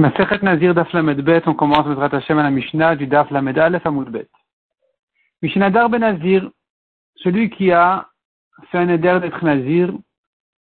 Masechet 0.00 0.42
Nazir 0.42 0.74
Daf 0.74 0.88
on 0.94 1.54
commence 1.54 1.86
notre 1.86 2.14
Hashem 2.14 2.38
à 2.38 2.44
la 2.44 2.50
Mishnah 2.50 2.96
du 2.96 3.06
Daf 3.06 3.30
Lamed 3.30 3.58
Aleph 3.58 3.84
Amud 3.84 4.08
Bet. 4.08 4.30
Mishnah 5.42 5.68
Dar 5.68 5.90
Ben 5.90 6.00
Nazir, 6.00 6.50
celui 7.16 7.50
qui 7.50 7.70
a 7.70 8.08
fait 8.70 8.78
un 8.78 8.88
éder 8.88 9.18
d'être 9.20 9.44
Nazir, 9.44 9.92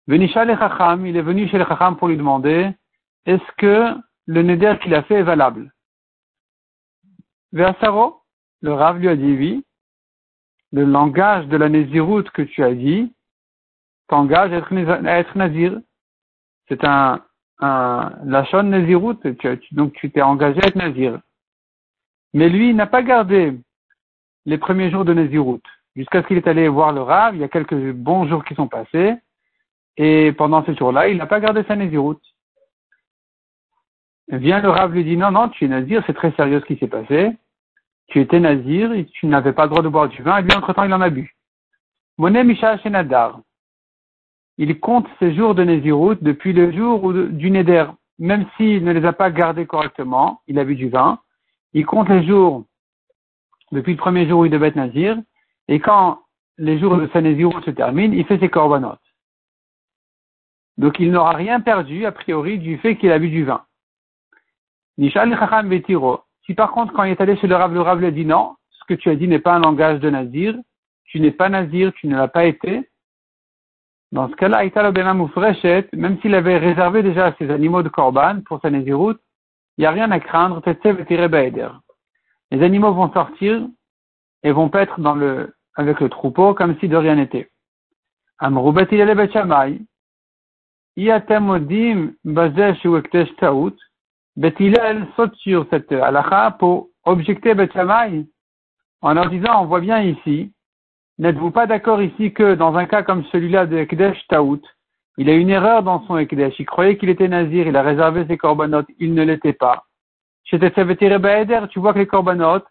Venisha 0.07 0.45
le 0.45 0.55
Chacham, 0.57 1.05
il 1.05 1.15
est 1.15 1.21
venu 1.21 1.47
chez 1.47 1.59
le 1.59 1.65
Chacham 1.65 1.95
pour 1.95 2.07
lui 2.07 2.17
demander, 2.17 2.71
est-ce 3.27 3.51
que 3.57 3.95
le 4.25 4.41
neder 4.41 4.79
qu'il 4.81 4.95
a 4.95 5.03
fait 5.03 5.19
est 5.19 5.23
valable? 5.23 5.71
Versaro, 7.51 8.23
le 8.61 8.73
Rav 8.73 8.97
lui 8.97 9.09
a 9.09 9.15
dit 9.15 9.35
oui, 9.37 9.63
le 10.71 10.85
langage 10.85 11.45
de 11.49 11.57
la 11.57 11.69
Néziroute 11.69 12.31
que 12.31 12.41
tu 12.41 12.63
as 12.63 12.73
dit 12.73 13.13
t'engage 14.07 14.51
à 14.51 15.19
être 15.19 15.37
Nazir. 15.37 15.79
C'est 16.67 16.83
un 16.83 17.21
un 17.59 18.11
Lachon 18.23 18.63
Nazirut, 18.63 19.17
donc 19.71 19.93
tu 19.93 20.11
t'es 20.11 20.21
engagé 20.21 20.61
à 20.63 20.67
être 20.67 20.75
Nazir. 20.75 21.19
Mais 22.33 22.49
lui, 22.49 22.69
il 22.69 22.75
n'a 22.75 22.87
pas 22.87 23.03
gardé 23.03 23.57
les 24.45 24.57
premiers 24.57 24.91
jours 24.91 25.05
de 25.05 25.13
Nazirut. 25.13 25.61
Jusqu'à 25.95 26.21
ce 26.21 26.27
qu'il 26.27 26.37
est 26.37 26.47
allé 26.47 26.67
voir 26.67 26.93
le 26.93 27.01
Rav, 27.01 27.35
il 27.35 27.41
y 27.41 27.43
a 27.43 27.49
quelques 27.49 27.75
bons 27.93 28.27
jours 28.27 28.45
qui 28.45 28.55
sont 28.55 28.67
passés, 28.67 29.15
et 29.97 30.31
pendant 30.33 30.63
ces 30.63 30.75
jours-là, 30.75 31.09
il 31.09 31.17
n'a 31.17 31.27
pas 31.27 31.39
gardé 31.39 31.63
sa 31.63 31.75
Nazirut. 31.75 32.19
Vient 34.29 34.61
le 34.61 34.69
Rav 34.69 34.93
lui 34.93 35.03
dit, 35.03 35.17
non, 35.17 35.31
non, 35.31 35.49
tu 35.49 35.65
es 35.65 35.67
Nazir, 35.67 36.03
c'est 36.05 36.13
très 36.13 36.31
sérieux 36.33 36.59
ce 36.61 36.65
qui 36.65 36.77
s'est 36.77 36.87
passé. 36.87 37.31
Tu 38.07 38.21
étais 38.21 38.39
Nazir, 38.39 38.91
tu 39.11 39.27
n'avais 39.27 39.53
pas 39.53 39.63
le 39.63 39.69
droit 39.69 39.81
de 39.81 39.89
boire 39.89 40.07
du 40.07 40.21
vin, 40.21 40.37
et 40.37 40.43
lui, 40.43 40.53
entre-temps, 40.53 40.83
il 40.83 40.93
en 40.93 41.01
a 41.01 41.09
bu. 41.09 41.35
Monet 42.17 42.43
Misha 42.43 42.77
Shenadar 42.79 43.39
il 44.59 44.77
compte 44.77 45.07
ses 45.19 45.33
jours 45.33 45.55
de 45.55 45.63
Nézirut 45.63 46.17
depuis 46.21 46.51
le 46.51 46.73
jour 46.73 47.13
du 47.13 47.49
Neder. 47.49 47.85
Même 48.19 48.45
s'il 48.57 48.83
ne 48.83 48.91
les 48.91 49.05
a 49.05 49.13
pas 49.13 49.31
gardés 49.31 49.65
correctement, 49.65 50.41
il 50.47 50.59
a 50.59 50.65
bu 50.65 50.75
du 50.75 50.89
vin, 50.89 51.19
il 51.71 51.85
compte 51.85 52.09
les 52.09 52.27
jours 52.27 52.65
depuis 53.71 53.93
le 53.93 53.97
premier 53.97 54.27
jour 54.27 54.41
où 54.41 54.45
il 54.45 54.51
devait 54.51 54.67
être 54.67 54.75
Nazir, 54.75 55.17
et 55.69 55.79
quand 55.79 56.19
les 56.57 56.77
jours 56.77 56.97
de 56.97 57.07
sa 57.13 57.21
Nézirut 57.21 57.63
se 57.63 57.71
terminent, 57.71 58.13
il 58.13 58.25
fait 58.25 58.37
ses 58.39 58.49
corbanotes. 58.49 58.99
Donc 60.77 60.99
il 60.99 61.09
n'aura 61.09 61.31
rien 61.31 61.61
perdu, 61.61 62.05
a 62.05 62.11
priori, 62.11 62.59
du 62.59 62.77
fait 62.79 62.97
qu'il 62.97 63.13
a 63.13 63.19
bu 63.19 63.29
du 63.29 63.45
vin. 63.45 63.63
Nishal 64.97 65.29
Chacham 65.39 65.69
Betiro. 65.69 66.19
Si 66.45 66.53
par 66.53 66.71
contre, 66.71 66.91
quand 66.91 67.03
il 67.03 67.11
est 67.11 67.21
allé 67.21 67.37
chez 67.37 67.47
le 67.47 67.55
Rav, 67.55 67.73
le 67.73 67.79
Rav 67.79 68.11
dit 68.11 68.25
non, 68.25 68.57
ce 68.71 68.83
que 68.89 68.93
tu 68.93 69.09
as 69.09 69.15
dit 69.15 69.29
n'est 69.29 69.39
pas 69.39 69.53
un 69.53 69.59
langage 69.59 70.01
de 70.01 70.09
Nazir, 70.09 70.57
tu 71.05 71.21
n'es 71.21 71.31
pas 71.31 71.47
Nazir, 71.47 71.93
tu 71.93 72.07
ne 72.07 72.17
l'as 72.17 72.27
pas 72.27 72.43
été, 72.43 72.89
dans 74.11 74.27
ce 74.29 74.35
cas-là, 74.35 74.63
même 75.93 76.19
s'il 76.21 76.35
avait 76.35 76.57
réservé 76.57 77.03
déjà 77.03 77.35
ses 77.37 77.49
animaux 77.51 77.83
de 77.83 77.89
Korban 77.89 78.41
pour 78.45 78.59
sa 78.61 78.69
Nézirut, 78.69 79.15
il 79.77 79.81
n'y 79.81 79.85
a 79.85 79.91
rien 79.91 80.09
à 80.11 80.19
craindre, 80.19 80.61
les 82.51 82.63
animaux 82.63 82.93
vont 82.93 83.11
sortir 83.13 83.67
et 84.43 84.51
vont 84.51 84.69
paître 84.69 84.99
avec 85.75 85.99
le 85.99 86.09
troupeau 86.09 86.53
comme 86.53 86.77
si 86.79 86.87
de 86.87 86.97
rien 86.97 87.15
n'était. 87.15 87.49
Betilel 94.35 95.07
saute 95.15 95.35
sur 95.35 95.67
cette 95.69 95.91
halakha 95.91 96.51
pour 96.51 96.87
objecter 97.03 97.53
Betchamay 97.53 98.25
en 99.01 99.13
leur 99.13 99.29
disant, 99.29 99.61
on 99.63 99.65
voit 99.65 99.81
bien 99.81 100.01
ici 100.01 100.53
N'êtes-vous 101.19 101.51
pas 101.51 101.67
d'accord 101.67 102.01
ici 102.01 102.31
que 102.31 102.55
dans 102.55 102.75
un 102.75 102.85
cas 102.85 103.03
comme 103.03 103.25
celui-là 103.25 103.65
de 103.65 103.77
Ekdesh 103.77 104.25
Taout, 104.29 104.61
il 105.17 105.29
a 105.29 105.33
une 105.33 105.49
erreur 105.49 105.83
dans 105.83 106.01
son 106.07 106.17
Ekdesh, 106.17 106.57
il 106.59 106.65
croyait 106.65 106.97
qu'il 106.97 107.09
était 107.09 107.27
nazir, 107.27 107.67
il 107.67 107.75
a 107.75 107.81
réservé 107.81 108.25
ses 108.25 108.37
corbanotes, 108.37 108.87
il 108.99 109.13
ne 109.13 109.23
l'était 109.23 109.51
pas. 109.51 109.83
Chez 110.45 110.57
Baeder, 110.57 111.67
tu 111.69 111.79
vois 111.79 111.91
que 111.91 111.99
les 111.99 112.07
corbanotes 112.07 112.65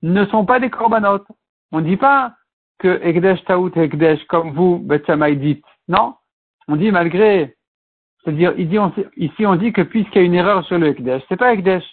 ne 0.00 0.24
sont 0.26 0.46
pas 0.46 0.60
des 0.60 0.70
corbanotes. 0.70 1.26
On 1.72 1.80
ne 1.80 1.84
dit 1.84 1.98
pas 1.98 2.32
que 2.78 3.02
Ekdesh 3.02 3.44
Taout 3.44 3.76
Ekdesh 3.76 4.24
comme 4.28 4.52
vous, 4.52 4.78
Betsamay, 4.78 5.36
dites. 5.36 5.66
Non. 5.86 6.14
On 6.68 6.76
dit 6.76 6.90
malgré, 6.90 7.54
c'est-à-dire, 8.24 8.54
ici 8.58 9.44
on 9.44 9.56
dit 9.56 9.74
que 9.74 9.82
puisqu'il 9.82 10.22
y 10.22 10.22
a 10.22 10.24
une 10.24 10.34
erreur 10.34 10.64
sur 10.64 10.78
le 10.78 10.86
Ekdesh, 10.88 11.22
c'est 11.28 11.36
pas 11.36 11.52
Ekdesh. 11.52 11.84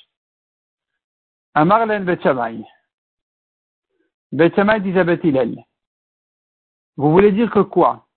Amarlen. 1.53 2.05
Betsamay 4.31 4.79
dit 4.79 4.97
à 4.97 5.03
vous 6.97 7.11
voulez 7.11 7.31
dire 7.31 7.51
que 7.51 7.59
quoi? 7.59 8.07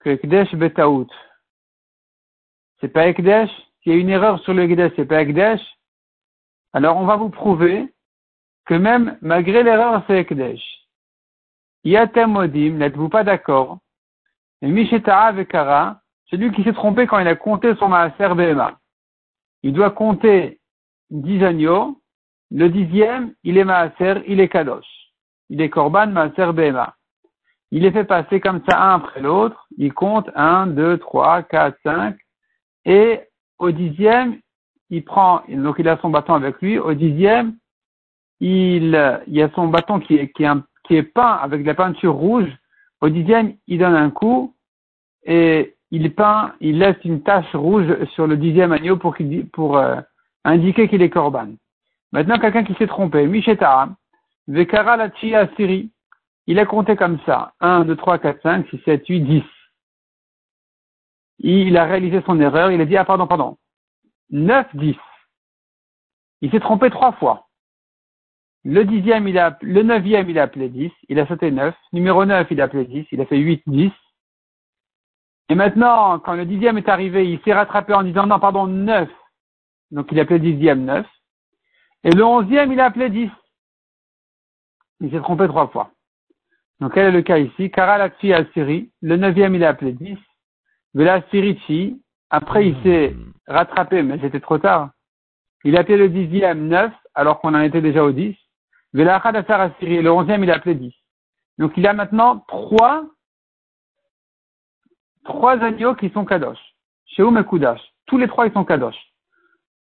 Que 0.00 0.10
Ekdesh 0.10 0.54
Betaout. 0.54 1.08
C'est 2.80 2.88
pas 2.88 3.06
Ekdesh? 3.06 3.50
S'il 3.82 3.92
y 3.92 3.94
a 3.94 3.98
une 3.98 4.10
erreur 4.10 4.40
sur 4.40 4.52
le 4.52 4.64
Ekdesh, 4.64 4.92
c'est 4.96 5.06
pas 5.06 5.22
Ekdesh? 5.22 5.60
Alors 6.72 6.96
on 6.96 7.06
va 7.06 7.16
vous 7.16 7.30
prouver 7.30 7.92
que 8.64 8.74
même 8.74 9.18
malgré 9.22 9.62
l'erreur, 9.62 10.02
c'est 10.06 10.18
Ekdesh. 10.18 10.62
Yatem 11.84 12.32
Modim, 12.32 12.74
n'êtes-vous 12.74 13.08
pas 13.08 13.24
d'accord? 13.24 13.78
Et 14.62 14.68
Misheta'a 14.68 15.32
Vekara, 15.32 16.00
celui 16.26 16.52
qui 16.52 16.62
s'est 16.62 16.72
trompé 16.72 17.06
quand 17.06 17.18
il 17.18 17.28
a 17.28 17.36
compté 17.36 17.74
son 17.76 17.88
Maaser 17.88 18.34
Behema. 18.34 18.78
Il 19.62 19.72
doit 19.72 19.90
compter 19.90 20.60
dix 21.10 21.42
agneaux. 21.44 22.00
Le 22.50 22.68
dixième, 22.68 23.34
il 23.44 23.58
est 23.58 23.64
Maaser, 23.64 24.22
il 24.26 24.40
est 24.40 24.48
Kadosh. 24.48 24.86
Il 25.48 25.60
est 25.60 25.70
Korban 25.70 26.08
Maaser 26.08 26.52
Behema. 26.52 26.96
Il 27.72 27.82
les 27.82 27.90
fait 27.90 28.04
passer 28.04 28.38
comme 28.38 28.60
ça 28.68 28.80
un 28.80 28.96
après 28.96 29.22
l'autre. 29.22 29.66
Il 29.78 29.94
compte 29.94 30.28
un, 30.34 30.66
deux, 30.66 30.98
trois, 30.98 31.42
quatre, 31.42 31.78
cinq. 31.82 32.16
Et 32.84 33.18
au 33.58 33.70
dixième, 33.70 34.38
il 34.90 35.02
prend, 35.02 35.40
donc 35.48 35.76
il 35.78 35.88
a 35.88 35.96
son 36.02 36.10
bâton 36.10 36.34
avec 36.34 36.60
lui. 36.60 36.78
Au 36.78 36.92
dixième, 36.92 37.56
il, 38.40 38.90
y 39.26 39.42
a 39.42 39.50
son 39.54 39.68
bâton 39.68 40.00
qui 40.00 40.16
est, 40.16 41.02
peint 41.14 41.38
avec 41.42 41.62
de 41.62 41.66
la 41.66 41.74
peinture 41.74 42.12
rouge. 42.12 42.50
Au 43.00 43.08
dixième, 43.08 43.54
il 43.66 43.78
donne 43.78 43.94
un 43.94 44.10
coup 44.10 44.54
et 45.24 45.74
il 45.90 46.14
peint, 46.14 46.52
il 46.60 46.78
laisse 46.78 47.02
une 47.04 47.22
tache 47.22 47.54
rouge 47.54 47.86
sur 48.14 48.26
le 48.26 48.36
dixième 48.36 48.72
agneau 48.72 48.98
pour, 48.98 49.16
euh, 49.78 49.96
indiquer 50.44 50.88
qu'il 50.88 51.00
est 51.00 51.08
corban. 51.10 51.48
Maintenant, 52.12 52.38
quelqu'un 52.38 52.64
qui 52.64 52.74
s'est 52.74 52.86
trompé, 52.86 53.26
Misheta, 53.26 53.88
Vekara 54.46 54.98
la 54.98 55.10
Siri, 55.20 55.90
il 56.46 56.58
a 56.58 56.66
compté 56.66 56.96
comme 56.96 57.18
ça. 57.24 57.54
1, 57.60 57.84
2, 57.84 57.96
3, 57.96 58.18
4, 58.18 58.42
5, 58.42 58.68
6, 58.68 58.80
7, 58.84 59.06
8, 59.06 59.20
10. 59.20 59.44
Il 61.38 61.76
a 61.76 61.84
réalisé 61.84 62.22
son 62.26 62.40
erreur. 62.40 62.70
Il 62.70 62.80
a 62.80 62.84
dit, 62.84 62.96
ah 62.96 63.04
pardon, 63.04 63.26
pardon. 63.26 63.58
9, 64.30 64.66
10. 64.74 64.96
Il 66.40 66.50
s'est 66.50 66.60
trompé 66.60 66.90
trois 66.90 67.12
fois. 67.12 67.48
Le 68.64 68.84
dixième, 68.84 69.26
il 69.26 69.34
il 69.34 70.38
a 70.38 70.42
appelé 70.42 70.68
10. 70.68 70.92
Il 71.08 71.18
a 71.18 71.26
sauté 71.26 71.50
9. 71.50 71.74
Numéro 71.92 72.24
9, 72.24 72.48
il 72.50 72.60
a 72.60 72.64
appelé 72.64 72.84
10. 72.84 73.06
Il 73.12 73.20
a 73.20 73.26
fait 73.26 73.38
8, 73.38 73.62
10. 73.66 73.92
Et 75.48 75.54
maintenant, 75.54 76.18
quand 76.20 76.34
le 76.34 76.46
dixième 76.46 76.78
est 76.78 76.88
arrivé, 76.88 77.30
il 77.30 77.40
s'est 77.42 77.52
rattrapé 77.52 77.92
en 77.92 78.02
disant, 78.02 78.26
non, 78.26 78.40
pardon, 78.40 78.66
9. 78.66 79.08
Donc 79.90 80.10
il 80.10 80.18
a 80.18 80.22
appelé 80.22 80.38
dixième 80.38 80.84
9. 80.84 81.06
Et 82.04 82.10
le 82.10 82.24
onzième, 82.24 82.72
il 82.72 82.80
a 82.80 82.86
appelé 82.86 83.10
10. 83.10 83.30
Il 85.00 85.10
s'est 85.10 85.20
trompé 85.20 85.46
trois 85.48 85.68
fois. 85.68 85.90
Donc, 86.82 86.94
quel 86.94 87.06
est 87.06 87.12
le 87.12 87.22
cas 87.22 87.38
ici 87.38 87.70
Kara 87.70 87.92
al 87.94 88.12
Siri, 88.52 88.90
le 89.02 89.16
neuvième 89.16 89.54
il 89.54 89.62
a 89.62 89.68
appelé 89.68 89.92
10. 89.92 90.18
Vela 90.94 91.22
Sirichi, 91.30 92.02
après 92.28 92.66
il 92.66 92.82
s'est 92.82 93.14
rattrapé, 93.46 94.02
mais 94.02 94.18
c'était 94.20 94.40
trop 94.40 94.58
tard. 94.58 94.90
Il 95.62 95.76
a 95.76 95.82
appelé 95.82 95.96
le 95.96 96.08
dixième 96.08 96.66
9, 96.66 96.92
alors 97.14 97.40
qu'on 97.40 97.54
en 97.54 97.60
était 97.60 97.80
déjà 97.80 98.02
au 98.02 98.10
10. 98.10 98.34
Vela 98.94 99.18
Asar 99.24 99.70
Siri, 99.78 100.02
le 100.02 100.10
onzième 100.10 100.42
il 100.42 100.50
a 100.50 100.56
appelé 100.56 100.74
10. 100.74 100.92
Donc, 101.58 101.72
il 101.76 101.86
a 101.86 101.92
maintenant 101.92 102.44
trois, 102.48 103.06
trois 105.22 105.62
agneaux 105.62 105.94
qui 105.94 106.10
sont 106.10 106.24
Kadosh. 106.24 106.58
Chez 107.06 107.22
Kudash. 107.48 107.80
Tous 108.06 108.18
les 108.18 108.26
trois 108.26 108.48
ils 108.48 108.52
sont 108.52 108.64
Kadosh. 108.64 108.98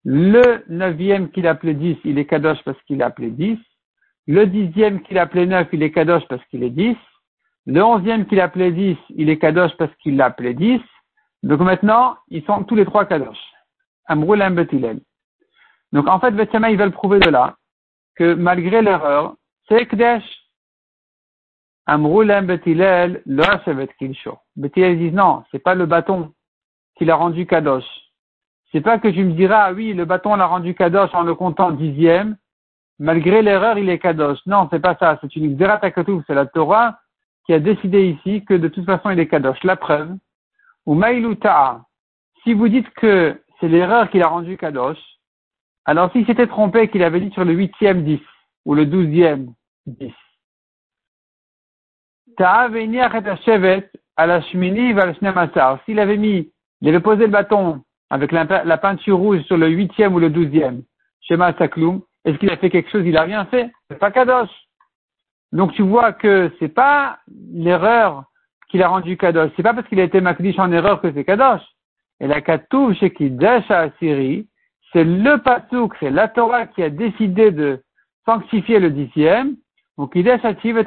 Le 0.03 0.63
neuvième 0.68 1.30
qu'il 1.30 1.45
a 1.45 1.51
appelé 1.51 1.75
10, 1.75 1.98
il 2.06 2.18
est 2.18 2.25
Kadosh 2.25 2.63
parce 2.63 2.81
qu'il 2.88 3.04
a 3.04 3.06
appelé 3.06 3.30
10. 3.30 3.60
Le 4.27 4.45
dixième 4.45 5.01
qu'il 5.01 5.18
appelait 5.18 5.45
neuf, 5.45 5.68
il 5.71 5.81
est 5.83 5.91
kadosh 5.91 6.27
parce 6.27 6.44
qu'il 6.45 6.63
est 6.63 6.69
dix. 6.69 6.97
Le 7.65 7.81
onzième 7.81 8.25
qu'il 8.25 8.41
appelait 8.41 8.71
dix, 8.71 8.97
il 9.09 9.29
est 9.29 9.39
kadosh 9.39 9.71
parce 9.77 9.94
qu'il 9.97 10.18
l'appelait 10.18 10.53
dix. 10.53 10.81
Donc 11.44 11.62
maintenant, 11.62 12.18
ils 12.27 12.44
sont 12.44 12.63
tous 12.63 12.75
les 12.75 12.85
trois 12.85 13.06
kadosh. 13.06 13.39
Amroul 14.06 14.44
Betilel. 14.53 15.00
Donc 15.94 16.09
en 16.09 16.19
fait, 16.19 16.31
Bethsama, 16.31 16.71
ils 16.71 16.77
veulent 16.77 16.91
prouver 16.91 17.19
de 17.19 17.29
là 17.29 17.56
que 18.15 18.33
malgré 18.33 18.81
l'erreur, 18.81 19.35
c'est 19.69 19.85
Kdesh. 19.85 20.24
Amroul 21.85 22.33
Betilel, 22.45 23.21
le 23.25 23.44
Hashevet 23.44 23.89
Kilsho. 23.97 24.38
Betilel 24.57 24.97
disent 24.97 25.13
non, 25.13 25.44
c'est 25.51 25.59
pas 25.59 25.75
le 25.75 25.85
bâton 25.85 26.33
qu'il 26.97 27.12
a 27.12 27.15
rendu 27.15 27.45
kadosh. 27.45 27.85
C'est 28.71 28.81
pas 28.81 29.00
que 29.00 29.13
je 29.13 29.21
me 29.21 29.31
dirais, 29.31 29.56
ah 29.57 29.71
oui, 29.71 29.94
le 29.94 30.03
bâton 30.03 30.35
l'a 30.35 30.47
rendu 30.47 30.75
kadosh 30.75 31.13
en 31.13 31.23
le 31.23 31.35
comptant 31.35 31.71
dixième, 31.71 32.35
malgré 32.99 33.41
l'erreur, 33.41 33.77
il 33.77 33.89
est 33.89 33.99
kadosh. 33.99 34.39
Non, 34.45 34.67
c'est 34.71 34.79
pas 34.79 34.95
ça. 34.99 35.17
C'est 35.21 35.35
une 35.35 35.55
xerat 35.55 35.81
c'est 35.81 36.33
la 36.33 36.45
Torah 36.45 36.99
qui 37.45 37.53
a 37.53 37.59
décidé 37.59 38.09
ici 38.09 38.44
que 38.45 38.53
de 38.53 38.67
toute 38.67 38.85
façon 38.85 39.09
il 39.09 39.19
est 39.19 39.27
kadosh. 39.27 39.63
La 39.63 39.75
preuve, 39.75 40.15
ou 40.85 40.94
ma'iluta, 40.94 41.81
si 42.44 42.53
vous 42.53 42.67
dites 42.67 42.89
que 42.91 43.41
c'est 43.59 43.67
l'erreur 43.67 44.09
qui 44.09 44.19
l'a 44.19 44.27
rendu 44.27 44.57
kadosh, 44.57 44.99
Alors 45.85 46.11
s'il 46.11 46.25
s'était 46.25 46.47
trompé 46.47 46.89
qu'il 46.89 47.03
avait 47.03 47.21
dit 47.21 47.31
sur 47.31 47.45
le 47.45 47.53
huitième 47.53 48.03
10 48.03 48.19
ou 48.65 48.75
le 48.75 48.85
douzième 48.85 49.53
10, 49.85 50.13
s'il 55.85 55.99
avait 55.99 56.17
mis, 56.17 56.51
il 56.81 56.89
avait 56.89 56.99
posé 56.99 57.25
le 57.25 57.31
bâton 57.31 57.81
avec 58.09 58.31
la, 58.31 58.77
peinture 58.77 59.17
rouge 59.17 59.41
sur 59.44 59.57
le 59.57 59.67
huitième 59.67 60.13
ou 60.13 60.19
le 60.19 60.29
douzième, 60.29 60.83
Shema 61.21 61.53
Sakloum, 61.57 62.01
est-ce 62.27 62.38
qu'il 62.38 62.51
a 62.51 62.57
fait 62.57 62.69
quelque 62.69 62.91
chose? 62.91 63.06
Il 63.06 63.15
a 63.15 63.21
rien 63.21 63.45
fait. 63.45 63.71
C'est 63.89 64.00
pas 64.00 64.12
Kadosh. 64.12 64.50
Donc 65.53 65.71
tu 65.74 65.81
vois 65.81 66.12
que 66.12 66.51
c'est 66.59 66.68
pas 66.68 67.19
l'erreur 67.53 68.25
qu'il 68.69 68.83
a 68.83 68.89
rendu 68.89 69.15
Kadosh. 69.15 69.50
C'est 69.56 69.63
pas 69.63 69.74
parce 69.74 69.88
qu'il 69.88 70.01
a 70.01 70.03
été 70.03 70.19
Makdish 70.19 70.59
en 70.59 70.71
erreur 70.74 71.01
que 71.01 71.09
c'est 71.13 71.24
Kadosh. 71.24 71.62
Et 72.19 72.27
la 72.27 72.41
Katouf 72.41 72.97
chez 72.97 73.13
à 73.69 73.89
c'est 74.94 75.03
le 75.03 75.38
Pasouk, 75.38 75.95
c'est 76.00 76.09
la 76.09 76.27
Torah 76.27 76.65
qui 76.68 76.83
a 76.83 76.89
décidé 76.89 77.51
de 77.51 77.81
sanctifier 78.25 78.80
le 78.80 78.89
dixième. 78.89 79.56
Donc 79.97 80.13
Kidesh 80.13 80.44
Ativ 80.44 80.77
et 80.77 80.85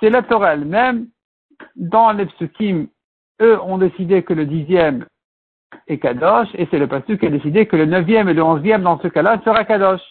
C'est 0.00 0.10
la 0.10 0.22
Torah 0.22 0.54
elle-même. 0.54 1.08
Dans 1.76 2.12
les 2.12 2.26
psukim, 2.26 2.88
eux 3.42 3.60
ont 3.60 3.78
décidé 3.78 4.22
que 4.22 4.32
le 4.32 4.46
dixième 4.46 5.06
est 5.86 5.98
Kadosh, 5.98 6.48
et 6.54 6.66
c'est 6.70 6.78
le 6.78 6.88
Pasouk 6.88 7.20
qui 7.20 7.26
a 7.26 7.30
décidé 7.30 7.66
que 7.66 7.76
le 7.76 7.86
neuvième 7.86 8.28
et 8.28 8.34
le 8.34 8.42
onzième 8.42 8.82
dans 8.82 8.98
ce 9.00 9.08
cas-là 9.08 9.40
sera 9.44 9.64
Kadosh. 9.64 10.02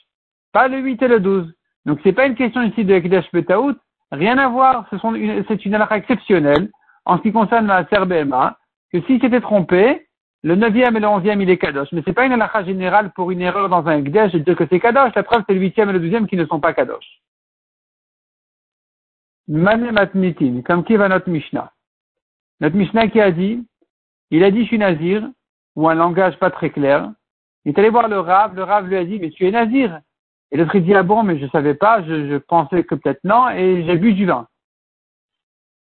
Pas 0.54 0.70
le 0.70 0.80
huit 0.80 1.02
et 1.02 1.08
le 1.08 1.20
douze. 1.20 1.54
Donc 1.86 2.00
c'est 2.04 2.14
pas 2.14 2.26
une 2.26 2.36
question 2.36 2.62
ici 2.62 2.86
de 2.86 2.98
Kidesh 3.00 3.30
Betaout, 3.34 3.76
rien 4.12 4.38
à 4.38 4.48
voir, 4.48 4.86
c'est 4.90 5.04
une, 5.04 5.16
une 5.16 5.82
exceptionnelle 5.92 6.70
en 7.06 7.18
ce 7.18 7.24
qui 7.24 7.34
concerne 7.34 7.68
la 7.68 7.86
Serbema, 7.88 8.58
que 8.92 9.02
si 9.02 9.20
c'était 9.20 9.42
trompé, 9.42 10.08
le 10.44 10.56
neuvième 10.56 10.96
et 10.98 11.00
le 11.00 11.08
onzième, 11.08 11.42
il 11.42 11.50
est 11.50 11.58
kadosh. 11.58 11.92
Mais 11.94 12.02
c'est 12.06 12.14
pas 12.14 12.26
une 12.26 12.34
halakha 12.34 12.66
générale 12.66 13.12
pour 13.14 13.32
une 13.32 13.42
erreur 13.42 13.70
dans 13.70 13.88
un 13.88 14.02
gdesh 14.02 14.34
de 14.34 14.40
dire 14.40 14.56
que 14.56 14.68
c'est 14.70 14.80
kadosh. 14.80 15.14
La 15.16 15.24
preuve, 15.24 15.44
c'est 15.48 15.54
le 15.54 15.60
huitième 15.62 15.90
et 15.90 15.94
le 15.94 16.00
douzième 16.00 16.28
qui 16.28 16.36
ne 16.36 16.46
sont 16.46 16.60
pas 16.60 16.74
kadosh. 16.74 17.22
Mané 19.48 19.92
matmitin, 19.92 20.62
comme 20.66 20.84
qui 20.84 20.96
va 20.96 21.08
notre 21.08 21.30
Mishnah? 21.30 21.72
Notre 22.60 22.76
Mishnah 22.76 23.08
qui 23.08 23.20
a 23.22 23.32
dit, 23.32 23.66
il 24.32 24.44
a 24.44 24.52
dit, 24.52 24.62
je 24.62 24.68
suis 24.68 24.78
nazir, 24.78 25.30
ou 25.76 25.90
un 25.90 25.96
langage 25.96 26.38
pas 26.40 26.52
très 26.52 26.70
clair. 26.70 27.12
Il 27.66 27.70
est 27.72 27.80
allé 27.80 27.90
voir 27.90 28.08
le 28.08 28.20
Rav, 28.20 28.54
le 28.56 28.64
Rav 28.64 28.88
lui 28.88 28.98
a 28.98 29.06
dit, 29.06 29.20
mais 29.20 29.30
tu 29.32 29.48
es 29.48 29.52
nazir. 29.52 30.00
Et 30.54 30.58
l'autre, 30.58 30.76
il 30.76 30.86
dit, 30.86 30.94
ah 30.94 31.02
bon, 31.02 31.24
mais 31.24 31.40
je 31.40 31.48
savais 31.48 31.74
pas, 31.74 32.04
je, 32.04 32.38
pensais 32.38 32.84
que 32.84 32.94
peut-être 32.94 33.24
non, 33.24 33.50
et 33.50 33.84
j'ai 33.86 33.98
bu 33.98 34.14
du 34.14 34.28
vin. 34.28 34.48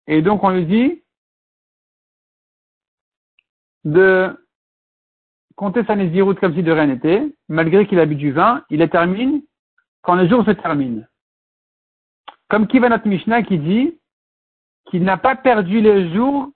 Et 0.06 0.22
donc, 0.22 0.44
on 0.44 0.52
lui 0.52 0.66
dit, 0.68 1.04
de 3.84 4.48
compter 5.56 5.84
sa 5.86 5.96
nésiroute 5.96 6.40
comme 6.40 6.54
si 6.54 6.62
de 6.62 6.72
rien 6.72 6.86
n'était, 6.86 7.36
malgré 7.48 7.88
qu'il 7.88 8.00
a 8.00 8.06
bu 8.06 8.16
du 8.16 8.32
vin, 8.32 8.64
il 8.70 8.78
les 8.78 8.90
termine 8.90 9.42
quand 10.04 10.14
le 10.14 10.30
jour 10.30 10.46
se 10.46 10.52
termine. 10.52 11.10
Comme 12.48 12.68
Kivanat 12.68 13.02
Mishnah 13.06 13.42
qui 13.42 13.58
dit 13.58 14.00
qu'il 14.92 15.04
n'a 15.04 15.18
pas 15.18 15.36
perdu 15.36 15.82
les 15.82 16.14
jours 16.14 16.52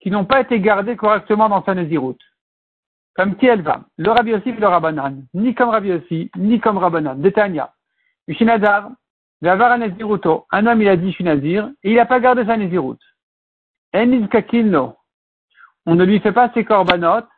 qui 0.00 0.10
n'ont 0.10 0.26
pas 0.26 0.42
été 0.42 0.60
gardés 0.60 0.96
correctement 0.96 1.48
dans 1.48 1.64
sa 1.64 1.74
nésiroute. 1.74 2.20
Comme 3.16 3.36
qui 3.36 3.46
elle 3.46 3.62
va 3.62 3.82
Le 3.96 4.10
Rabbi 4.10 4.34
aussi 4.34 4.52
le 4.52 4.66
Rabbanan. 4.66 5.24
Ni 5.34 5.54
comme 5.54 5.70
Rabbi 5.70 5.92
aussi, 5.92 6.30
ni 6.36 6.60
comme 6.60 6.78
Rabbanan. 6.78 7.20
Détania. 7.20 7.72
Mishinadar, 8.28 8.90
un 9.42 10.66
homme 10.66 10.82
il 10.82 10.88
a 10.88 10.96
dit 10.96 11.10
je 11.10 11.14
suis 11.14 11.24
nazir, 11.24 11.70
et 11.82 11.90
il 11.90 11.96
n'a 11.96 12.06
pas 12.06 12.20
gardé 12.20 12.44
sa 12.44 12.56
nésiroute. 12.56 13.02
On 13.94 14.06
ne 15.94 16.04
lui 16.04 16.20
fait 16.20 16.32
pas 16.32 16.50
ses 16.52 16.64
corbanotes 16.64 17.28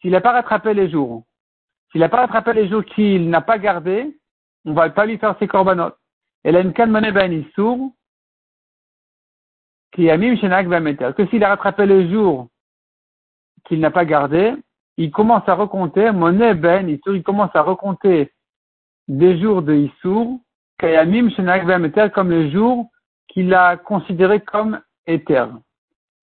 s'il 0.00 0.10
n'a 0.10 0.20
pas 0.20 0.32
rattrapé 0.32 0.74
les 0.74 0.90
jours. 0.90 1.24
S'il 1.90 2.00
n'a 2.00 2.08
pas 2.08 2.26
rattrapé 2.26 2.52
les 2.54 2.68
jours 2.68 2.84
qu'il 2.84 3.30
n'a 3.30 3.40
pas 3.40 3.58
gardés, 3.58 4.18
on 4.64 4.70
ne 4.70 4.74
va 4.74 4.90
pas 4.90 5.06
lui 5.06 5.18
faire 5.18 5.36
ses 5.38 5.46
corbanotes. 5.46 5.96
Elle 6.44 6.56
a 6.56 6.60
une 6.60 6.72
ben 6.72 7.44
qui 9.92 10.10
a 10.10 10.16
mis 10.16 10.40
que 10.40 11.26
s'il 11.26 11.44
a 11.44 11.48
rattrapé 11.48 11.86
les 11.86 12.10
jours 12.10 12.48
qu'il 13.64 13.78
n'a 13.80 13.90
pas 13.90 14.04
gardés, 14.04 14.54
il 15.02 15.10
commence 15.10 15.42
à 15.48 15.54
recompter, 15.54 16.12
monnaie 16.12 16.54
ben 16.54 16.88
il 16.88 17.22
commence 17.24 17.50
à 17.54 17.62
recompter 17.62 18.30
des 19.08 19.40
jours 19.40 19.62
de 19.62 19.74
Issour, 19.74 20.38
comme 22.14 22.30
les 22.30 22.50
jours 22.52 22.86
qu'il 23.26 23.52
a 23.52 23.76
considérés 23.76 24.40
comme 24.40 24.80
éther. 25.06 25.48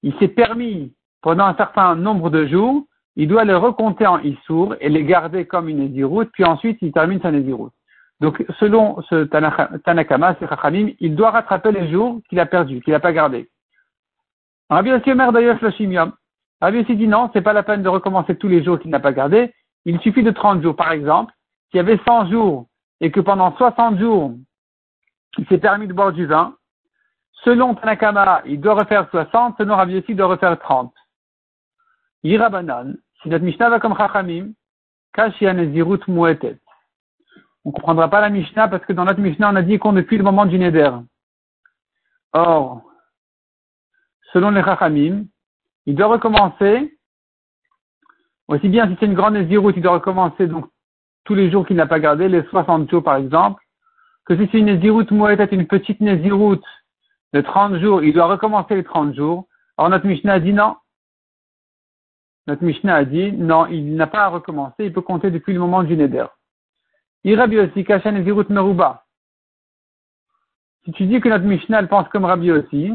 Il 0.01 0.13
s'est 0.17 0.29
permis 0.29 0.93
pendant 1.21 1.45
un 1.45 1.55
certain 1.55 1.95
nombre 1.95 2.29
de 2.29 2.45
jours, 2.47 2.85
il 3.17 3.27
doit 3.27 3.43
les 3.43 3.53
recompter 3.53 4.07
en 4.07 4.19
Issour 4.19 4.75
et 4.79 4.87
les 4.87 5.03
garder 5.03 5.45
comme 5.45 5.67
une 5.67 5.79
Néziroute, 5.79 6.29
puis 6.31 6.45
ensuite 6.45 6.77
il 6.81 6.93
termine 6.93 7.19
sa 7.21 7.31
Néziroute. 7.31 7.73
Donc, 8.21 8.45
selon 8.59 9.01
ce 9.09 9.25
Tanakama, 9.25 10.37
il 11.01 11.15
doit 11.15 11.31
rattraper 11.31 11.73
les 11.73 11.91
jours 11.91 12.21
qu'il 12.29 12.39
a 12.39 12.45
perdus, 12.45 12.79
qu'il 12.81 12.93
n'a 12.93 13.01
pas 13.01 13.11
gardés. 13.11 13.49
Rabbi 14.69 14.93
aussi 14.93 15.11
Omer 15.11 15.33
d'ailleurs 15.33 15.59
Rabbi 16.61 16.79
aussi 16.79 16.95
dit 16.95 17.07
non, 17.07 17.29
c'est 17.33 17.41
pas 17.41 17.53
la 17.53 17.63
peine 17.63 17.83
de 17.83 17.89
recommencer 17.89 18.35
tous 18.35 18.47
les 18.47 18.63
jours 18.63 18.79
qu'il 18.79 18.91
n'a 18.91 18.99
pas 18.99 19.13
gardés. 19.13 19.53
Il 19.85 19.99
suffit 20.01 20.23
de 20.23 20.31
30 20.31 20.61
jours, 20.61 20.75
par 20.75 20.91
exemple. 20.91 21.33
S'il 21.69 21.77
y 21.77 21.79
avait 21.79 21.99
100 22.05 22.29
jours 22.29 22.67
et 22.99 23.11
que 23.11 23.19
pendant 23.19 23.55
60 23.55 23.99
jours, 23.99 24.33
il 25.37 25.47
s'est 25.47 25.57
permis 25.57 25.87
de 25.87 25.93
boire 25.93 26.11
du 26.11 26.25
vin, 26.25 26.55
selon 27.43 27.75
Tanakama, 27.75 28.41
il 28.45 28.59
doit 28.59 28.73
refaire 28.73 29.09
60, 29.09 29.55
selon 29.57 29.75
Rabbi 29.75 29.97
aussi, 29.97 30.07
il 30.09 30.17
doit 30.17 30.27
refaire 30.27 30.59
30. 30.59 30.93
Yirabanan, 32.23 32.97
si 33.21 33.29
notre 33.29 33.45
Mishnah 33.45 33.69
va 33.69 33.79
comme 33.79 33.95
Chachamim, 33.95 34.53
Nezirut 35.17 36.01
Muetet. 36.07 36.59
On 37.65 37.69
ne 37.69 37.73
comprendra 37.73 38.09
pas 38.09 38.21
la 38.21 38.29
Mishnah 38.29 38.67
parce 38.67 38.85
que 38.85 38.93
dans 38.93 39.05
notre 39.05 39.19
Mishnah, 39.19 39.51
on 39.51 39.55
a 39.55 39.61
dit 39.61 39.79
qu'on 39.79 39.93
depuis 39.93 40.17
le 40.17 40.23
moment 40.23 40.45
du 40.45 40.57
Neder. 40.57 40.91
Or, 42.33 42.81
selon 44.33 44.51
les 44.51 44.63
Chachamim, 44.63 45.25
il 45.85 45.95
doit 45.95 46.07
recommencer, 46.07 46.97
aussi 48.47 48.69
bien 48.69 48.87
si 48.87 48.97
c'est 48.99 49.05
une 49.05 49.13
grande 49.13 49.35
Nezirut, 49.35 49.73
il 49.75 49.81
doit 49.81 49.93
recommencer 49.93 50.47
donc 50.47 50.65
tous 51.23 51.35
les 51.35 51.51
jours 51.51 51.65
qu'il 51.65 51.75
n'a 51.75 51.87
pas 51.87 51.99
gardé, 51.99 52.27
les 52.27 52.43
60 52.43 52.89
jours 52.89 53.03
par 53.03 53.15
exemple, 53.15 53.63
que 54.25 54.35
si 54.35 54.49
c'est 54.51 54.59
une 54.59 54.65
Nezirut 54.65 55.07
Muetet, 55.11 55.55
une 55.55 55.67
petite 55.67 56.01
Nezirut 56.01 56.61
de 57.33 57.41
30 57.41 57.77
jours, 57.79 58.03
il 58.03 58.13
doit 58.13 58.27
recommencer 58.27 58.75
les 58.75 58.83
30 58.83 59.15
jours. 59.15 59.47
Or, 59.77 59.89
notre 59.89 60.07
Mishnah 60.07 60.33
a 60.33 60.39
dit 60.39 60.53
non, 60.53 60.75
notre 62.49 62.63
Mishnah 62.63 62.95
a 62.95 63.05
dit, 63.05 63.31
non, 63.31 63.67
il 63.67 63.95
n'a 63.95 64.07
pas 64.07 64.23
à 64.23 64.27
recommencer, 64.27 64.85
il 64.85 64.91
peut 64.91 65.01
compter 65.01 65.29
depuis 65.29 65.53
le 65.53 65.59
moment 65.59 65.83
du 65.83 65.95
Neder. 65.95 66.25
Irabi 67.23 67.59
aussi, 67.59 67.83
Kashan 67.83 68.15
et 68.15 68.23
Meruba. 68.23 69.05
Si 70.83 70.91
tu 70.93 71.05
dis 71.05 71.19
que 71.19 71.29
notre 71.29 71.45
Mishnah 71.45 71.85
pense 71.85 72.09
comme 72.09 72.25
Rabbi 72.25 72.51
aussi, 72.51 72.91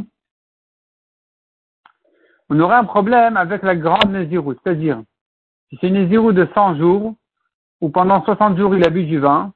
on 2.50 2.60
aurait 2.60 2.76
un 2.76 2.84
problème 2.84 3.36
avec 3.36 3.62
la 3.62 3.76
grande 3.76 4.10
Nézirut. 4.10 4.56
C'est-à-dire, 4.62 5.02
si 5.68 5.78
c'est 5.80 5.88
une 5.88 5.94
Nézirut 5.94 6.34
de 6.34 6.48
100 6.54 6.76
jours, 6.76 7.14
ou 7.80 7.90
pendant 7.90 8.24
60 8.24 8.56
jours 8.56 8.74
il 8.74 8.86
a 8.86 8.90
bu 8.90 9.04
du 9.04 9.18
vin, 9.18 9.52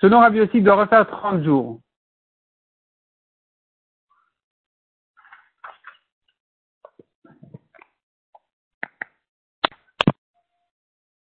selon 0.00 0.20
Rabbi 0.20 0.40
aussi, 0.40 0.58
il 0.58 0.64
doit 0.64 0.76
refaire 0.76 1.06
30 1.06 1.42
jours. 1.42 1.80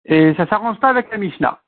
Et 0.04 0.34
ça 0.34 0.46
s'arrange 0.48 0.80
pas 0.80 0.88
avec 0.88 1.10
la 1.10 1.18
Mishnah. 1.18 1.60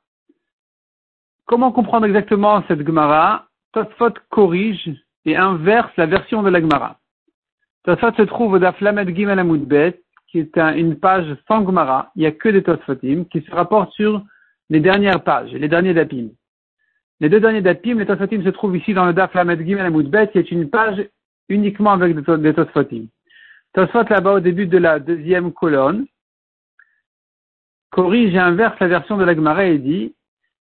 Comment 1.45 1.71
comprendre 1.71 2.05
exactement 2.05 2.61
cette 2.67 2.85
Gemara? 2.85 3.47
Tosfot 3.71 4.13
corrige 4.29 4.91
et 5.25 5.37
inverse 5.37 5.91
la 5.97 6.05
version 6.05 6.43
de 6.43 6.49
la 6.49 6.59
Gemara. 6.59 6.99
Tosfot 7.83 8.13
se 8.15 8.21
trouve 8.21 8.53
au 8.53 8.59
Daflamed 8.59 9.13
Gimel 9.13 9.39
Amoudbet, 9.39 10.01
qui 10.27 10.39
est 10.39 10.57
une 10.57 10.99
page 10.99 11.35
sans 11.47 11.65
Gemara. 11.65 12.11
Il 12.15 12.21
n'y 12.21 12.25
a 12.25 12.31
que 12.31 12.47
des 12.49 12.63
Tosfotim 12.63 13.25
qui 13.25 13.41
se 13.41 13.51
rapportent 13.51 13.91
sur 13.91 14.23
les 14.69 14.79
dernières 14.79 15.21
pages, 15.21 15.51
les 15.51 15.67
derniers 15.67 15.93
Dapim. 15.93 16.29
Les 17.19 17.29
deux 17.29 17.41
derniers 17.41 17.61
Dapim, 17.61 17.99
les 17.99 18.05
Tosfotim 18.05 18.43
se 18.43 18.49
trouvent 18.49 18.77
ici 18.77 18.93
dans 18.93 19.05
le 19.05 19.13
Daflamed 19.13 19.61
Gimel 19.65 19.85
Amoudbet, 19.85 20.29
qui 20.29 20.37
est 20.37 20.51
une 20.51 20.69
page 20.69 21.05
uniquement 21.49 21.91
avec 21.91 22.15
des 22.15 22.53
Tosfotim. 22.53 23.07
Tosfot 23.73 24.03
là-bas 24.09 24.35
au 24.35 24.39
début 24.39 24.65
de 24.65 24.77
la 24.77 24.99
deuxième 24.99 25.51
colonne, 25.51 26.05
corrige 27.89 28.33
et 28.33 28.39
inverse 28.39 28.79
la 28.79 28.87
version 28.87 29.17
de 29.17 29.25
la 29.25 29.35
Gemara 29.35 29.65
et 29.65 29.77
dit, 29.77 30.15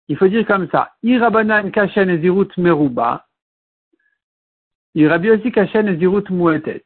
il 0.07 0.17
faut 0.17 0.27
dire 0.27 0.45
comme 0.47 0.67
ça, 0.69 0.91
Irabanan 1.03 1.71
kashen 1.71 2.09
ezirut 2.09 2.49
meruba, 2.57 3.25
Irabi 4.95 5.29
aussi 5.31 5.51
kashen 5.51 5.87
ezirut 5.87 6.29
muetet. 6.29 6.83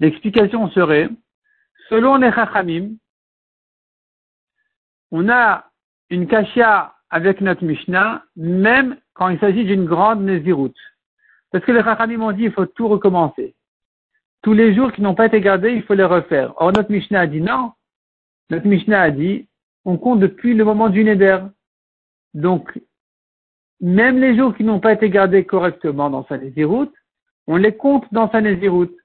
L'explication 0.00 0.68
serait, 0.70 1.08
selon 1.88 2.16
les 2.16 2.32
Chachamim, 2.32 2.96
on 5.10 5.28
a 5.28 5.70
une 6.10 6.26
kashia 6.26 6.94
avec 7.10 7.40
notre 7.40 7.64
Mishnah, 7.64 8.24
même 8.36 8.96
quand 9.14 9.28
il 9.28 9.38
s'agit 9.38 9.64
d'une 9.64 9.84
grande 9.84 10.22
Nézirut. 10.22 10.74
Parce 11.50 11.64
que 11.64 11.72
les 11.72 11.82
Chachamim 11.82 12.20
ont 12.20 12.32
dit, 12.32 12.44
il 12.44 12.52
faut 12.52 12.66
tout 12.66 12.88
recommencer. 12.88 13.54
Tous 14.42 14.52
les 14.52 14.74
jours 14.74 14.92
qui 14.92 15.00
n'ont 15.00 15.14
pas 15.14 15.26
été 15.26 15.40
gardés, 15.40 15.72
il 15.72 15.82
faut 15.82 15.94
les 15.94 16.04
refaire. 16.04 16.52
Or, 16.56 16.72
notre 16.72 16.90
Mishnah 16.90 17.20
a 17.20 17.26
dit 17.26 17.40
non, 17.40 17.72
notre 18.50 18.66
Mishnah 18.66 19.00
a 19.00 19.10
dit, 19.10 19.48
on 19.84 19.96
compte 19.96 20.20
depuis 20.20 20.54
le 20.54 20.64
moment 20.64 20.88
du 20.88 21.02
Neder. 21.04 21.38
Donc, 22.34 22.78
même 23.80 24.18
les 24.18 24.36
jours 24.36 24.54
qui 24.54 24.64
n'ont 24.64 24.80
pas 24.80 24.92
été 24.92 25.10
gardés 25.10 25.44
correctement 25.44 26.10
dans 26.10 26.26
sa 26.26 26.38
Néziroute, 26.38 26.94
on 27.46 27.56
les 27.56 27.76
compte 27.76 28.04
dans 28.12 28.30
sa 28.30 28.40
Néziroute. 28.40 28.96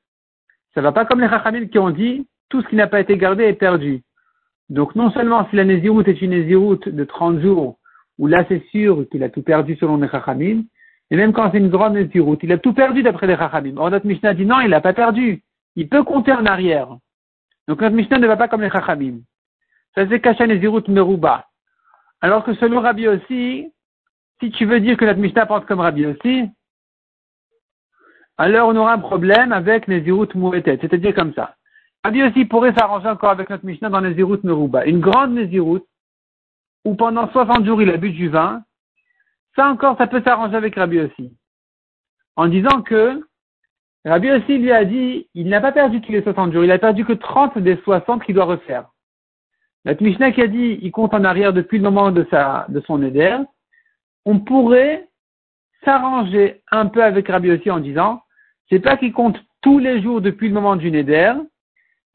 Ça 0.73 0.81
va 0.81 0.91
pas 0.91 1.05
comme 1.05 1.21
les 1.21 1.29
Chachamim 1.29 1.67
qui 1.67 1.79
ont 1.79 1.89
dit, 1.89 2.27
tout 2.49 2.61
ce 2.61 2.67
qui 2.67 2.75
n'a 2.75 2.87
pas 2.87 2.99
été 2.99 3.17
gardé 3.17 3.43
est 3.43 3.53
perdu. 3.53 4.01
Donc, 4.69 4.95
non 4.95 5.11
seulement 5.11 5.47
si 5.49 5.55
la 5.55 5.65
Néziroute 5.65 6.07
est 6.07 6.21
une 6.21 6.31
Néziroute 6.31 6.87
de 6.87 7.03
30 7.03 7.39
jours, 7.41 7.77
où 8.17 8.27
là 8.27 8.45
c'est 8.47 8.63
sûr 8.71 9.05
qu'il 9.09 9.23
a 9.23 9.29
tout 9.29 9.41
perdu 9.41 9.75
selon 9.75 9.97
les 9.97 10.07
Chachamim, 10.07 10.63
et 11.09 11.17
même 11.17 11.33
quand 11.33 11.51
c'est 11.51 11.57
une 11.57 11.69
grande 11.69 11.93
Néziroute, 11.93 12.39
il 12.43 12.51
a 12.53 12.57
tout 12.57 12.73
perdu 12.73 13.03
d'après 13.03 13.27
les 13.27 13.35
Chachamim. 13.35 13.77
Or, 13.77 13.91
notre 13.91 14.07
Mishnah 14.07 14.33
dit 14.33 14.45
non, 14.45 14.61
il 14.61 14.69
n'a 14.69 14.81
pas 14.81 14.93
perdu. 14.93 15.43
Il 15.75 15.89
peut 15.89 16.03
compter 16.03 16.31
en 16.31 16.45
arrière. 16.45 16.87
Donc, 17.67 17.81
notre 17.81 17.95
Mishnah 17.95 18.19
ne 18.19 18.27
va 18.27 18.37
pas 18.37 18.47
comme 18.47 18.61
les 18.61 18.69
Chachamim. 18.69 19.19
Ça 19.95 20.07
c'est 20.07 20.21
Kasha 20.21 20.47
Néziroute 20.47 20.87
Meruba. 20.87 21.47
Alors 22.21 22.43
que 22.45 22.53
selon 22.53 22.79
Rabbi 22.79 23.07
aussi, 23.07 23.71
si 24.39 24.51
tu 24.51 24.65
veux 24.65 24.79
dire 24.79 24.95
que 24.95 25.05
notre 25.05 25.19
Mishnah 25.19 25.45
pense 25.45 25.65
comme 25.65 25.81
Rabbi 25.81 26.05
aussi, 26.05 26.49
alors 28.41 28.69
on 28.69 28.75
aura 28.75 28.93
un 28.93 28.97
problème 28.97 29.51
avec 29.51 29.87
Nezirut 29.87 30.29
Mouetet, 30.33 30.79
c'est-à-dire 30.81 31.13
comme 31.13 31.31
ça. 31.35 31.55
Rabbi 32.03 32.23
aussi 32.23 32.45
pourrait 32.45 32.73
s'arranger 32.73 33.07
encore 33.07 33.29
avec 33.29 33.51
notre 33.51 33.63
Mishnah 33.63 33.89
dans 33.89 34.01
Nezirut 34.01 34.39
Meruba. 34.43 34.83
Une 34.85 34.99
grande 34.99 35.33
Nezirut, 35.33 35.83
où 36.83 36.95
pendant 36.95 37.29
60 37.31 37.65
jours 37.65 37.83
il 37.83 37.89
a 37.91 37.97
bu 37.97 38.09
du 38.09 38.29
vin, 38.29 38.63
ça 39.55 39.69
encore, 39.69 39.95
ça 39.99 40.07
peut 40.07 40.23
s'arranger 40.23 40.55
avec 40.55 40.73
Rabbi 40.73 41.01
aussi. 41.01 41.37
En 42.35 42.47
disant 42.47 42.81
que 42.81 43.21
Rabbi 44.05 44.31
aussi 44.31 44.57
lui 44.57 44.71
a 44.71 44.85
dit, 44.85 45.29
il 45.35 45.47
n'a 45.47 45.61
pas 45.61 45.71
perdu 45.71 46.01
tous 46.01 46.11
les 46.11 46.23
60 46.23 46.51
jours, 46.51 46.63
il 46.63 46.71
a 46.71 46.79
perdu 46.79 47.05
que 47.05 47.13
30 47.13 47.59
des 47.59 47.77
60 47.83 48.23
qu'il 48.23 48.33
doit 48.33 48.45
refaire. 48.45 48.89
Notre 49.85 50.01
Mishnah 50.01 50.31
qui 50.31 50.41
a 50.41 50.47
dit, 50.47 50.79
il 50.81 50.91
compte 50.91 51.13
en 51.13 51.23
arrière 51.25 51.53
depuis 51.53 51.77
le 51.77 51.83
moment 51.83 52.09
de 52.09 52.25
sa, 52.31 52.65
de 52.69 52.79
son 52.87 53.03
éder, 53.03 53.37
on 54.25 54.39
pourrait 54.39 55.09
s'arranger 55.85 56.63
un 56.71 56.87
peu 56.87 57.03
avec 57.03 57.27
Rabbi 57.27 57.51
aussi 57.51 57.69
en 57.69 57.79
disant, 57.79 58.23
c'est 58.71 58.79
pas 58.79 58.95
qu'il 58.95 59.11
compte 59.11 59.37
tous 59.61 59.79
les 59.79 60.01
jours 60.01 60.21
depuis 60.21 60.47
le 60.47 60.53
moment 60.53 60.77
du 60.77 60.89
Neder, 60.89 61.33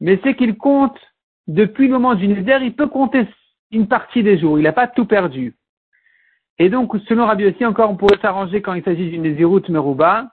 mais 0.01 0.19
c'est 0.23 0.35
qu'il 0.35 0.57
compte 0.57 0.97
depuis 1.45 1.87
le 1.87 1.93
moment 1.93 2.15
du 2.15 2.27
Neder, 2.27 2.59
il 2.63 2.75
peut 2.75 2.87
compter 2.87 3.27
une 3.71 3.87
partie 3.87 4.23
des 4.23 4.37
jours, 4.39 4.57
il 4.59 4.63
n'a 4.63 4.73
pas 4.73 4.87
tout 4.87 5.05
perdu. 5.05 5.55
Et 6.59 6.69
donc, 6.69 6.91
selon 7.07 7.27
Rabbi 7.27 7.45
aussi, 7.45 7.63
encore, 7.63 7.91
on 7.91 7.95
pourrait 7.95 8.19
s'arranger 8.21 8.61
quand 8.61 8.73
il 8.73 8.83
s'agit 8.83 9.09
d'une 9.09 9.21
Nézirut 9.21 9.61
Meruba, 9.69 10.31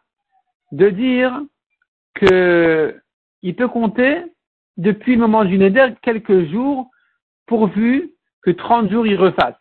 de 0.72 0.88
dire 0.88 1.40
que 2.14 2.98
il 3.42 3.54
peut 3.54 3.68
compter 3.68 4.24
depuis 4.78 5.14
le 5.14 5.20
moment 5.20 5.44
du 5.44 5.58
Neder 5.58 5.94
quelques 6.00 6.46
jours, 6.50 6.88
pourvu 7.46 8.12
que 8.42 8.50
30 8.50 8.90
jours 8.90 9.06
il 9.06 9.16
refasse. 9.16 9.56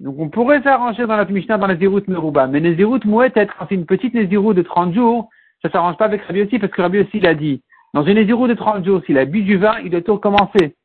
Donc 0.00 0.16
on 0.18 0.28
pourrait 0.28 0.62
s'arranger 0.62 1.06
dans 1.06 1.16
la 1.16 1.24
Mishnah 1.24 1.56
dans 1.56 1.66
la 1.66 1.76
Zirut 1.76 2.06
Meruba. 2.08 2.46
Mais 2.48 2.60
les 2.60 2.76
Zirut 2.76 3.00
être 3.34 3.66
une 3.70 3.86
petite 3.86 4.12
Nézirut 4.12 4.54
de 4.54 4.62
30 4.62 4.92
jours, 4.92 5.30
ça 5.64 5.70
s'arrange 5.70 5.96
pas 5.96 6.04
avec 6.04 6.22
Rabbi 6.24 6.42
aussi 6.42 6.58
parce 6.58 6.70
que 6.70 6.82
Rabbi 6.82 7.00
aussi 7.00 7.20
l'a 7.20 7.34
dit. 7.34 7.62
Dans 7.94 8.04
une 8.04 8.16
Nézirut 8.16 8.48
de 8.48 8.54
30 8.54 8.84
jours, 8.84 9.00
s'il 9.06 9.16
a 9.16 9.24
bu 9.24 9.42
du 9.42 9.56
vin, 9.56 9.78
il 9.78 9.90
doit 9.90 10.02
tout 10.02 10.12
recommencer. 10.12 10.76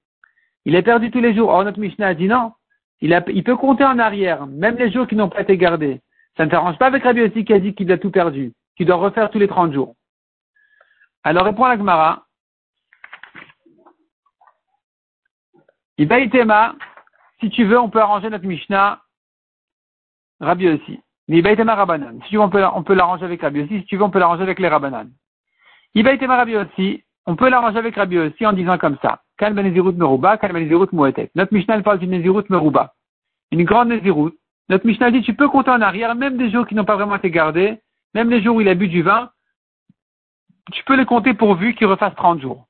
Il 0.63 0.73
est 0.73 0.81
perdu 0.81 1.11
tous 1.11 1.19
les 1.19 1.35
jours. 1.35 1.49
Or 1.49 1.65
notre 1.65 1.79
Mishnah 1.79 2.07
a 2.07 2.13
dit 2.13 2.27
non. 2.29 2.53
Il, 3.01 3.43
peut 3.43 3.57
compter 3.57 3.83
en 3.83 3.99
arrière, 3.99 4.47
même 4.47 4.77
les 4.77 4.89
jours 4.89 5.05
qui 5.05 5.17
n'ont 5.17 5.27
pas 5.27 5.41
été 5.41 5.57
gardés. 5.57 6.01
Ça 6.37 6.45
ne 6.45 6.51
s'arrange 6.51 6.77
pas 6.77 6.87
avec 6.87 7.03
Rabbi 7.03 7.21
aussi 7.23 7.43
qui 7.43 7.51
a 7.51 7.59
dit 7.59 7.75
qu'il 7.75 7.91
a 7.91 7.97
tout 7.97 8.09
perdu, 8.09 8.53
qu'il 8.77 8.85
doit 8.85 8.95
refaire 8.95 9.29
tous 9.29 9.39
les 9.39 9.49
30 9.49 9.73
jours. 9.73 9.95
Alors 11.23 11.43
répond 11.43 11.65
la 11.65 11.77
Gemara. 11.77 12.25
Ibaïtema, 15.97 16.75
si 17.41 17.49
tu 17.49 17.65
veux, 17.65 17.77
on 17.77 17.89
peut 17.89 17.99
arranger 17.99 18.29
notre 18.29 18.45
Mishnah, 18.45 19.01
Rabbi 20.39 20.69
aussi. 20.69 21.01
Si 21.29 22.29
tu 22.29 22.37
veux, 22.37 22.41
on 22.41 22.49
peut, 22.83 22.95
l'arranger 22.95 23.25
avec 23.25 23.41
Rabbi 23.41 23.61
aussi. 23.61 23.79
Si 23.79 23.85
tu 23.85 23.97
veux, 23.97 24.03
on 24.03 24.09
peut 24.09 24.17
l'arranger 24.17 24.41
avec 24.41 24.59
les 24.59 24.67
Rabbanan. 24.67 25.09
Ibaïtema 25.93 26.35
Rabbi 26.37 26.57
aussi, 26.57 27.03
on 27.27 27.35
peut 27.35 27.49
l'arranger 27.49 27.77
avec 27.77 27.95
Rabbi 27.95 28.17
aussi 28.17 28.45
en 28.47 28.53
disant 28.53 28.79
comme 28.79 28.97
ça. 29.01 29.21
Kal 29.37 29.53
Benezirut 29.53 29.93
Meruba, 29.93 30.37
Kal 30.37 30.53
Benezirut 30.53 30.87
Mouetet. 30.91 31.29
Notre 31.35 31.53
Mishnah, 31.53 31.81
parle 31.83 31.99
d'une 31.99 32.11
Nezirut 32.11 32.45
Meruba. 32.49 32.95
Une 33.51 33.63
grande 33.63 33.89
Nezirut. 33.89 34.33
Notre 34.69 34.87
Mishnah 34.87 35.11
dit, 35.11 35.21
tu 35.21 35.35
peux 35.35 35.49
compter 35.49 35.69
en 35.69 35.81
arrière, 35.81 36.15
même 36.15 36.37
des 36.37 36.49
jours 36.49 36.67
qui 36.67 36.73
n'ont 36.73 36.85
pas 36.85 36.95
vraiment 36.95 37.15
été 37.15 37.29
gardés, 37.29 37.79
même 38.15 38.29
les 38.29 38.41
jours 38.41 38.55
où 38.55 38.61
il 38.61 38.67
a 38.67 38.73
bu 38.73 38.87
du 38.87 39.03
vin, 39.03 39.29
tu 40.71 40.83
peux 40.83 40.95
les 40.95 41.05
compter 41.05 41.33
pourvu 41.35 41.75
qu'il 41.75 41.87
refasse 41.87 42.15
30 42.15 42.41
jours. 42.41 42.65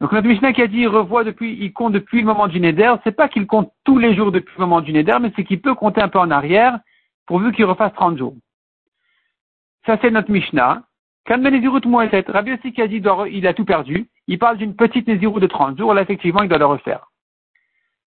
Donc 0.00 0.12
notre 0.12 0.26
Mishnah 0.26 0.52
qui 0.52 0.62
a 0.62 0.66
dit 0.66 0.78
il 0.78 0.88
revoit 0.88 1.22
depuis, 1.22 1.56
il 1.60 1.72
compte 1.72 1.92
depuis 1.92 2.20
le 2.20 2.26
moment 2.26 2.48
du 2.48 2.58
Neder, 2.58 2.94
c'est 3.04 3.16
pas 3.16 3.28
qu'il 3.28 3.46
compte 3.46 3.72
tous 3.84 3.98
les 3.98 4.16
jours 4.16 4.32
depuis 4.32 4.54
le 4.56 4.60
moment 4.62 4.80
du 4.80 4.92
Neder, 4.92 5.18
mais 5.20 5.32
c'est 5.36 5.44
qu'il 5.44 5.60
peut 5.60 5.76
compter 5.76 6.00
un 6.02 6.08
peu 6.08 6.18
en 6.18 6.32
arrière, 6.32 6.80
pourvu 7.26 7.52
qu'il 7.52 7.64
refasse 7.64 7.92
30 7.94 8.18
jours. 8.18 8.34
Ça 9.86 9.98
c'est 10.00 10.10
notre 10.10 10.30
Mishnah. 10.30 10.82
Quand 11.26 11.38
Nézirut 11.38 11.86
Moetet, 11.86 12.24
Rabbi 12.28 12.52
aussi 12.52 12.72
qui 12.72 12.82
a 12.82 12.88
dit 12.88 13.02
il 13.30 13.46
a 13.46 13.54
tout 13.54 13.64
perdu, 13.64 14.08
il 14.26 14.38
parle 14.38 14.58
d'une 14.58 14.74
petite 14.74 15.06
Nézirut 15.06 15.40
de 15.40 15.46
30 15.46 15.78
jours, 15.78 15.94
là 15.94 16.02
effectivement 16.02 16.42
il 16.42 16.48
doit 16.48 16.58
le 16.58 16.66
refaire. 16.66 17.06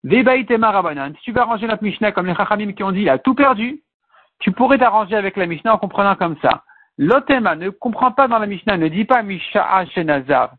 Vebaïtema 0.03 0.71
Rabanan, 0.71 1.13
si 1.15 1.21
tu 1.21 1.31
veux 1.31 1.41
arranger 1.41 1.67
notre 1.67 1.83
Mishnah 1.83 2.11
comme 2.11 2.25
les 2.25 2.35
Chachamim 2.35 2.71
qui 2.73 2.83
ont 2.83 2.91
dit 2.91 3.01
il 3.01 3.09
a 3.09 3.19
tout 3.19 3.35
perdu, 3.35 3.83
tu 4.39 4.51
pourrais 4.51 4.77
t'arranger 4.77 5.15
avec 5.15 5.37
la 5.37 5.45
Mishnah 5.45 5.75
en 5.75 5.77
comprenant 5.77 6.15
comme 6.15 6.37
ça. 6.41 6.63
L'Otema 6.97 7.55
ne 7.55 7.69
comprend 7.69 8.11
pas 8.11 8.27
dans 8.27 8.39
la 8.39 8.47
Mishnah, 8.47 8.77
ne 8.77 8.87
dit 8.87 9.05
pas 9.05 9.23
Misha'a 9.23 9.85
Shenazar 9.87 10.53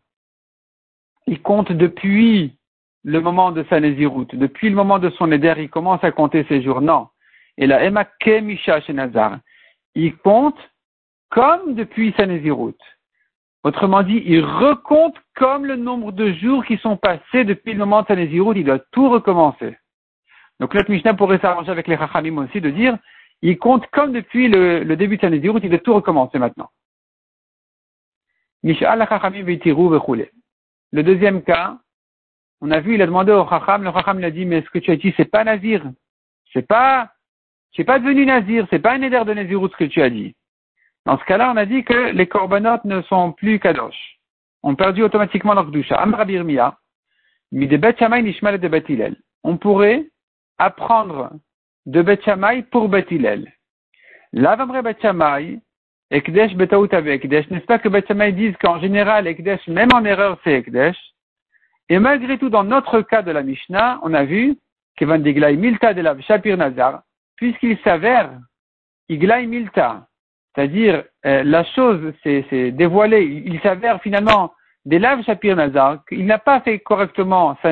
il 1.27 1.41
compte 1.41 1.71
depuis 1.71 2.57
le 3.03 3.19
moment 3.19 3.51
de 3.51 3.65
sa 3.69 3.79
Néziroute, 3.79 4.35
depuis 4.35 4.69
le 4.69 4.75
moment 4.75 4.99
de 4.99 5.09
son 5.11 5.31
éder, 5.31 5.53
il 5.57 5.69
commence 5.69 6.03
à 6.03 6.11
compter 6.11 6.45
ses 6.47 6.61
jours. 6.61 6.81
Non. 6.81 7.07
Et 7.57 7.67
la 7.67 7.83
Emma 7.83 8.07
Misha 8.41 8.81
chez. 8.81 8.95
Il 9.95 10.17
compte 10.17 10.57
comme 11.29 11.75
depuis 11.75 12.13
sa. 12.17 12.25
Autrement 13.63 14.03
dit, 14.03 14.21
il 14.25 14.43
recompte 14.43 15.17
comme 15.35 15.65
le 15.65 15.75
nombre 15.75 16.11
de 16.11 16.33
jours 16.33 16.65
qui 16.65 16.77
sont 16.77 16.97
passés 16.97 17.45
depuis 17.45 17.73
le 17.73 17.79
moment 17.79 18.01
de 18.01 18.07
sa 18.07 18.15
il 18.15 18.63
doit 18.65 18.79
tout 18.91 19.09
recommencer. 19.09 19.77
Donc 20.59 20.73
l'autre 20.73 20.91
Mishnah 20.91 21.13
pourrait 21.13 21.39
s'arranger 21.39 21.71
avec 21.71 21.87
les 21.87 21.97
Chachamim 21.97 22.37
aussi 22.37 22.59
de 22.59 22.69
dire, 22.69 22.97
il 23.41 23.57
compte 23.57 23.87
comme 23.87 24.13
depuis 24.13 24.47
le, 24.47 24.95
début 24.95 25.17
de 25.17 25.21
sa 25.21 25.29
il 25.29 25.69
doit 25.69 25.79
tout 25.79 25.93
recommencer 25.93 26.39
maintenant. 26.39 26.69
La 28.63 28.71
le 30.91 31.03
deuxième 31.03 31.41
cas, 31.41 31.77
on 32.61 32.71
a 32.71 32.79
vu, 32.79 32.93
il 32.95 33.01
a 33.01 33.05
demandé 33.05 33.31
au 33.33 33.47
Chacham, 33.47 33.83
le 33.83 33.91
Chacham 33.91 34.19
lui 34.19 34.25
a 34.25 34.31
dit, 34.31 34.45
mais 34.45 34.61
ce 34.61 34.69
que 34.69 34.79
tu 34.79 34.91
as 34.91 34.95
dit, 34.95 35.13
c'est 35.17 35.29
pas 35.29 35.43
Nazir. 35.43 35.83
C'est 36.53 36.65
pas, 36.65 37.11
c'est 37.75 37.83
pas 37.83 37.99
devenu 37.99 38.25
Nazir, 38.25 38.67
c'est 38.69 38.79
pas 38.79 38.93
un 38.93 39.01
éder 39.01 39.21
de 39.25 39.33
Nazirut 39.33 39.69
ce 39.69 39.77
que 39.77 39.83
tu 39.85 40.01
as 40.01 40.09
dit. 40.09 40.35
Dans 41.05 41.17
ce 41.17 41.25
cas-là, 41.25 41.51
on 41.53 41.57
a 41.57 41.65
dit 41.65 41.83
que 41.83 42.11
les 42.11 42.27
corbanotes 42.27 42.85
ne 42.85 43.01
sont 43.03 43.33
plus 43.33 43.59
kadosh. 43.59 44.19
On 44.61 44.75
perdu 44.75 45.03
automatiquement 45.03 45.53
leur 45.53 45.65
doucha. 45.65 45.95
Amra 45.95 46.25
mi 46.25 47.67
de 47.67 47.77
Bet 47.77 47.95
Nishmal 48.21 48.59
de 48.59 48.67
Bet 48.67 48.85
On 49.43 49.57
pourrait 49.57 50.05
apprendre 50.57 51.31
de 51.85 52.01
Bet 52.01 52.21
pour 52.71 52.87
Bet 52.89 53.07
Hillel. 53.11 53.51
L'avamre 54.31 54.81
Bet 54.81 55.05
Ekdesh 56.13 56.55
betaout 56.55 56.93
Ekdesh. 56.93 57.49
N'est-ce 57.49 57.65
pas 57.65 57.79
que 57.79 57.89
Betsamay 57.89 58.33
disent 58.33 58.55
qu'en 58.57 58.79
général, 58.79 59.25
Ekdesh, 59.25 59.67
même 59.67 59.89
en 59.93 60.05
erreur, 60.05 60.37
c'est 60.43 60.53
Ekdesh? 60.53 60.97
Et 61.89 61.97
malgré 61.97 62.37
tout, 62.37 62.49
dans 62.49 62.63
notre 62.63 63.01
cas 63.01 63.23
de 63.23 63.31
la 63.31 63.41
Mishnah, 63.41 63.99
on 64.03 64.13
a 64.13 64.23
vu 64.23 64.55
Kevan 64.95 65.23
Diglai 65.23 65.57
Milta 65.57 65.95
de 65.95 66.01
la 66.01 66.19
Shapir 66.21 66.55
Nazar, 66.55 67.01
puisqu'il 67.35 67.77
s'avère 67.79 68.31
Iglai 69.09 69.45
Milta, 69.45 70.07
c'est-à-dire 70.55 71.03
euh, 71.25 71.43
la 71.43 71.63
chose 71.63 72.13
s'est 72.23 72.71
dévoilée, 72.71 73.23
il 73.45 73.59
s'avère 73.61 74.01
finalement 74.01 74.53
des 74.85 74.99
laves 74.99 75.23
Shapir 75.23 75.55
Nazar, 75.55 76.03
qu'il 76.05 76.25
n'a 76.25 76.37
pas 76.37 76.61
fait 76.61 76.79
correctement 76.79 77.57
sa. 77.61 77.71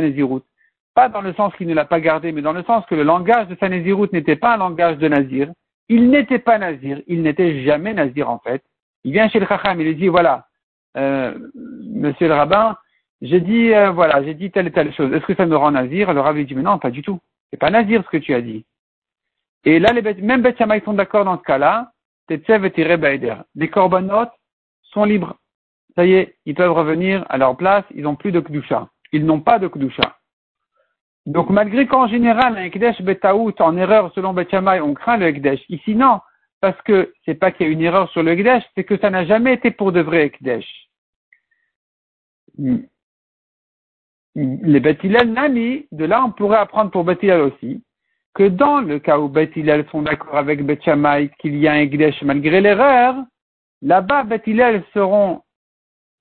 Pas 0.94 1.08
dans 1.10 1.22
le 1.22 1.34
sens 1.34 1.54
qu'il 1.56 1.68
ne 1.68 1.74
l'a 1.74 1.86
pas 1.86 2.02
gardé, 2.02 2.32
mais 2.32 2.42
dans 2.42 2.54
le 2.54 2.64
sens 2.64 2.86
que 2.86 2.96
le 2.96 3.04
langage 3.04 3.48
de 3.48 3.56
sa 3.60 3.70
n'était 3.70 4.36
pas 4.36 4.56
un 4.56 4.58
langage 4.58 4.98
de 4.98 5.08
Nazir. 5.08 5.50
Il 5.92 6.10
n'était 6.10 6.40
pas 6.40 6.58
nazir, 6.58 7.02
il 7.08 7.22
n'était 7.22 7.66
jamais 7.66 7.94
nazir 7.94 8.30
en 8.30 8.40
fait. 8.40 8.64
Il 9.04 9.12
vient 9.12 9.28
chez 9.28 9.42
le 9.42 9.46
Chacham, 9.46 9.78
il 9.82 9.88
lui 9.88 9.96
dit 9.96 10.08
voilà, 10.08 10.48
euh, 10.96 11.38
monsieur 11.54 12.30
le 12.30 12.34
rabbin, 12.34 12.78
j'ai 13.22 13.42
dit 13.42 13.74
euh, 13.74 13.92
voilà, 13.92 14.24
j'ai 14.24 14.34
dit 14.34 14.52
telle 14.52 14.68
et 14.68 14.72
telle 14.72 14.94
chose. 14.94 15.12
Est-ce 15.12 15.26
que 15.26 15.36
ça 15.36 15.46
me 15.46 15.58
rend 15.58 15.72
nazir? 15.72 16.14
Le 16.14 16.22
rabbin 16.22 16.38
lui 16.38 16.46
dit 16.46 16.56
mais 16.56 16.62
non, 16.62 16.80
pas 16.80 16.92
du 16.92 17.02
tout. 17.02 17.20
C'est 17.50 17.60
pas 17.60 17.70
nazir 17.70 18.04
ce 18.06 18.10
que 18.10 18.24
tu 18.24 18.34
as 18.34 18.40
dit. 18.40 18.64
Et 19.64 19.80
là, 19.80 19.94
les 19.94 20.02
même 20.22 20.42
Beth 20.42 20.58
ils 20.60 20.82
sont 20.84 20.94
d'accord 20.94 21.26
dans 21.26 21.38
ce 21.38 21.44
cas-là. 21.44 21.92
Tetsev 22.28 22.66
et 22.66 23.32
Les 23.56 23.70
corbanotes 23.70 24.32
sont 24.84 25.04
libres. 25.04 25.36
Ça 25.96 26.06
y 26.06 26.14
est, 26.14 26.38
ils 26.46 26.56
peuvent 26.56 26.72
revenir 26.72 27.26
à 27.30 27.38
leur 27.38 27.56
place, 27.58 27.84
ils 27.94 28.04
n'ont 28.04 28.16
plus 28.16 28.32
de 28.32 28.40
Kdusha. 28.40 28.88
Ils 29.12 29.26
n'ont 29.26 29.42
pas 29.42 29.60
de 29.60 29.68
Kdusha. 29.68 30.18
Donc 31.26 31.50
malgré 31.50 31.86
qu'en 31.86 32.08
général, 32.08 32.58
un 32.58 32.64
Ekdesh 32.64 33.02
Betaout, 33.02 33.54
en 33.60 33.78
erreur 33.78 34.12
selon 34.16 34.34
Betchamay, 34.34 34.80
on 34.80 34.94
craint 34.94 35.18
le 35.18 35.28
Ekdesh. 35.28 35.64
Ici, 35.70 35.94
non, 35.94 36.20
parce 36.62 36.82
que 36.84 37.14
c'est 37.26 37.36
pas 37.36 37.52
qu'il 37.52 37.68
y 37.68 37.70
a 37.70 37.74
une 37.74 37.82
erreur 37.82 38.10
sur 38.12 38.24
le 38.24 38.32
Ekdesh, 38.32 38.64
c'est 38.76 38.86
que 38.86 38.98
ça 38.98 39.10
n'a 39.10 39.26
jamais 39.26 39.54
été 39.54 39.72
pour 39.72 39.92
de 39.92 40.02
vrai 40.02 40.26
Ekdesh. 40.28 40.66
Hmm. 42.58 42.80
les 44.36 44.80
Bethilel 44.82 45.32
Nani, 45.32 45.88
de 45.92 46.06
là 46.06 46.24
on 46.26 46.32
pourrait 46.32 46.58
apprendre 46.58 46.92
pour 46.92 47.06
Bethilel 47.06 47.42
aussi, 47.42 47.82
que 48.34 48.48
dans 48.48 48.80
le 48.80 49.00
cas 49.00 49.20
où 49.20 49.28
Bethilel 49.28 49.86
sont 49.92 50.04
d'accord 50.04 50.38
avec 50.38 50.66
Beth 50.66 50.80
qu'il 51.40 51.58
y 51.58 51.68
a 51.68 51.74
un 51.74 51.80
Ekdesh 51.80 52.22
malgré 52.24 52.62
l'erreur, 52.62 53.16
là-bas 53.82 54.24
Bethilel 54.24 54.84
seront 54.94 55.42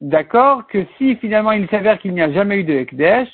d'accord 0.01 0.67
que 0.67 0.85
si 0.97 1.17
finalement 1.17 1.53
il 1.53 1.69
s'avère 1.69 1.99
qu'il 1.99 2.15
n'y 2.15 2.23
a 2.23 2.33
jamais 2.33 2.61
eu 2.61 2.65
de 2.65 2.75
Ekdesh, 2.75 3.29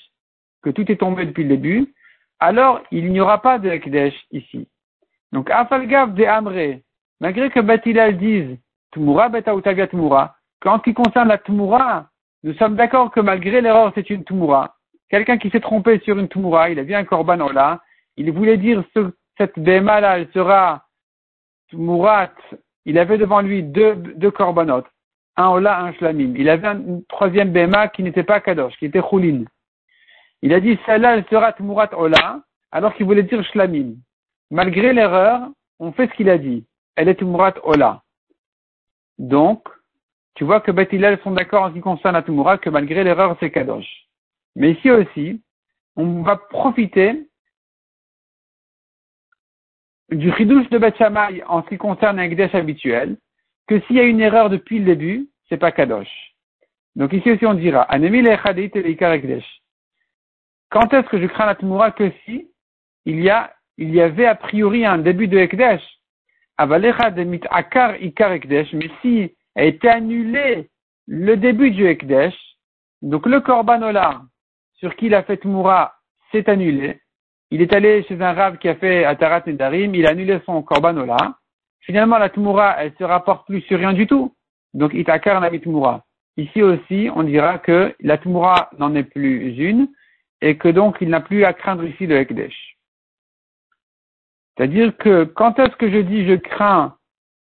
que 0.62 0.70
tout 0.70 0.90
est 0.90 0.96
tombé 0.96 1.24
depuis 1.24 1.44
le 1.44 1.50
début, 1.50 1.94
alors 2.40 2.80
il 2.90 3.10
n'y 3.10 3.20
aura 3.20 3.40
pas 3.40 3.58
de 3.58 3.70
Ekdesh 3.70 4.14
ici. 4.32 4.68
Donc, 5.32 5.50
Afalgav 5.50 6.14
de 6.14 6.24
Amré, 6.24 6.82
malgré 7.20 7.50
que 7.50 7.60
Bethilel 7.60 8.18
dise 8.18 8.58
Tumura 8.92 9.28
beta 9.28 9.54
utavia 9.54 9.86
Tumura, 9.86 10.36
qu'en 10.60 10.78
ce 10.78 10.84
qui 10.84 10.94
concerne 10.94 11.28
la 11.28 11.38
Tumura, 11.38 12.08
nous 12.42 12.54
sommes 12.54 12.76
d'accord 12.76 13.10
que 13.10 13.20
malgré 13.20 13.60
l'erreur, 13.60 13.92
c'est 13.94 14.08
une 14.10 14.24
Tumura. 14.24 14.76
Quelqu'un 15.08 15.38
qui 15.38 15.50
s'est 15.50 15.60
trompé 15.60 15.98
sur 16.00 16.18
une 16.18 16.28
Tumura, 16.28 16.70
il 16.70 16.78
a 16.78 16.82
vu 16.82 16.94
un 16.94 17.04
Korban 17.04 17.40
Ola, 17.40 17.80
il 18.16 18.30
voulait 18.32 18.56
dire 18.56 18.82
ce, 18.94 19.12
cette 19.38 19.58
Bema 19.58 20.00
là, 20.00 20.18
elle 20.18 20.28
sera 20.32 20.86
Tumurat, 21.68 22.32
il 22.84 22.98
avait 22.98 23.18
devant 23.18 23.40
lui 23.40 23.62
deux, 23.62 23.96
deux 23.96 24.30
Korbanot, 24.30 24.84
un 25.36 25.48
Ola, 25.48 25.80
un 25.82 25.92
Shlamim. 25.94 26.34
Il 26.36 26.48
avait 26.48 26.68
un, 26.68 27.00
troisième 27.08 27.50
Bema 27.50 27.88
qui 27.88 28.02
n'était 28.02 28.22
pas 28.22 28.40
Kadosh, 28.40 28.76
qui 28.78 28.86
était 28.86 29.02
Choulin. 29.02 29.44
Il 30.42 30.52
a 30.52 30.60
dit 30.60 30.78
celle-là, 30.86 31.16
elle 31.16 31.24
sera 31.28 31.52
Tumurat 31.52 31.90
Ola, 31.96 32.42
alors 32.70 32.94
qu'il 32.94 33.06
voulait 33.06 33.22
dire 33.22 33.44
Shlamim. 33.44 33.94
Malgré 34.50 34.92
l'erreur, 34.92 35.48
on 35.78 35.92
fait 35.92 36.08
ce 36.08 36.14
qu'il 36.14 36.30
a 36.30 36.38
dit. 36.38 36.64
Elle 36.94 37.08
est 37.08 37.16
Tumurat 37.16 37.54
Ola. 37.64 38.02
Donc, 39.18 39.66
tu 40.36 40.44
vois 40.44 40.60
que 40.60 40.70
Beth 40.70 40.90
sont 41.22 41.30
d'accord 41.30 41.64
en 41.64 41.68
ce 41.70 41.74
qui 41.74 41.80
concerne 41.80 42.14
la 42.14 42.22
Tumura, 42.22 42.58
que 42.58 42.70
malgré 42.70 43.02
l'erreur, 43.02 43.36
c'est 43.40 43.50
Kadosh. 43.50 44.06
Mais 44.54 44.72
ici 44.72 44.90
aussi, 44.90 45.42
on 45.96 46.22
va 46.22 46.36
profiter 46.36 47.26
du 50.10 50.32
chidouche 50.32 50.68
de 50.70 50.78
Beth 50.78 51.00
en 51.46 51.62
ce 51.62 51.68
qui 51.68 51.78
concerne 51.78 52.18
un 52.18 52.28
Gdesh 52.28 52.54
habituel, 52.54 53.16
que 53.66 53.80
s'il 53.80 53.96
y 53.96 54.00
a 54.00 54.04
une 54.04 54.20
erreur 54.20 54.50
depuis 54.50 54.78
le 54.78 54.84
début, 54.84 55.28
c'est 55.48 55.56
pas 55.56 55.72
Kadosh. 55.72 56.34
Donc 56.94 57.12
ici 57.12 57.30
aussi 57.30 57.46
on 57.46 57.54
dira, 57.54 57.82
Anemi 57.82 58.22
Quand 60.70 60.92
est-ce 60.92 61.08
que 61.08 61.20
je 61.20 61.26
crains 61.26 61.46
la 61.46 61.54
Tumura 61.54 61.90
que 61.90 62.10
si 62.24 62.50
il 63.04 63.20
y 63.20 63.30
a, 63.30 63.54
il 63.76 63.94
y 63.94 64.00
avait 64.00 64.26
a 64.26 64.34
priori 64.34 64.84
un 64.84 64.98
début 64.98 65.28
de 65.28 65.38
Ekdesh, 65.38 65.82
Avalecha 66.58 67.10
de 67.10 67.22
mit 67.22 67.42
akar 67.50 68.00
ikar 68.02 68.32
Ekdesh, 68.32 68.72
mais 68.72 68.90
si 69.02 69.34
a 69.54 69.64
été 69.64 69.88
annulé 69.88 70.70
le 71.06 71.36
début 71.36 71.70
du 71.70 71.86
Ekdesh, 71.86 72.34
donc 73.02 73.26
le 73.26 73.40
Korbanola 73.40 74.22
sur 74.78 74.96
qui 74.96 75.06
il 75.06 75.14
a 75.14 75.22
fait 75.22 75.44
Moura 75.44 75.94
s'est 76.32 76.48
annulé. 76.48 77.00
Il 77.50 77.62
est 77.62 77.72
allé 77.72 78.02
chez 78.04 78.20
un 78.20 78.32
rave 78.32 78.58
qui 78.58 78.68
a 78.68 78.74
fait 78.74 79.04
Atarat 79.04 79.42
Nedarim, 79.46 79.94
il 79.94 80.06
a 80.06 80.10
annulé 80.10 80.40
son 80.44 80.62
Korbanola. 80.62 81.36
Finalement, 81.80 82.18
la 82.18 82.28
Tmoura, 82.28 82.76
elle 82.82 82.92
se 82.98 83.04
rapporte 83.04 83.46
plus 83.46 83.60
sur 83.62 83.78
rien 83.78 83.92
du 83.92 84.06
tout. 84.06 84.34
Donc, 84.74 84.92
Itakar 84.92 85.40
n'a 85.40 85.50
Tmoura. 85.50 86.04
Ici 86.36 86.62
aussi, 86.62 87.08
on 87.14 87.22
dira 87.22 87.58
que 87.58 87.94
la 88.00 88.18
Tmoura 88.18 88.70
n'en 88.78 88.94
est 88.94 89.04
plus 89.04 89.54
une 89.56 89.88
et 90.42 90.58
que 90.58 90.68
donc 90.68 90.98
il 91.00 91.08
n'a 91.08 91.20
plus 91.20 91.44
à 91.44 91.52
craindre 91.52 91.84
ici 91.84 92.06
le 92.06 92.16
Ekdesh. 92.16 92.76
C'est-à-dire 94.56 94.96
que 94.96 95.24
quand 95.24 95.58
est-ce 95.58 95.76
que 95.76 95.90
je 95.90 95.98
dis 95.98 96.26
je 96.26 96.34
crains 96.34 96.96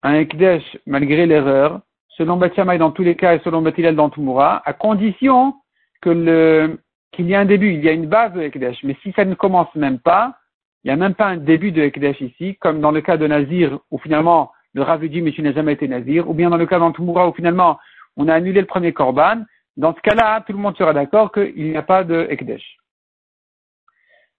un 0.01 0.13
Ekdesh 0.13 0.77
malgré 0.85 1.25
l'erreur, 1.25 1.81
selon 2.09 2.37
Batiamai 2.37 2.77
dans 2.77 2.91
tous 2.91 3.03
les 3.03 3.15
cas 3.15 3.35
et 3.35 3.39
selon 3.39 3.61
Batilel 3.61 3.95
dans 3.95 4.09
Tumura, 4.09 4.61
à 4.65 4.73
condition 4.73 5.55
que 6.01 6.09
le, 6.09 6.79
qu'il 7.11 7.27
y 7.27 7.33
ait 7.33 7.37
un 7.37 7.45
début, 7.45 7.73
il 7.73 7.83
y 7.83 7.89
a 7.89 7.91
une 7.91 8.07
base 8.07 8.33
de 8.33 8.41
Ekdesh. 8.41 8.83
Mais 8.83 8.95
si 9.03 9.11
ça 9.13 9.25
ne 9.25 9.35
commence 9.35 9.73
même 9.75 9.99
pas, 9.99 10.37
il 10.83 10.87
n'y 10.87 10.93
a 10.93 10.95
même 10.95 11.15
pas 11.15 11.27
un 11.27 11.37
début 11.37 11.71
de 11.71 11.81
Ekdesh 11.81 12.21
ici, 12.21 12.55
comme 12.59 12.81
dans 12.81 12.91
le 12.91 13.01
cas 13.01 13.17
de 13.17 13.27
Nazir, 13.27 13.79
où 13.91 13.97
finalement 13.99 14.51
le 14.73 14.83
Rav 14.83 15.05
dit 15.05 15.21
mais 15.21 15.31
tu 15.31 15.41
n'as 15.41 15.53
jamais 15.53 15.73
été 15.73 15.87
Nazir, 15.87 16.29
ou 16.29 16.33
bien 16.33 16.49
dans 16.49 16.57
le 16.57 16.65
cas 16.65 16.79
dans 16.79 16.91
Tumura 16.91 17.27
où 17.27 17.33
finalement 17.33 17.79
on 18.17 18.27
a 18.27 18.33
annulé 18.33 18.61
le 18.61 18.67
premier 18.67 18.93
Korban. 18.93 19.43
Dans 19.77 19.95
ce 19.95 20.01
cas-là, 20.01 20.41
tout 20.41 20.53
le 20.53 20.59
monde 20.59 20.77
sera 20.77 20.93
d'accord 20.93 21.31
qu'il 21.31 21.69
n'y 21.69 21.77
a 21.77 21.81
pas 21.81 22.03
de 22.03 22.27
Ekdesh. 22.29 22.77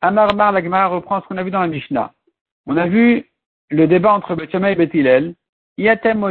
Amar 0.03 0.35
Mar, 0.35 0.53
la 0.53 0.87
reprend 0.89 1.21
ce 1.21 1.27
qu'on 1.27 1.37
a 1.37 1.43
vu 1.43 1.51
dans 1.51 1.61
la 1.61 1.67
Mishnah. 1.67 2.13
On 2.67 2.77
a 2.77 2.87
vu 2.87 3.27
le 3.71 3.87
débat 3.87 4.15
entre 4.15 4.35
Bethshamay 4.35 4.73
et 4.73 4.77
Bethilel, 4.77 5.35
Yatem 5.77 6.23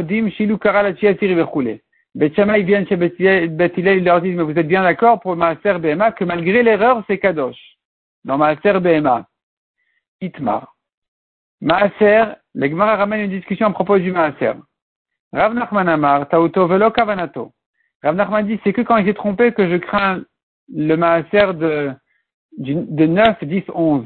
ils 2.14 2.64
viennent 2.64 2.86
chez 2.86 2.96
Bethilel, 2.96 3.98
ils 3.98 4.04
leur 4.04 4.20
disent, 4.20 4.36
mais 4.36 4.42
vous 4.42 4.58
êtes 4.58 4.66
bien 4.66 4.82
d'accord 4.82 5.20
pour 5.20 5.36
Maaser 5.36 5.78
Behema 5.78 6.12
que 6.12 6.24
malgré 6.24 6.62
l'erreur, 6.62 7.02
c'est 7.06 7.18
Kadosh. 7.18 7.76
Dans 8.24 8.36
Maaser 8.36 8.80
Behema. 8.80 9.26
Itmar. 10.20 10.74
Maaser, 11.60 12.34
l'Egmara 12.54 12.96
ramène 12.96 13.22
une 13.22 13.38
discussion 13.38 13.66
à 13.66 13.70
propos 13.70 13.98
du 13.98 14.12
Maaser. 14.12 14.54
Rav 15.32 15.54
Nachman 15.54 15.88
Amar, 15.88 16.28
Tauto 16.28 16.66
Velo 16.66 16.90
Kavanato. 16.90 17.52
Rav 18.02 18.16
Nachman 18.16 18.46
dit, 18.46 18.58
c'est 18.64 18.72
que 18.72 18.82
quand 18.82 18.96
il 18.96 19.06
s'est 19.06 19.14
trompé 19.14 19.52
que 19.52 19.68
je 19.68 19.76
crains 19.76 20.22
le 20.74 20.96
Maaser 20.96 21.54
de, 21.54 21.92
de 22.58 23.06
9, 23.06 23.44
10, 23.44 23.64
11. 23.72 24.04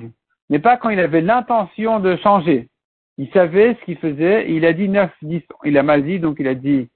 Mais 0.50 0.58
pas 0.58 0.76
quand 0.76 0.90
il 0.90 1.00
avait 1.00 1.20
l'intention 1.20 2.00
de 2.00 2.16
changer. 2.16 2.68
Il 3.16 3.30
savait 3.30 3.76
ce 3.80 3.84
qu'il 3.84 3.96
faisait, 3.98 4.50
il 4.50 4.66
a 4.66 4.72
dit 4.72 4.88
9, 4.88 5.10
10, 5.22 5.42
il 5.64 5.78
a 5.78 5.82
mal 5.82 6.04
dit, 6.04 6.18
donc 6.18 6.36
il 6.40 6.48
a 6.48 6.54
dit 6.54 6.88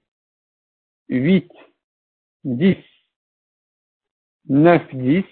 8, 1.09 1.51
10, 2.43 2.77
9, 4.49 4.95
10. 4.95 5.23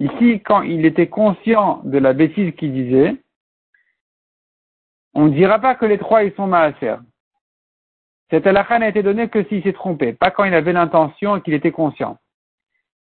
Ici, 0.00 0.40
quand 0.40 0.62
il 0.62 0.86
était 0.86 1.08
conscient 1.08 1.82
de 1.84 1.98
la 1.98 2.12
bêtise 2.12 2.54
qu'il 2.56 2.72
disait, 2.72 3.16
on 5.14 5.26
ne 5.26 5.34
dira 5.34 5.58
pas 5.58 5.74
que 5.74 5.86
les 5.86 5.98
trois 5.98 6.24
ils 6.24 6.34
sont 6.34 6.46
maaser. 6.46 6.96
Cette 8.30 8.46
halakha 8.46 8.78
n'a 8.78 8.88
été 8.88 9.02
donnée 9.02 9.28
que 9.28 9.44
s'il 9.44 9.62
s'est 9.62 9.72
trompé, 9.72 10.12
pas 10.12 10.30
quand 10.30 10.44
il 10.44 10.54
avait 10.54 10.72
l'intention 10.72 11.36
et 11.36 11.42
qu'il 11.42 11.54
était 11.54 11.72
conscient. 11.72 12.16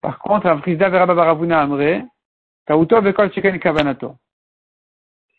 Par 0.02 0.20
contre, 0.20 0.46
un 0.46 0.60
frisda 0.60 0.90
verababbaravuna 0.90 1.60
amre, 1.60 2.06
chiken 3.34 3.60
kavanato 3.60 4.16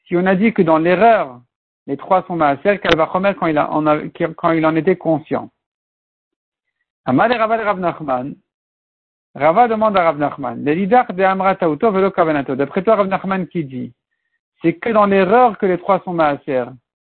si 0.09 0.17
on 0.17 0.25
a 0.27 0.35
dit 0.35 0.55
que 0.55 0.63
dans 0.63 0.79
l'erreur, 0.79 1.43
les 1.87 1.99
trois 1.99 2.25
sont 2.27 2.35
maaser, 2.35 2.79
qu'elle 2.79 2.97
va 2.97 3.05
remettre 3.05 3.39
quand 3.39 3.47
il, 3.47 4.35
quand 4.35 4.53
il 4.53 4.65
en 4.65 4.75
était 4.75 4.97
conscient? 4.97 5.51
Rava 7.09 7.57
de 7.57 7.65
Rav 7.65 7.81
Nachman, 7.81 8.35
Rava 9.35 9.67
demande 9.67 9.97
à 9.97 10.05
Rav 10.05 10.19
Nachman, 10.19 10.63
de 10.63 11.23
Amra 11.23 11.55
Tauto 11.55 11.91
velo 11.91 12.11
kavanato. 12.11 12.55
D'après 12.55 12.83
toi, 12.83 12.97
Rav 12.97 13.07
Nachman 13.09 13.47
qui 13.47 13.65
dit, 13.65 13.95
c'est 14.61 14.75
que 14.75 14.91
dans 14.91 15.07
l'erreur 15.07 15.57
que 15.57 15.65
les 15.65 15.79
trois 15.79 16.01
sont 16.01 16.13
maaser, 16.13 16.65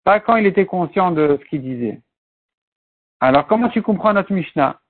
pas 0.02 0.18
quand 0.18 0.37
il 0.37 0.46
était 0.46 0.64
conscient 0.64 1.11
de 1.11 1.38
ce 1.38 1.44
qu'il 1.50 1.61
disait. 1.61 2.00
Alors, 3.20 3.46
comment 3.46 3.68
tu 3.68 3.83
comprends 3.83 4.14
notre 4.14 4.33
Mishnah? 4.33 4.81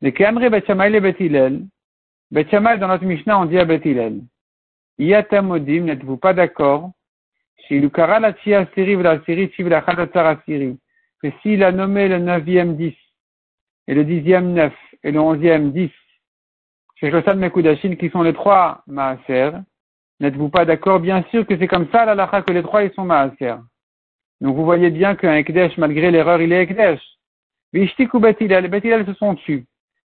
Les 0.00 0.12
Kamri 0.12 0.48
Betchamay 0.48 0.90
le 0.90 1.00
Betilel, 1.00 1.64
Betchamay 2.30 2.78
dans 2.78 2.86
notre 2.86 3.04
Mishnah, 3.04 3.40
on 3.40 3.46
dit 3.46 3.58
à 3.58 3.64
Betilel, 3.64 4.20
Yatamodim, 4.98 5.86
n'êtes-vous 5.86 6.18
pas 6.18 6.34
d'accord? 6.34 6.92
Que 7.68 7.80
s'il 11.42 11.64
a 11.64 11.72
nommé 11.72 12.08
le 12.08 12.18
neuvième 12.18 12.76
dix, 12.76 12.96
et 13.90 13.94
le 13.94 14.04
dixième 14.04 14.52
neuf, 14.52 14.72
et 15.02 15.10
le 15.10 15.18
onzième 15.18 15.72
dix, 15.72 15.90
chez 16.94 17.10
Shosan 17.10 17.34
Mekudashin, 17.34 17.96
qui 17.96 18.08
sont 18.08 18.22
les 18.22 18.32
trois 18.32 18.84
Maaser, 18.86 19.50
n'êtes-vous 20.20 20.48
pas 20.48 20.64
d'accord? 20.64 21.00
Bien 21.00 21.24
sûr 21.32 21.44
que 21.44 21.58
c'est 21.58 21.66
comme 21.66 21.88
ça, 21.90 22.04
la 22.04 22.14
lacha, 22.14 22.42
que 22.42 22.52
les 22.52 22.62
trois, 22.62 22.84
ils 22.84 22.92
sont 22.92 23.04
Maaser. 23.04 23.56
Donc 24.40 24.54
vous 24.54 24.64
voyez 24.64 24.90
bien 24.90 25.16
qu'un 25.16 25.34
Ekdesh, 25.34 25.76
malgré 25.76 26.12
l'erreur, 26.12 26.40
il 26.40 26.52
est 26.52 26.62
Ekdesh. 26.62 27.00
Vishtik 27.72 28.14
ou 28.14 28.20
Betilel, 28.20 28.70
les 28.70 29.04
se 29.06 29.14
sont 29.14 29.34
tus. 29.34 29.66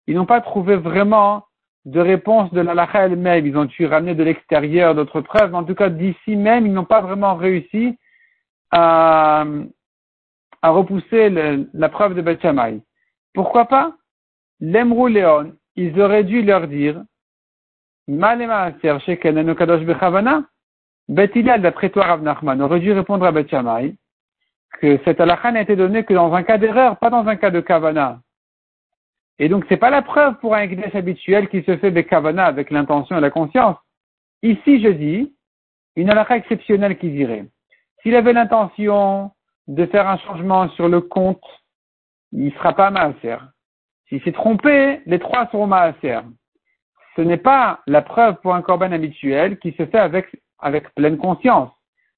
Ils 0.08 0.16
n'ont 0.16 0.26
pas 0.26 0.42
trouvé 0.42 0.76
vraiment 0.76 1.46
de 1.86 2.00
réponse 2.00 2.52
de 2.54 2.62
la 2.62 2.74
lacha 2.74 3.06
elle-même. 3.06 3.46
Ils 3.46 3.58
ont 3.58 3.66
dû 3.66 3.86
ramener 3.86 4.16
de 4.16 4.24
l'extérieur 4.24 4.96
d'autres 4.96 5.22
preuves. 5.22 5.54
En 5.54 5.64
tout 5.64 5.76
cas, 5.76 5.90
d'ici 5.90 6.36
même, 6.36 6.66
ils 6.66 6.74
n'ont 6.74 6.84
pas 6.84 7.02
vraiment 7.02 7.36
réussi 7.36 7.96
à, 8.72 9.46
à 10.64 10.70
repousser 10.72 11.30
la 11.74 11.90
preuve 11.90 12.16
de 12.16 12.24
Beth 12.24 12.44
Pourquoi 13.38 13.66
pas? 13.66 13.94
L'Emrou 14.60 15.06
Léon, 15.06 15.54
ils 15.76 16.02
auraient 16.02 16.24
dû 16.24 16.42
leur 16.42 16.68
dire 16.68 17.04
Bethilal, 21.08 21.62
d'après 21.62 21.92
toi, 21.92 22.06
Rav 22.06 22.24
Nachman, 22.24 22.60
aurait 22.64 22.80
dû 22.80 22.92
répondre 22.94 23.28
à 23.28 23.32
Beth 23.32 23.56
que 24.82 25.00
cette 25.06 25.22
halakha 25.22 25.52
n'a 25.52 25.62
été 25.62 25.76
donnée 25.76 26.04
que 26.04 26.16
dans 26.16 26.34
un 26.34 26.42
cas 26.42 26.58
d'erreur, 26.58 26.98
pas 26.98 27.12
dans 27.12 27.28
un 27.28 27.36
cas 27.36 27.52
de 27.52 27.60
kavana. 27.60 28.22
Et 29.38 29.50
donc, 29.50 29.66
c'est 29.70 29.78
pas 29.78 29.92
la 29.92 30.02
preuve 30.02 30.40
pour 30.40 30.56
un 30.56 30.62
Ekdesh 30.62 30.96
habituel 30.96 31.48
qui 31.50 31.62
se 31.62 31.78
fait 31.78 31.88
avec 31.90 32.10
kavana, 32.10 32.48
avec 32.48 32.72
l'intention 32.72 33.20
et 33.20 33.22
la 33.22 33.30
conscience. 33.30 33.78
Ici, 34.42 34.82
je 34.82 34.90
dis, 34.90 35.36
une 35.96 36.10
halakha 36.10 36.38
exceptionnelle 36.38 36.98
qui 36.98 37.12
dirait, 37.12 37.46
s'il 38.02 38.16
avait 38.16 38.34
l'intention 38.34 39.30
de 39.68 39.86
faire 39.86 40.10
un 40.10 40.18
changement 40.18 40.70
sur 40.70 40.90
le 40.90 41.02
compte, 41.02 41.44
il 42.32 42.54
sera 42.54 42.74
pas 42.74 42.90
maaser. 42.90 43.38
S'il 44.08 44.22
s'est 44.24 44.32
trompé, 44.32 45.02
les 45.06 45.20
trois 45.20 45.48
seront 45.48 45.68
maaser. 45.68 46.20
ce 47.16 47.22
n'est 47.22 47.38
pas 47.38 47.82
la 47.88 48.02
preuve 48.02 48.36
pour 48.42 48.54
un 48.54 48.62
corban 48.62 48.92
habituel 48.92 49.58
qui 49.60 49.72
se 49.72 49.86
fait 49.86 50.00
avec, 50.00 50.28
avec 50.60 50.94
pleine 50.94 51.18
conscience. 51.18 51.72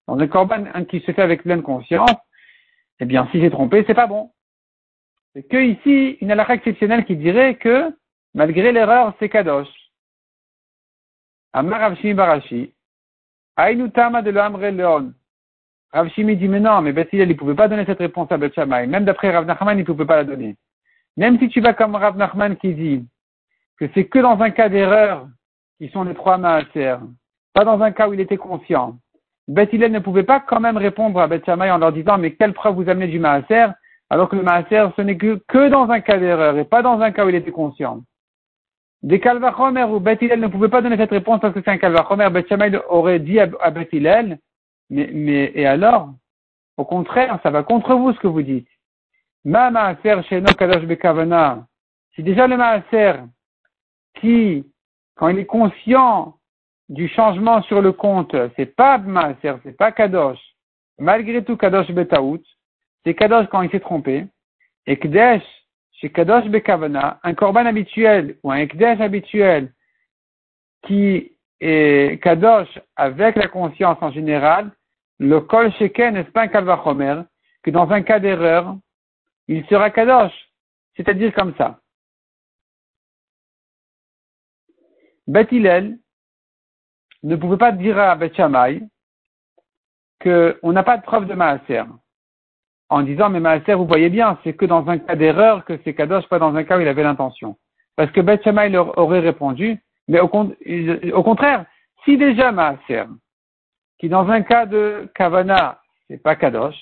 Dans 0.08 0.18
un 0.18 0.28
corban 0.28 0.66
qui 0.90 1.00
se 1.02 1.12
fait 1.12 1.22
avec 1.22 1.44
pleine 1.44 1.62
conscience, 1.62 2.16
eh 3.00 3.06
bien, 3.06 3.28
si 3.32 3.40
j'ai 3.40 3.50
trompé, 3.50 3.84
c'est 3.88 3.94
pas 3.94 4.08
bon. 4.08 4.32
C'est 5.34 5.44
que 5.44 5.58
ici, 5.58 6.18
une 6.22 6.32
halakha 6.32 6.56
exceptionnelle 6.56 7.06
qui 7.06 7.16
dirait 7.16 7.56
que, 7.56 7.96
malgré 8.34 8.72
l'erreur, 8.72 9.14
c'est 9.20 9.30
kadosh. 9.30 9.70
De. 15.02 15.14
Ravshimi 15.92 16.36
dit, 16.36 16.48
mais 16.48 16.60
non, 16.60 16.82
mais 16.82 16.94
Beth 16.94 17.10
il 17.14 17.28
ne 17.28 17.34
pouvait 17.34 17.56
pas 17.56 17.68
donner 17.68 17.86
cette 17.86 18.00
réponse 18.00 18.32
à 18.32 18.38
Beth 18.38 18.56
Même 18.58 19.06
d'après 19.06 19.32
Rav 19.32 19.46
Nachman, 19.46 19.78
il 19.78 19.82
ne 19.82 19.86
pouvait 19.86 20.06
pas 20.06 20.18
la 20.18 20.24
donner. 20.24 20.56
Même 21.18 21.40
si 21.40 21.50
tu 21.50 21.62
vas 21.62 21.74
comme 21.74 21.96
Rav 21.96 22.16
Nachman 22.16 22.56
qui 22.58 22.74
dit 22.74 23.06
que 23.80 23.86
c'est 23.94 24.06
que 24.06 24.20
dans 24.20 24.40
un 24.40 24.52
cas 24.52 24.70
d'erreur 24.70 25.28
qui 25.80 25.90
sont 25.90 26.04
les 26.04 26.14
trois 26.14 26.38
maaser, 26.38 26.98
pas 27.54 27.66
dans 27.66 27.82
un 27.82 27.92
cas 27.92 28.08
où 28.08 28.14
il 28.14 28.20
était 28.20 28.38
conscient. 28.38 28.98
Beth 29.48 29.74
ne 29.74 30.00
pouvait 30.00 30.24
pas 30.24 30.40
quand 30.40 30.60
même 30.60 30.78
répondre 30.78 31.20
à 31.20 31.28
Beth 31.28 31.50
en 31.50 31.78
leur 31.78 31.92
disant, 31.92 32.20
mais 32.20 32.34
quelle 32.34 32.54
preuve 32.54 32.76
vous 32.76 32.90
amenez 32.90 33.08
du 33.08 33.18
maaser, 33.18 33.68
alors 34.12 34.30
que 34.30 34.36
le 34.36 34.44
maaser, 34.44 34.90
ce 34.96 35.02
n'est 35.02 35.18
que, 35.18 35.70
dans 35.70 35.90
un 35.90 36.02
cas 36.02 36.20
d'erreur 36.20 36.58
et 36.58 36.66
pas 36.66 36.84
dans 36.84 37.00
un 37.00 37.12
cas 37.12 37.26
où 37.26 37.30
il 37.30 37.36
était 37.36 37.52
conscient. 37.52 38.02
Des 39.02 39.20
Kalvachomer 39.20 39.86
où 39.86 40.00
Beth 40.00 40.22
ne 40.22 40.48
pouvait 40.48 40.68
pas 40.68 40.82
donner 40.82 40.98
cette 40.98 41.10
réponse 41.10 41.40
parce 41.40 41.54
que 41.54 41.62
c'est 41.64 41.72
un 41.72 41.78
Kalvachomer, 41.78 42.30
Beth 42.30 42.52
aurait 42.90 43.20
dit 43.20 43.40
à, 43.40 43.48
Beth 43.72 43.90
mais, 44.90 45.10
mais, 45.14 45.52
et 45.56 45.66
alors? 45.66 46.14
Au 46.78 46.86
contraire, 46.86 47.40
ça 47.44 47.50
va 47.50 47.64
contre 47.64 47.94
vous 47.96 48.14
ce 48.14 48.20
que 48.20 48.28
vous 48.28 48.42
dites. 48.42 48.70
Ma 49.44 49.70
maaser 49.70 50.22
chez 50.30 50.42
Kadosh 50.42 50.86
Bekavana. 50.86 51.68
Si 52.16 52.24
déjà 52.24 52.48
le 52.48 52.58
maaser, 52.58 53.24
qui, 54.16 54.66
quand 55.16 55.28
il 55.30 55.40
est 55.40 55.46
conscient 55.46 56.38
du 56.88 57.08
changement 57.10 57.62
sur 57.64 57.82
le 57.82 57.92
compte, 57.92 58.36
c'est 58.56 58.76
pas 58.76 58.98
maaser, 58.98 59.56
c'est 59.64 59.78
pas 59.78 59.92
Kadosh. 59.92 60.40
Malgré 60.98 61.44
tout, 61.44 61.58
Kadosh 61.58 61.92
Betaout, 61.92 62.44
c'est 63.04 63.14
Kadosh 63.14 63.48
quand 63.48 63.62
il 63.62 63.72
s'est 63.72 63.80
trompé. 63.80 64.26
Et 64.86 64.98
Kdesh, 64.98 65.44
chez 65.92 66.10
Kadosh 66.10 66.46
Bekavana, 66.46 67.20
un 67.24 67.34
korban 67.34 67.66
habituel 67.66 68.38
ou 68.44 68.52
un 68.52 68.58
Ekdesh 68.58 69.00
habituel 69.02 69.74
qui 70.84 71.34
est 71.60 72.22
Kadosh 72.24 72.80
avec 72.96 73.36
la 73.36 73.48
conscience 73.48 73.98
en 74.02 74.12
général, 74.12 74.72
le 75.20 75.42
Kol 75.42 75.72
Sheken 75.74 76.14
n'est 76.14 76.24
pas 76.24 76.44
un 76.44 76.48
Kalvachomer, 76.48 77.22
que 77.64 77.72
dans 77.72 77.90
un 77.92 78.02
cas 78.02 78.20
d'erreur, 78.20 78.78
il 79.48 79.66
sera 79.68 79.90
Kadosh. 79.90 80.34
C'est-à-dire 80.96 81.34
comme 81.34 81.54
ça. 81.58 81.80
Beth 85.28 85.52
ne 85.52 87.36
pouvait 87.36 87.58
pas 87.58 87.72
dire 87.72 88.00
à 88.00 88.16
Beth 88.16 88.36
qu'on 90.22 90.72
n'a 90.72 90.84
pas 90.84 90.98
de 90.98 91.04
preuve 91.04 91.28
de 91.28 91.34
Maaser 91.34 91.84
en 92.90 93.04
disant 93.04 93.30
mais 93.30 93.40
Maaser, 93.40 93.76
vous 93.76 93.86
voyez 93.86 94.10
bien, 94.10 94.38
c'est 94.44 94.54
que 94.54 94.66
dans 94.66 94.88
un 94.90 94.98
cas 94.98 95.16
d'erreur 95.16 95.64
que 95.64 95.80
c'est 95.84 95.94
Kadosh, 95.94 96.28
pas 96.28 96.40
dans 96.40 96.56
un 96.56 96.64
cas 96.64 96.78
où 96.78 96.82
il 96.82 96.88
avait 96.88 97.04
l'intention. 97.04 97.56
Parce 97.96 98.12
que 98.12 98.22
Beth 98.22 98.46
leur 98.46 98.98
aurait 98.98 99.20
répondu, 99.20 99.80
mais 100.08 100.20
au, 100.20 100.28
contraire, 100.28 101.66
si 102.04 102.18
déjà 102.18 102.52
Maaser, 102.52 103.06
qui 104.00 104.10
dans 104.10 104.28
un 104.30 104.42
cas 104.42 104.66
de 104.66 105.10
Kavana, 105.14 105.80
c'est 106.08 106.22
pas 106.22 106.36
Kadosh, 106.36 106.76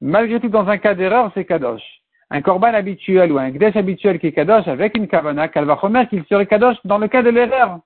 malgré 0.00 0.40
tout 0.40 0.48
dans 0.48 0.68
un 0.68 0.78
cas 0.78 0.94
d'erreur, 0.94 1.30
c'est 1.34 1.44
Kadosh. 1.44 1.82
Un 2.30 2.40
korban 2.40 2.72
habituel 2.72 3.32
ou 3.32 3.38
un 3.38 3.50
gdesh 3.50 3.76
habituel 3.76 4.18
qui 4.18 4.28
est 4.28 4.32
Kadosh 4.32 4.68
avec 4.68 4.96
une 4.96 5.08
Kavana, 5.08 5.50
remettre 5.54 6.10
qu'il 6.10 6.24
serait 6.26 6.46
Kadosh 6.46 6.76
dans 6.84 6.98
le 6.98 7.08
cas 7.08 7.22
de 7.22 7.30
l'erreur. 7.30 7.80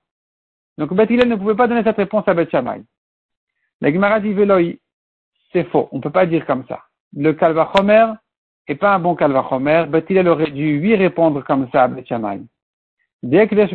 Donc 0.77 0.93
Beth 0.93 1.09
ne 1.09 1.35
pouvait 1.35 1.55
pas 1.55 1.67
donner 1.67 1.83
cette 1.83 1.97
réponse 1.97 2.27
à 2.27 2.33
Beth. 2.33 2.53
La 2.53 3.91
Gemara 3.91 4.19
dit 4.19 4.35
c'est 5.51 5.65
faux, 5.69 5.89
on 5.91 5.97
ne 5.97 6.01
peut 6.01 6.11
pas 6.11 6.25
dire 6.25 6.45
comme 6.45 6.65
ça 6.67 6.83
le 7.15 7.33
Kalvachomer 7.33 8.13
n'est 8.67 8.75
pas 8.75 8.93
un 8.93 8.99
bon 8.99 9.15
Kalvachomer, 9.15 9.85
Bet 9.87 10.05
aurait 10.27 10.51
dû 10.51 10.79
lui 10.79 10.95
répondre 10.95 11.43
comme 11.43 11.67
ça 11.71 11.83
à 11.83 11.87
Bet 11.87 12.05
Shammai. 12.05 12.41
Le 13.23 13.39
Ekdesh 13.39 13.73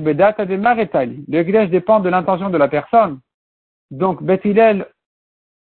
dépend 1.70 2.00
de 2.00 2.08
l'intention 2.08 2.50
de 2.50 2.58
la 2.58 2.68
personne. 2.68 3.20
Donc, 3.92 4.22
Bet 4.22 4.40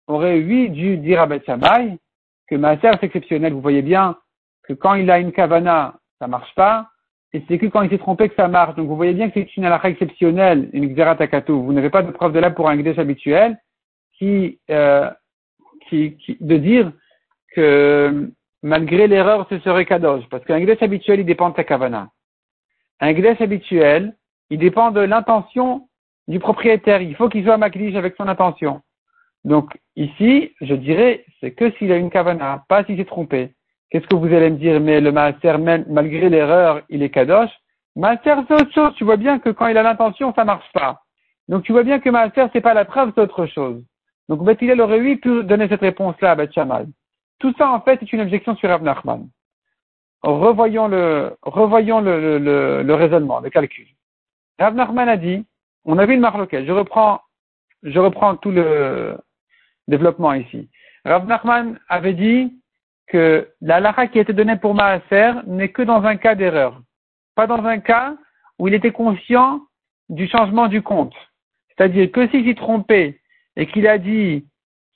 aurait 0.07 0.38
lui 0.38 0.69
dû 0.69 0.97
dire 0.97 1.21
à 1.21 1.25
Bet 1.25 1.41
Shammai 1.43 1.97
que 2.47 2.55
Maaser 2.55 2.91
c'est 2.99 3.07
exceptionnel. 3.07 3.53
Vous 3.53 3.62
voyez 3.62 3.81
bien 3.81 4.15
que 4.63 4.73
quand 4.73 4.93
il 4.93 5.10
a 5.10 5.19
une 5.19 5.31
kavana, 5.31 5.95
ça 6.19 6.27
marche 6.27 6.53
pas. 6.55 6.88
Et 7.34 7.43
c'est 7.47 7.57
que 7.57 7.65
quand 7.65 7.81
il 7.81 7.89
s'est 7.89 7.97
trompé 7.97 8.29
que 8.29 8.36
ça 8.36 8.47
marche. 8.47 8.75
Donc 8.75 8.88
vous 8.88 8.95
voyez 8.95 9.13
bien 9.13 9.29
que 9.29 9.39
c'est 9.39 9.57
une 9.57 9.65
halakha 9.65 9.89
exceptionnelle, 9.89 10.69
une 10.73 10.93
xeratakatou. 10.93 11.63
Vous 11.63 11.73
n'avez 11.73 11.89
pas 11.89 12.03
de 12.03 12.12
preuve 12.12 12.34
de 12.34 12.39
là 12.39 12.51
pour 12.51 12.69
un 12.69 12.77
gdesh 12.77 12.99
habituel 12.99 13.57
qui, 14.17 14.60
euh, 14.69 15.10
qui, 15.88 16.17
qui, 16.17 16.38
de 16.39 16.57
dire 16.57 16.91
que 17.55 18.29
malgré 18.62 19.07
l'erreur, 19.07 19.47
ce 19.49 19.57
serait 19.60 19.86
kadosh. 19.86 20.27
Parce 20.29 20.45
qu'un 20.45 20.60
gdesh 20.60 20.84
habituel, 20.84 21.21
il 21.21 21.25
dépend 21.25 21.49
de 21.49 21.55
sa 21.55 21.63
kavana. 21.63 22.10
Un 22.99 23.13
gdesh 23.13 23.41
habituel, 23.41 24.15
il 24.51 24.60
dépend 24.60 24.91
de 24.91 25.01
l'intention 25.01 25.88
du 26.27 26.39
propriétaire. 26.39 27.01
Il 27.01 27.15
faut 27.15 27.29
qu'il 27.29 27.43
soit 27.43 27.57
makdish 27.57 27.95
avec 27.95 28.15
son 28.15 28.27
intention. 28.27 28.81
Donc, 29.43 29.77
ici, 29.95 30.53
je 30.62 30.75
dirais, 30.75 31.25
c'est 31.39 31.51
que 31.51 31.71
s'il 31.71 31.91
a 31.91 31.97
une 31.97 32.10
kavana, 32.10 32.63
pas 32.67 32.84
s'il 32.84 32.97
s'est 32.97 33.05
trompé. 33.05 33.53
Qu'est-ce 33.89 34.07
que 34.07 34.15
vous 34.15 34.34
allez 34.34 34.49
me 34.49 34.57
dire? 34.57 34.79
Mais 34.79 35.01
le 35.01 35.12
maaser, 35.12 35.57
malgré 35.88 36.29
l'erreur, 36.29 36.81
il 36.89 37.03
est 37.03 37.10
kadosh? 37.10 37.49
Maaser, 37.95 38.36
c'est 38.47 38.53
autre 38.53 38.73
chose. 38.73 38.93
Tu 38.95 39.03
vois 39.03 39.17
bien 39.17 39.39
que 39.39 39.49
quand 39.49 39.67
il 39.67 39.77
a 39.77 39.84
l'intention, 39.84 40.34
ça 40.34 40.45
marche 40.45 40.71
pas. 40.73 41.01
Donc, 41.47 41.63
tu 41.63 41.71
vois 41.71 41.84
bien 41.84 41.99
que 41.99 42.10
maaser, 42.10 42.47
c'est 42.53 42.62
pas 42.62 42.73
la 42.73 42.86
preuve, 42.86 43.12
c'est 43.15 43.21
autre 43.21 43.45
chose. 43.47 43.84
Donc, 44.29 44.43
Beth 44.43 44.62
aurait 44.79 44.99
eu 44.99 45.17
pu 45.17 45.43
donner 45.43 45.67
cette 45.67 45.81
réponse-là 45.81 46.31
à 46.31 46.36
Beth 46.36 46.53
tout 47.41 47.53
ça, 47.57 47.71
en 47.71 47.81
fait, 47.81 48.01
est 48.01 48.13
une 48.13 48.21
objection 48.21 48.55
sur 48.55 48.69
Rav 48.69 48.84
Nachman. 48.84 49.27
Revoyons 50.21 50.88
le, 50.88 51.36
revoyons 51.41 51.99
le, 51.99 52.38
le, 52.38 52.84
le, 52.84 52.93
raisonnement, 52.93 53.39
le 53.39 53.49
calcul. 53.49 53.88
Rav 54.60 54.75
Nachman 54.75 55.10
a 55.10 55.17
dit, 55.17 55.43
on 55.85 55.97
a 55.97 56.05
vu 56.05 56.13
une 56.13 56.21
marloquette, 56.21 56.65
je 56.65 56.71
reprends, 56.71 57.21
je 57.83 57.99
reprends 57.99 58.35
tout 58.35 58.51
le 58.51 59.17
développement 59.87 60.33
ici. 60.33 60.69
Rav 61.05 61.25
Nachman 61.27 61.79
avait 61.89 62.13
dit 62.13 62.53
que 63.07 63.49
la 63.61 63.79
lara 63.79 64.07
qui 64.07 64.19
été 64.19 64.33
donnée 64.33 64.55
pour 64.57 64.75
Maaser 64.75 65.33
n'est 65.47 65.69
que 65.69 65.81
dans 65.81 66.03
un 66.03 66.15
cas 66.15 66.35
d'erreur. 66.35 66.81
Pas 67.35 67.47
dans 67.47 67.63
un 67.65 67.79
cas 67.79 68.15
où 68.59 68.67
il 68.67 68.73
était 68.73 68.91
conscient 68.91 69.61
du 70.09 70.27
changement 70.27 70.67
du 70.67 70.81
compte. 70.81 71.15
C'est-à-dire 71.69 72.11
que 72.11 72.27
s'il 72.29 72.45
s'est 72.45 72.55
trompé 72.55 73.19
et 73.55 73.65
qu'il 73.67 73.87
a 73.87 73.97
dit 73.97 74.45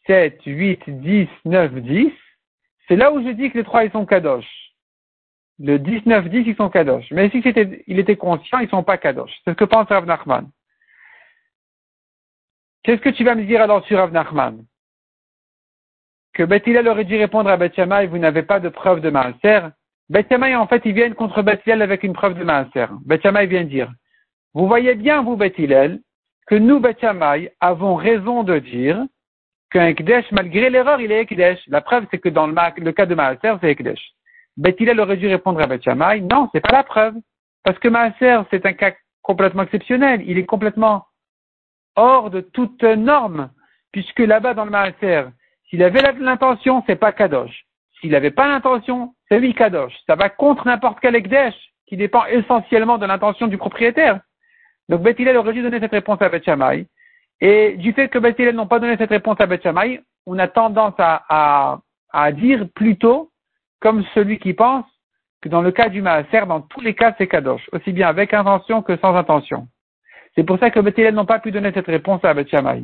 7, 0.08 0.40
8, 0.46 0.82
10, 0.88 1.28
9, 1.46 1.74
10, 1.74 2.12
c'est 2.88 2.96
là 2.96 3.12
où 3.12 3.24
je 3.24 3.30
dis 3.32 3.50
que 3.50 3.58
les 3.58 3.64
trois, 3.64 3.84
ils 3.84 3.92
sont 3.92 4.06
kadosh. 4.06 4.46
Le 5.58 5.80
19, 5.80 6.30
10, 6.30 6.44
ils 6.46 6.56
sont 6.56 6.70
kadosh. 6.70 7.10
Mais 7.12 7.30
si 7.32 7.42
il 7.88 8.00
était 8.00 8.16
conscient, 8.16 8.60
ils 8.60 8.70
sont 8.70 8.84
pas 8.84 8.98
kadosh. 8.98 9.32
C'est 9.44 9.52
ce 9.52 9.56
que 9.56 9.64
pense 9.64 9.88
Rav 9.88 10.06
Nachman. 10.06 10.50
Qu'est-ce 12.86 13.02
que 13.02 13.10
tu 13.10 13.24
vas 13.24 13.34
me 13.34 13.44
dire 13.46 13.64
alors 13.64 13.84
sur 13.88 13.98
Rav 13.98 14.12
Nachman? 14.12 14.64
Que 16.36 16.44
Beth 16.44 16.68
aurait 16.68 17.04
dû 17.04 17.18
répondre 17.18 17.50
à 17.50 17.58
Beth 17.58 17.80
vous 18.12 18.20
n'avez 18.20 18.44
pas 18.44 18.60
de 18.60 18.70
preuve 18.70 19.02
de 19.02 19.10
Maaser. 19.10 19.70
Beth 20.08 20.32
en 20.32 20.68
fait, 20.68 20.84
ils 20.86 20.94
viennent 20.94 21.16
contre 21.16 21.42
Beth 21.42 21.68
avec 21.68 22.04
une 22.04 22.14
preuve 22.14 22.38
de 22.38 22.44
Maaser. 22.44 22.86
Beth 23.04 23.26
vient 23.26 23.64
dire, 23.64 23.92
vous 24.54 24.68
voyez 24.68 24.94
bien, 24.94 25.24
vous, 25.24 25.36
Beth 25.36 25.56
que 25.56 26.54
nous, 26.54 26.80
Beth 26.80 27.04
avons 27.60 27.96
raison 27.96 28.44
de 28.44 28.60
dire 28.60 29.04
qu'un 29.72 29.88
Ekdesh, 29.88 30.32
malgré 30.32 30.70
l'erreur, 30.70 31.02
il 31.02 31.12
est 31.12 31.22
Ekdesh. 31.22 31.60
La 31.70 31.82
preuve, 31.82 32.06
c'est 32.12 32.20
que 32.20 32.30
dans 32.30 32.46
le, 32.46 32.92
cas 32.92 33.08
de 33.08 33.16
Maaser, 33.16 33.56
c'est 33.62 33.72
Ekdesh. 33.72 34.12
Bet 34.58 34.76
aurait 35.00 35.18
dû 35.18 35.28
répondre 35.28 35.60
à 35.60 35.66
Bet 35.66 35.82
Shammai, 35.82 36.22
non, 36.22 36.50
c'est 36.54 36.62
pas 36.62 36.72
la 36.72 36.84
preuve. 36.84 37.16
Parce 37.64 37.80
que 37.80 37.88
Maaser, 37.88 38.42
c'est 38.52 38.64
un 38.68 38.74
cas 38.74 38.94
complètement 39.24 39.64
exceptionnel. 39.64 40.22
Il 40.28 40.38
est 40.38 40.46
complètement 40.46 41.06
hors 41.96 42.30
de 42.30 42.42
toute 42.42 42.84
norme. 42.84 43.50
Puisque 43.92 44.20
là-bas, 44.20 44.54
dans 44.54 44.66
le 44.66 44.72
Maaser, 44.72 45.30
s'il 45.70 45.82
avait 45.84 46.02
l'intention, 46.20 46.84
c'est 46.86 46.96
pas 46.96 47.12
Kadosh. 47.12 47.66
S'il 48.00 48.12
n'avait 48.12 48.32
pas 48.32 48.48
l'intention, 48.48 49.14
c'est 49.30 49.40
lui 49.40 49.54
Kadosh. 49.54 49.94
Ça 50.06 50.16
va 50.16 50.30
contre 50.30 50.68
n'importe 50.68 51.00
quel 51.02 51.16
Ekdesh, 51.16 51.56
qui 51.88 51.98
dépend 51.98 52.26
essentiellement 52.26 52.98
de 52.98 53.06
l'intention 53.06 53.48
du 53.48 53.58
propriétaire. 53.58 54.20
Donc 54.90 55.02
Bet 55.02 55.38
aurait 55.38 55.54
dû 55.54 55.62
donner 55.62 55.80
cette 55.80 55.92
réponse 55.92 56.22
à 56.22 56.30
Bet 56.30 56.44
Shammai. 56.44 56.88
Et 57.42 57.76
du 57.78 57.94
fait 57.94 58.10
que 58.10 58.20
Beth 58.20 58.40
n'ont 58.40 58.68
pas 58.68 58.80
donné 58.80 58.96
cette 58.98 59.10
réponse 59.10 59.40
à 59.40 59.46
Beth 59.46 59.68
on 60.28 60.40
a 60.40 60.48
tendance 60.48 60.94
à, 60.98 61.24
à, 61.30 61.80
à, 62.12 62.32
dire 62.32 62.68
plutôt, 62.74 63.32
comme 63.80 64.04
celui 64.14 64.40
qui 64.40 64.54
pense, 64.54 64.86
que 65.42 65.50
dans 65.50 65.62
le 65.62 65.72
cas 65.72 65.90
du 65.90 66.02
Maaser, 66.02 66.46
dans 66.48 66.62
tous 66.62 66.82
les 66.82 66.96
cas, 66.96 67.14
c'est 67.18 67.28
Kadosh, 67.28 67.70
aussi 67.72 67.92
bien 67.92 68.08
avec 68.08 68.34
intention 68.34 68.82
que 68.82 68.98
sans 68.98 69.16
intention. 69.16 69.68
C'est 70.36 70.44
pour 70.44 70.60
ça 70.60 70.70
que 70.70 70.80
Beth 70.80 70.98
n'ont 71.14 71.26
pas 71.26 71.40
pu 71.40 71.52
donner 71.52 71.72
cette 71.74 71.88
réponse 71.88 72.24
à 72.24 72.34
Beth 72.34 72.50
Shammai. 72.50 72.84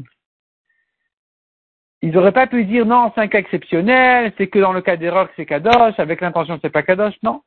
Ils 2.01 2.11
n'auraient 2.11 2.31
pas 2.31 2.47
pu 2.47 2.65
dire 2.65 2.85
non, 2.85 3.11
c'est 3.13 3.21
un 3.21 3.27
cas 3.27 3.39
exceptionnel, 3.39 4.33
c'est 4.37 4.47
que 4.47 4.59
dans 4.59 4.73
le 4.73 4.81
cas 4.81 4.97
d'erreur 4.97 5.29
c'est 5.35 5.45
Kadosh, 5.45 5.99
avec 5.99 6.21
l'intention 6.21 6.57
c'est 6.61 6.69
pas 6.69 6.83
Kadosh, 6.83 7.15
non. 7.23 7.41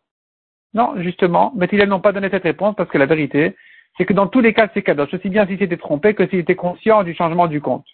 Non, 0.74 1.00
justement, 1.00 1.52
Beth 1.54 1.72
n'ont 1.72 2.00
pas 2.00 2.12
donné 2.12 2.28
cette 2.30 2.42
réponse 2.42 2.74
parce 2.76 2.90
que 2.90 2.98
la 2.98 3.06
vérité, 3.06 3.56
c'est 3.96 4.04
que 4.04 4.12
dans 4.12 4.26
tous 4.26 4.40
les 4.40 4.52
cas, 4.52 4.68
c'est 4.74 4.82
kadosh, 4.82 5.14
aussi 5.14 5.28
bien 5.28 5.46
s'il 5.46 5.58
s'était 5.58 5.76
trompé 5.76 6.14
que 6.14 6.26
s'il 6.26 6.40
était 6.40 6.56
conscient 6.56 7.04
du 7.04 7.14
changement 7.14 7.46
du 7.46 7.60
compte. 7.60 7.86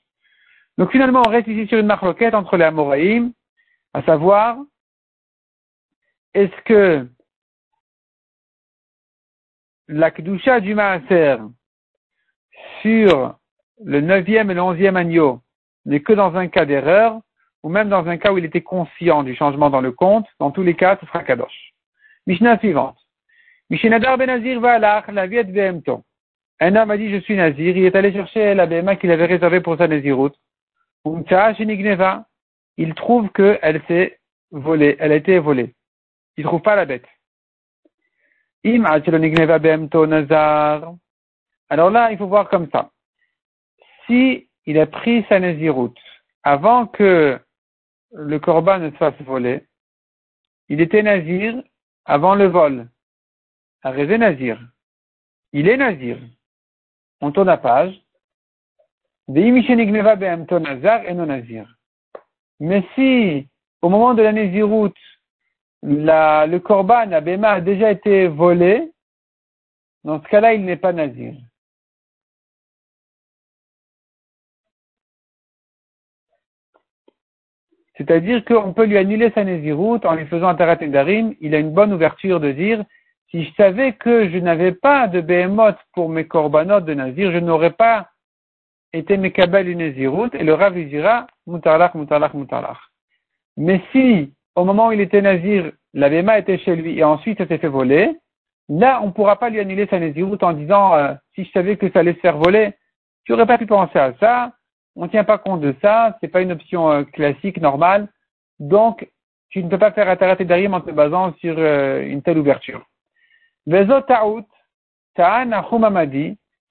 Donc 0.78 0.90
finalement, 0.90 1.22
on 1.26 1.30
reste 1.30 1.48
ici 1.48 1.66
sur 1.66 1.78
une 1.78 1.86
marloquette 1.86 2.34
entre 2.34 2.56
les 2.56 2.64
Amoraïm, 2.64 3.32
à 3.92 4.02
savoir, 4.02 4.56
est-ce 6.32 6.62
que 6.64 7.06
la 9.88 10.10
Kedusha 10.10 10.60
du 10.60 10.74
Maaser 10.74 11.36
sur 12.82 13.34
le 13.84 14.00
neuvième 14.00 14.50
et 14.50 14.54
le 14.54 14.62
onzième 14.62 14.96
agneau 14.96 15.40
n'est 15.86 16.00
que 16.00 16.12
dans 16.12 16.36
un 16.36 16.48
cas 16.48 16.64
d'erreur, 16.64 17.20
ou 17.62 17.68
même 17.68 17.88
dans 17.88 18.06
un 18.06 18.16
cas 18.16 18.32
où 18.32 18.38
il 18.38 18.44
était 18.44 18.62
conscient 18.62 19.22
du 19.22 19.34
changement 19.34 19.70
dans 19.70 19.80
le 19.80 19.92
compte, 19.92 20.26
dans 20.38 20.50
tous 20.50 20.62
les 20.62 20.74
cas, 20.74 20.98
ce 21.00 21.06
sera 21.06 21.22
Kadosh. 21.22 21.72
Mishnah 22.26 22.58
suivante. 22.58 22.98
Mishinadar 23.70 24.18
ben 24.18 24.26
Nazir 24.26 24.60
va 24.60 24.78
la 24.78 25.26
viet 25.26 25.44
behemto. 25.44 26.02
Un 26.60 26.76
homme 26.76 26.90
a 26.90 26.96
dit, 26.96 27.10
je 27.10 27.20
suis 27.20 27.36
Nazir, 27.36 27.76
il 27.76 27.84
est 27.84 27.96
allé 27.96 28.12
chercher 28.12 28.54
la 28.54 28.66
BMA 28.66 28.96
qu'il 28.96 29.10
avait 29.10 29.26
réservée 29.26 29.60
pour 29.60 29.78
sa 29.78 29.88
Naziroute. 29.88 30.36
Il 32.76 32.94
trouve 32.94 33.30
qu'elle 33.30 33.82
s'est 33.88 34.18
volée, 34.50 34.96
elle 34.98 35.12
a 35.12 35.16
été 35.16 35.38
volée. 35.38 35.74
Il 36.36 36.44
trouve 36.44 36.60
pas 36.60 36.76
la 36.76 36.84
bête. 36.84 37.06
Alors 41.70 41.90
là, 41.90 42.10
il 42.10 42.18
faut 42.18 42.26
voir 42.26 42.48
comme 42.48 42.68
ça. 42.70 42.90
Si 44.06 44.48
il 44.66 44.78
a 44.78 44.86
pris 44.86 45.24
sa 45.28 45.38
Naziroute 45.38 45.98
avant 46.42 46.86
que 46.86 47.38
le 48.12 48.38
corban 48.38 48.78
ne 48.78 48.90
se 48.90 48.96
fasse 48.96 49.20
voler, 49.22 49.64
il 50.68 50.80
était 50.80 51.02
Nazir 51.02 51.62
avant 52.04 52.34
le 52.34 52.46
vol. 52.46 52.88
Arrêtez 53.82 54.18
Nazir. 54.18 54.60
Il 55.52 55.68
est 55.68 55.76
Nazir. 55.76 56.18
On 57.20 57.32
tourne 57.32 57.48
la 57.48 57.56
page. 57.56 58.00
Mais 59.28 59.62
si, 62.94 63.48
au 63.80 63.88
moment 63.88 64.14
de 64.14 64.22
la 64.22 64.32
Naziroute, 64.32 64.96
le 65.82 66.58
corban 66.58 67.12
Abema 67.12 67.50
a 67.50 67.60
déjà 67.60 67.92
été 67.92 68.26
volé, 68.26 68.90
dans 70.04 70.22
ce 70.22 70.28
cas-là, 70.28 70.54
il 70.54 70.64
n'est 70.64 70.76
pas 70.76 70.92
Nazir. 70.92 71.34
C'est-à-dire 78.00 78.42
qu'on 78.46 78.72
peut 78.72 78.86
lui 78.86 78.96
annuler 78.96 79.30
sa 79.34 79.44
Néziroute 79.44 80.06
en 80.06 80.14
lui 80.14 80.24
faisant 80.24 80.48
un 80.48 80.54
Tarat 80.54 80.76
Darim. 80.76 81.34
Il 81.42 81.54
a 81.54 81.58
une 81.58 81.74
bonne 81.74 81.92
ouverture 81.92 82.40
de 82.40 82.50
dire 82.50 82.82
si 83.30 83.44
je 83.44 83.52
savais 83.58 83.92
que 83.92 84.30
je 84.30 84.38
n'avais 84.38 84.72
pas 84.72 85.06
de 85.06 85.20
Behemoth 85.20 85.76
pour 85.92 86.08
mes 86.08 86.26
korbanot 86.26 86.80
de 86.80 86.94
Nazir, 86.94 87.30
je 87.30 87.36
n'aurais 87.36 87.72
pas 87.72 88.08
été 88.94 89.18
Mekabel 89.18 89.68
une 89.68 89.78
Néziroute 89.78 90.34
et 90.34 90.44
le 90.44 90.54
Rav 90.54 90.74
dira 90.74 91.26
Mutarlach, 91.46 91.94
Mutarlach, 91.94 92.32
Mutarlach. 92.32 92.78
Mais 93.58 93.82
si, 93.92 94.32
au 94.56 94.64
moment 94.64 94.88
où 94.88 94.92
il 94.92 95.02
était 95.02 95.20
Nazir, 95.20 95.70
la 95.92 96.08
Bema 96.08 96.38
était 96.38 96.56
chez 96.56 96.76
lui 96.76 96.98
et 96.98 97.04
ensuite 97.04 97.36
ça 97.36 97.46
s'est 97.46 97.58
fait 97.58 97.68
voler, 97.68 98.16
là, 98.70 99.00
on 99.02 99.08
ne 99.08 99.12
pourra 99.12 99.38
pas 99.38 99.50
lui 99.50 99.60
annuler 99.60 99.86
sa 99.90 99.98
Néziroute 99.98 100.42
en 100.42 100.54
disant 100.54 100.94
euh, 100.94 101.12
si 101.34 101.44
je 101.44 101.50
savais 101.50 101.76
que 101.76 101.90
ça 101.90 101.98
allait 101.98 102.14
se 102.14 102.20
faire 102.20 102.38
voler, 102.38 102.72
tu 103.26 103.32
n'aurais 103.32 103.46
pas 103.46 103.58
pu 103.58 103.66
penser 103.66 103.98
à 103.98 104.14
ça 104.18 104.52
on 105.00 105.04
ne 105.04 105.08
tient 105.08 105.24
pas 105.24 105.38
compte 105.38 105.62
de 105.62 105.74
ça, 105.80 106.18
c'est 106.20 106.28
pas 106.28 106.42
une 106.42 106.52
option 106.52 106.90
euh, 106.90 107.04
classique, 107.04 107.58
normale. 107.58 108.06
Donc, 108.58 109.08
tu 109.48 109.64
ne 109.64 109.70
peux 109.70 109.78
pas 109.78 109.92
faire 109.92 110.10
Atarat 110.10 110.36
et 110.38 110.44
Darim 110.44 110.74
en 110.74 110.82
te 110.82 110.90
basant 110.90 111.32
sur 111.40 111.54
euh, 111.56 112.02
une 112.02 112.20
telle 112.20 112.36
ouverture. 112.36 112.84
Ta'out, 114.06 114.46
Ta'a 115.14 115.46
Nahum 115.46 115.88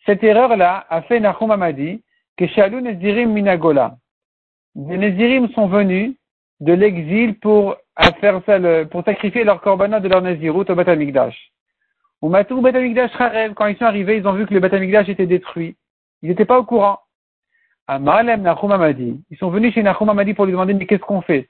cette 0.05 0.23
erreur-là 0.23 0.85
a 0.91 1.01
fait 1.01 1.19
Nahum 1.19 1.49
Amadi 1.49 2.03
que 2.37 2.45
Shalou 2.45 2.81
Nezirim 2.81 3.31
Minagola. 3.33 3.95
Les 4.75 4.97
Nezirim 4.97 5.49
sont 5.49 5.67
venus 5.67 6.15
de 6.59 6.73
l'exil 6.73 7.39
pour, 7.39 7.77
sacrifier 9.05 9.43
leur 9.43 9.59
korbanot 9.59 10.01
de 10.01 10.07
leur 10.07 10.21
Nezirut 10.21 10.69
au 10.69 10.75
Batamikdash. 10.75 11.51
Au 12.21 12.29
Matou 12.29 12.61
Batamikdash 12.61 13.11
quand 13.55 13.65
ils 13.65 13.77
sont 13.77 13.85
arrivés, 13.85 14.17
ils 14.17 14.27
ont 14.27 14.33
vu 14.33 14.45
que 14.45 14.53
le 14.53 14.59
Batamikdash 14.59 15.09
était 15.09 15.25
détruit. 15.25 15.77
Ils 16.21 16.29
n'étaient 16.29 16.45
pas 16.45 16.59
au 16.59 16.63
courant. 16.63 16.99
Amalem 17.89 18.43
Nachum 18.43 18.71
Amadi. 18.71 19.19
Ils 19.31 19.37
sont 19.37 19.49
venus 19.49 19.73
chez 19.73 19.81
Nachum 19.81 20.09
Amadi 20.09 20.35
pour 20.35 20.45
lui 20.45 20.51
demander, 20.51 20.75
mais 20.75 20.85
qu'est-ce 20.85 21.01
qu'on 21.01 21.21
fait? 21.21 21.49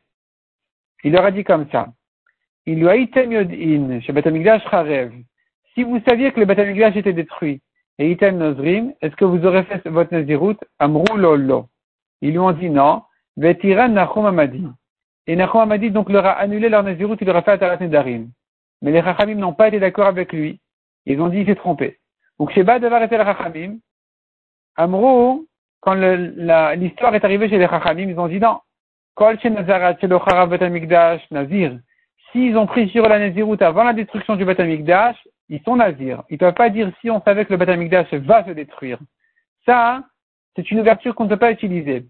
Il 1.03 1.11
leur 1.11 1.25
a 1.25 1.31
dit 1.31 1.43
comme 1.43 1.67
ça. 1.69 1.89
Il 2.65 2.79
lui 2.79 2.87
a 2.87 2.95
item 2.95 3.33
yodin, 3.33 3.99
chez 3.99 4.13
Batamigdash. 4.13 4.63
Si 5.73 5.83
vous 5.83 5.99
saviez 6.07 6.31
que 6.31 6.39
le 6.39 6.45
Batamigdash 6.45 6.95
était 6.95 7.11
détruit, 7.11 7.61
et 7.97 8.09
item 8.09 8.37
nozrim, 8.37 8.93
est-ce 9.01 9.17
que 9.17 9.25
vous 9.25 9.45
aurez 9.45 9.63
fait 9.63 9.85
votre 9.89 10.13
nazirut? 10.13 10.55
Amrou 10.79 11.17
lolo. 11.17 11.67
Ils 12.21 12.31
lui 12.31 12.39
ont 12.39 12.53
dit 12.53 12.69
non. 12.69 13.01
Vetiran 13.35 13.89
Nachum 13.89 14.25
Amadi. 14.25 14.65
Et 15.27 15.35
Nachum 15.35 15.59
Amadi 15.59 15.91
donc 15.91 16.09
leur 16.09 16.25
a 16.25 16.31
annulé 16.31 16.69
leur 16.69 16.83
nazirut, 16.83 17.17
il 17.19 17.27
leur 17.27 17.35
a 17.35 17.41
fait 17.41 17.51
Atarat 17.51 17.77
Nedarim. 17.81 18.29
Mais 18.81 18.91
les 18.91 19.01
Chachamim 19.01 19.35
n'ont 19.35 19.53
pas 19.53 19.67
été 19.67 19.79
d'accord 19.81 20.07
avec 20.07 20.31
lui. 20.31 20.61
Ils 21.05 21.19
ont 21.19 21.27
dit, 21.27 21.39
il 21.39 21.45
s'est 21.45 21.55
trompé. 21.55 21.99
Donc, 22.39 22.51
chez 22.51 22.63
Badavar 22.63 23.03
était 23.03 23.17
le 23.17 23.25
Chachamim. 23.25 23.79
Amrou, 24.77 25.48
quand 25.81 25.93
l'histoire 25.93 27.15
est 27.15 27.23
arrivée 27.23 27.49
chez 27.49 27.57
les 27.57 27.67
Chachamim, 27.67 28.09
ils 28.09 28.19
ont 28.19 28.27
dit 28.27 28.39
non. 28.39 28.59
Nazir. 31.31 31.79
S'ils 32.31 32.57
ont 32.57 32.67
pris 32.67 32.89
sur 32.89 33.07
la 33.07 33.19
Naziroute 33.19 33.61
avant 33.61 33.83
la 33.83 33.93
destruction 33.93 34.35
du 34.35 34.45
Batamikdash, 34.45 35.17
ils 35.49 35.61
sont 35.63 35.75
Nazir. 35.75 36.23
Ils 36.29 36.35
ne 36.35 36.39
peuvent 36.39 36.53
pas 36.53 36.69
dire 36.69 36.91
si 37.01 37.09
on 37.09 37.21
savait 37.21 37.45
que 37.45 37.51
le 37.51 37.57
Batamikdash 37.57 38.13
va 38.13 38.45
se 38.45 38.51
détruire. 38.51 38.99
Ça, 39.65 40.03
c'est 40.55 40.69
une 40.71 40.79
ouverture 40.79 41.15
qu'on 41.15 41.25
ne 41.25 41.29
peut 41.29 41.37
pas 41.37 41.51
utiliser. 41.51 42.05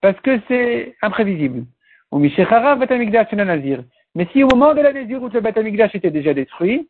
Parce 0.00 0.18
que 0.20 0.40
c'est 0.48 0.96
imprévisible. 1.02 1.66
Mais 2.12 2.28
si 4.32 4.42
au 4.42 4.48
moment 4.48 4.74
de 4.74 4.80
la 4.80 4.92
Naziroute, 4.92 5.34
le 5.34 5.40
Batamikdash 5.40 5.94
était 5.94 6.10
déjà 6.10 6.34
détruit, 6.34 6.88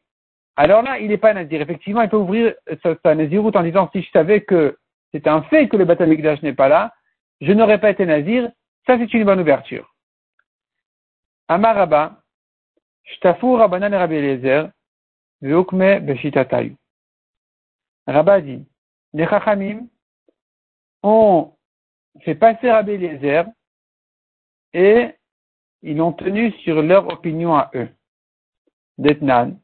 alors 0.56 0.82
là, 0.82 0.98
il 0.98 1.08
n'est 1.08 1.18
pas 1.18 1.34
Nazir. 1.34 1.60
Effectivement, 1.60 2.02
il 2.02 2.08
peut 2.08 2.16
ouvrir 2.16 2.54
sa, 2.82 2.94
sa 3.02 3.14
Naziroute 3.14 3.56
en 3.56 3.62
disant 3.62 3.90
si 3.92 4.02
je 4.02 4.10
savais 4.10 4.40
que 4.40 4.76
c'est 5.12 5.26
un 5.26 5.42
fait 5.42 5.68
que 5.68 5.76
le 5.76 5.84
Batamikdash 5.84 6.42
n'est 6.42 6.54
pas 6.54 6.68
là, 6.68 6.94
je 7.40 7.52
n'aurais 7.52 7.80
pas 7.80 7.90
été 7.90 8.06
nazir, 8.06 8.50
ça 8.86 8.98
c'est 8.98 9.12
une 9.14 9.24
bonne 9.24 9.40
ouverture. 9.40 9.94
Amaraba, 11.48 12.22
Shtafu 13.04 13.56
Rabbanan 13.56 13.94
Rabbi 13.94 14.14
Eliezer, 14.14 14.70
Veukme 15.42 16.00
Beshitatayu. 16.00 16.76
Rabba 18.06 18.40
dit, 18.40 18.64
les 19.12 19.26
Chachamim 19.26 19.88
ont 21.02 21.54
fait 22.20 22.34
passer 22.34 22.70
Rabbi 22.70 22.92
Eliezer 22.92 23.46
et 24.72 25.14
ils 25.82 25.96
l'ont 25.96 26.12
tenu 26.12 26.52
sur 26.62 26.82
leur 26.82 27.08
opinion 27.08 27.56
à 27.56 27.70
eux. 27.74 27.88
D'Etnan. 28.98 29.58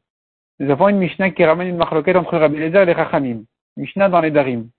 Nous 0.59 0.70
avons 0.70 0.88
une 0.88 0.98
Mishnah 0.98 1.30
qui 1.30 1.44
ramène 1.44 1.68
une 1.68 1.76
marloquette 1.76 2.16
entre 2.16 2.38
Rabbi 2.38 2.56
Eliezer 2.56 2.82
et 2.82 2.87
les 2.87 2.94
Chachamim. 2.94 3.44
Mishnah 3.76 4.09
dans 4.09 4.20
les 4.20 4.30
Darim. 4.30 4.70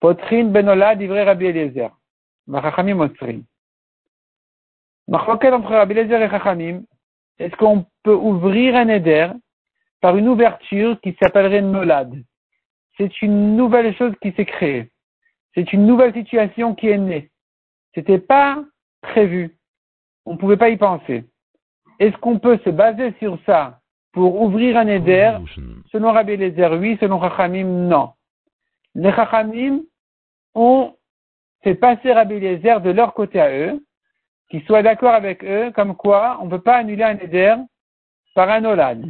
Potrin 0.00 0.54
benola 0.54 0.94
divrei 0.96 1.24
Rabbi 1.24 1.46
Eliezer. 1.46 1.90
Chachamim 2.50 3.00
otrin. 3.00 3.42
Machloket 5.08 5.52
entre 5.52 5.74
Rabbi 5.74 5.92
Eliezer 5.92 6.22
et 6.22 6.30
Chachamim. 6.30 6.82
Est-ce 7.38 7.54
qu'on 7.56 7.86
peut 8.02 8.14
ouvrir 8.14 8.76
un 8.76 8.88
éder 8.88 9.28
par 10.00 10.16
une 10.16 10.28
ouverture 10.28 10.98
qui 11.00 11.16
s'appellerait 11.20 11.62
nolad 11.62 12.14
C'est 12.96 13.22
une 13.22 13.56
nouvelle 13.56 13.94
chose 13.96 14.14
qui 14.22 14.32
s'est 14.32 14.46
créée. 14.46 14.90
C'est 15.54 15.72
une 15.72 15.86
nouvelle 15.86 16.14
situation 16.14 16.74
qui 16.74 16.88
est 16.88 16.98
née. 16.98 17.30
C'était 17.94 18.18
pas 18.18 18.64
prévu. 19.02 19.56
On 20.24 20.34
ne 20.34 20.38
pouvait 20.38 20.56
pas 20.56 20.70
y 20.70 20.76
penser. 20.76 21.24
Est-ce 21.98 22.16
qu'on 22.18 22.38
peut 22.38 22.58
se 22.64 22.70
baser 22.70 23.12
sur 23.18 23.38
ça 23.44 23.80
pour 24.12 24.40
ouvrir 24.40 24.76
un 24.78 24.86
éder? 24.86 25.36
Selon 25.92 26.12
Rabbi 26.12 26.32
Eliezer, 26.32 26.72
oui. 26.78 26.96
Selon 27.00 27.20
Chachamim, 27.20 27.88
non. 27.88 28.12
Les 28.94 29.12
Chachamim 29.12 29.82
ont 30.54 30.94
fait 31.62 31.74
passer 31.74 32.12
Rabbi 32.12 32.34
Eliezer 32.34 32.80
de 32.80 32.90
leur 32.90 33.14
côté 33.14 33.40
à 33.40 33.50
eux, 33.50 33.84
qu'ils 34.50 34.64
soient 34.64 34.82
d'accord 34.82 35.14
avec 35.14 35.44
eux, 35.44 35.70
comme 35.74 35.94
quoi 35.94 36.38
on 36.40 36.46
ne 36.46 36.50
peut 36.50 36.60
pas 36.60 36.76
annuler 36.76 37.04
un 37.04 37.18
éder 37.18 37.54
par 38.34 38.48
un 38.50 38.64
olad. 38.64 39.04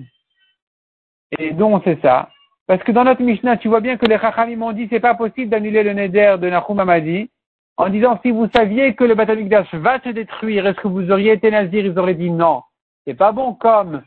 Et 1.38 1.52
donc 1.52 1.82
c'est 1.84 2.00
ça. 2.02 2.28
Parce 2.66 2.82
que 2.82 2.92
dans 2.92 3.04
notre 3.04 3.22
Mishnah, 3.22 3.56
tu 3.56 3.68
vois 3.68 3.80
bien 3.80 3.96
que 3.96 4.06
les 4.06 4.18
Chachamim 4.18 4.56
m'ont 4.56 4.72
dit 4.72 4.86
c'est 4.90 5.00
pas 5.00 5.14
possible 5.14 5.50
d'annuler 5.50 5.82
le 5.82 5.92
neder 5.92 6.36
de 6.38 6.48
Nahum 6.48 6.78
Amadi, 6.78 7.30
en 7.76 7.88
disant 7.88 8.18
si 8.22 8.30
vous 8.30 8.48
saviez 8.54 8.94
que 8.94 9.04
le 9.04 9.14
Batamikdash 9.14 9.74
va 9.74 10.00
se 10.00 10.10
détruire, 10.10 10.66
est-ce 10.66 10.80
que 10.80 10.88
vous 10.88 11.10
auriez 11.10 11.32
été 11.32 11.50
nazir? 11.50 11.84
Ils 11.84 11.98
auraient 11.98 12.14
dit 12.14 12.30
non. 12.30 12.62
C'est 13.06 13.14
pas 13.14 13.32
bon 13.32 13.54
comme 13.54 14.02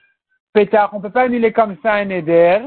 pétard, 0.53 0.91
on 0.93 1.01
peut 1.01 1.09
pas 1.09 1.23
annuler 1.23 1.51
comme 1.51 1.75
ça 1.81 1.93
un 1.93 2.05
neder. 2.05 2.59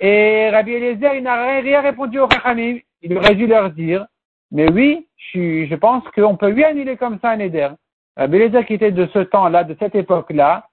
Et 0.00 0.48
Rabbi 0.50 0.72
Eliezer, 0.72 1.14
il 1.14 1.22
n'a 1.22 1.60
rien 1.60 1.82
répondu 1.82 2.18
aux 2.18 2.30
Chachamim 2.30 2.78
il 3.02 3.16
aurait 3.16 3.34
dû 3.34 3.46
leur 3.46 3.70
dire, 3.70 4.06
mais 4.50 4.70
oui, 4.70 5.08
je, 5.32 5.66
je 5.66 5.74
pense 5.74 6.04
qu'on 6.14 6.36
peut 6.36 6.50
lui 6.50 6.64
annuler 6.64 6.96
comme 6.96 7.18
ça 7.20 7.30
un 7.30 7.38
éder. 7.38 7.68
Rabbi 8.16 8.38
qui 8.66 8.74
était 8.74 8.90
de 8.90 9.06
ce 9.12 9.20
temps-là, 9.20 9.64
de 9.64 9.76
cette 9.78 9.94
époque-là, 9.94 10.66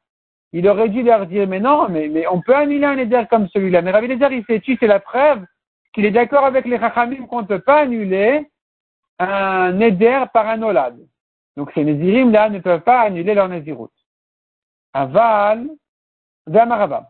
il 0.54 0.68
aurait 0.68 0.90
dû 0.90 1.04
leur 1.04 1.26
dire, 1.28 1.48
mais 1.48 1.60
non, 1.60 1.88
mais, 1.90 2.26
on 2.28 2.42
peut 2.42 2.56
annuler 2.56 2.86
un 2.86 2.98
éder 2.98 3.24
comme 3.30 3.48
celui-là. 3.50 3.82
Mais 3.82 3.92
Rabbi 3.92 4.08
il 4.08 4.46
s'est 4.46 4.60
tu 4.60 4.78
c'est 4.80 4.88
la 4.88 5.00
preuve 5.00 5.46
qu'il 5.94 6.06
est 6.06 6.12
d'accord 6.12 6.46
avec 6.46 6.66
les 6.66 6.80
Chachamim 6.80 7.26
qu'on 7.28 7.42
ne 7.42 7.48
peut 7.48 7.60
pas 7.60 7.82
annuler 7.82 8.48
un 9.20 9.72
Neder 9.74 10.26
par 10.34 10.48
un 10.48 10.62
Olad. 10.62 10.98
Donc 11.56 11.72
ces 11.74 11.84
Nézirim 11.84 12.32
là 12.32 12.50
ne 12.50 12.60
peuvent 12.60 12.82
pas 12.82 13.02
annuler 13.02 13.34
leur 13.34 13.50
Nézirut. 13.50 13.90
Aval, 14.94 15.68
Zamarava. 16.48 17.10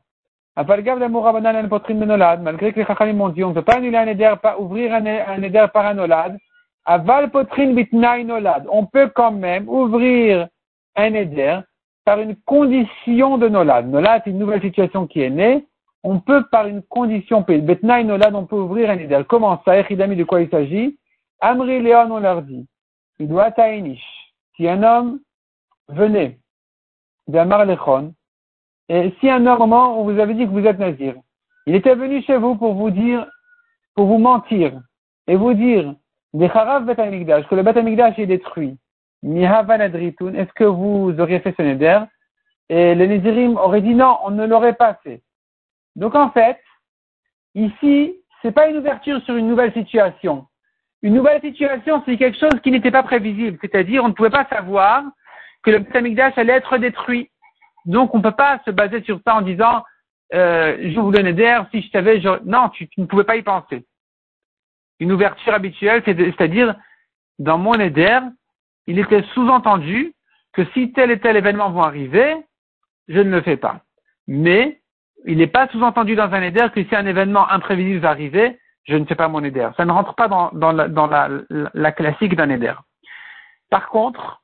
Malgré 0.57 2.73
que 2.73 2.79
les 2.79 2.85
Chachamim 2.85 3.21
ont 3.21 3.29
dit 3.29 3.43
on 3.43 3.49
ne 3.49 3.53
peut 3.53 3.61
pas 3.61 3.77
annuler 3.77 3.97
un 3.97 4.05
Neder, 4.05 4.33
pas 4.41 4.57
ouvrir 4.57 4.93
un, 4.93 5.01
Neder 5.01 5.67
par 5.73 5.85
un 5.85 5.97
Olad. 5.99 6.37
Aval 6.85 7.29
Potrin 7.29 7.73
Bitnaï 7.73 8.23
Nolad. 8.23 8.65
On 8.71 8.85
peut 8.85 9.11
quand 9.13 9.31
même 9.31 9.67
ouvrir 9.67 10.47
un 10.95 11.09
Neder 11.09 11.59
par 12.05 12.19
une 12.19 12.35
condition 12.37 13.37
de 13.37 13.49
Nolad. 13.49 13.89
Nolad, 13.89 14.21
c'est 14.23 14.31
une 14.31 14.39
nouvelle 14.39 14.61
situation 14.61 15.05
qui 15.05 15.21
est 15.21 15.29
née. 15.29 15.65
On 16.03 16.19
peut, 16.19 16.45
par 16.49 16.65
une 16.65 16.81
condition, 16.83 17.41
Betnaï 17.41 18.05
Nolad, 18.05 18.33
on 18.33 18.45
peut 18.45 18.55
ouvrir 18.55 18.89
un 18.89 18.95
Neder. 18.95 19.23
Comment 19.27 19.61
ça, 19.65 19.77
Echidami, 19.77 20.15
de 20.15 20.23
quoi 20.23 20.41
il 20.41 20.49
s'agit? 20.49 20.97
Amri 21.41 21.81
Léon, 21.81 22.09
on 22.09 22.19
leur 22.19 22.41
dit, 22.41 22.65
il 23.19 23.27
doit 23.27 23.51
taïnish. 23.51 24.03
Si 24.55 24.67
un 24.67 24.81
homme 24.81 25.19
venait 25.89 26.39
d'Amar 27.27 27.65
Lechon, 27.65 28.13
si 28.89 29.29
un 29.29 29.45
homme, 29.45 29.73
on 29.73 30.03
vous 30.03 30.19
avait 30.19 30.33
dit 30.33 30.45
que 30.45 30.51
vous 30.51 30.65
êtes 30.65 30.79
nazir, 30.79 31.15
il 31.65 31.75
était 31.75 31.95
venu 31.95 32.21
chez 32.23 32.37
vous 32.37 32.55
pour 32.55 32.73
vous 32.73 32.89
dire, 32.89 33.25
pour 33.95 34.05
vous 34.05 34.17
mentir, 34.17 34.79
et 35.27 35.35
vous 35.35 35.53
dire, 35.53 35.93
des 36.33 36.45
Harav 36.45 36.85
Bet 36.85 36.95
que 36.95 37.55
le 37.55 37.63
Bet 37.63 37.77
est 37.77 38.25
détruit. 38.25 38.77
Est-ce 39.23 40.53
que 40.53 40.63
vous 40.63 41.13
auriez 41.19 41.39
fait 41.39 41.53
ce 41.57 41.61
neder? 41.61 41.99
Et 42.69 42.95
les 42.95 43.07
Nézirim 43.07 43.57
auraient 43.57 43.81
dit 43.81 43.95
non, 43.95 44.17
on 44.23 44.31
ne 44.31 44.45
l'aurait 44.45 44.73
pas 44.75 44.95
fait. 45.03 45.21
Donc 45.95 46.15
en 46.15 46.29
fait, 46.31 46.59
ici, 47.55 48.15
c'est 48.41 48.51
pas 48.51 48.67
une 48.67 48.77
ouverture 48.77 49.21
sur 49.23 49.35
une 49.35 49.47
nouvelle 49.47 49.73
situation. 49.73 50.45
Une 51.01 51.13
nouvelle 51.13 51.41
situation, 51.41 52.03
c'est 52.05 52.17
quelque 52.17 52.37
chose 52.37 52.59
qui 52.63 52.71
n'était 52.71 52.91
pas 52.91 53.03
prévisible. 53.03 53.57
C'est-à-dire, 53.61 54.03
on 54.03 54.09
ne 54.09 54.13
pouvait 54.13 54.29
pas 54.29 54.45
savoir 54.45 55.03
que 55.63 55.71
le 55.71 55.79
Betamikdash 55.79 56.37
allait 56.37 56.53
être 56.53 56.77
détruit. 56.77 57.29
Donc, 57.87 58.13
on 58.13 58.17
ne 58.17 58.23
peut 58.23 58.31
pas 58.31 58.59
se 58.65 58.71
baser 58.71 59.01
sur 59.03 59.19
ça 59.25 59.35
en 59.35 59.41
disant, 59.41 59.83
euh, 60.33 60.93
vous 60.95 61.11
le 61.11 61.33
d'air, 61.33 61.65
si 61.71 61.81
je 61.81 61.89
savais, 61.89 62.21
je... 62.21 62.29
non, 62.43 62.69
tu, 62.69 62.87
ne 62.97 63.05
pouvais 63.05 63.23
pas 63.23 63.37
y 63.37 63.41
penser. 63.41 63.85
Une 64.99 65.11
ouverture 65.11 65.53
habituelle, 65.53 66.03
c'est-à-dire, 66.05 66.75
dans 67.39 67.57
mon 67.57 67.73
éder, 67.73 68.19
il 68.87 68.99
était 68.99 69.23
sous-entendu 69.33 70.13
que 70.53 70.65
si 70.73 70.91
tel 70.91 71.11
et 71.11 71.19
tel 71.19 71.37
événement 71.37 71.71
vont 71.71 71.83
arriver, 71.83 72.35
je 73.07 73.19
ne 73.19 73.31
le 73.31 73.41
fais 73.41 73.57
pas. 73.57 73.81
Mais, 74.27 74.81
il 75.25 75.37
n'est 75.37 75.47
pas 75.47 75.67
sous-entendu 75.69 76.15
dans 76.15 76.31
un 76.33 76.41
éder 76.41 76.67
que 76.73 76.83
si 76.83 76.95
un 76.95 77.05
événement 77.05 77.49
imprévisible 77.49 77.99
va 77.99 78.09
arriver, 78.09 78.59
je 78.83 78.95
ne 78.95 79.05
fais 79.05 79.15
pas 79.15 79.27
mon 79.27 79.43
éder. 79.43 79.69
Ça 79.77 79.85
ne 79.85 79.91
rentre 79.91 80.13
pas 80.15 80.27
dans, 80.27 80.71
la, 81.73 81.91
classique 81.91 82.35
d'un 82.35 82.49
éder. 82.49 82.73
Par 83.69 83.89
contre, 83.89 84.41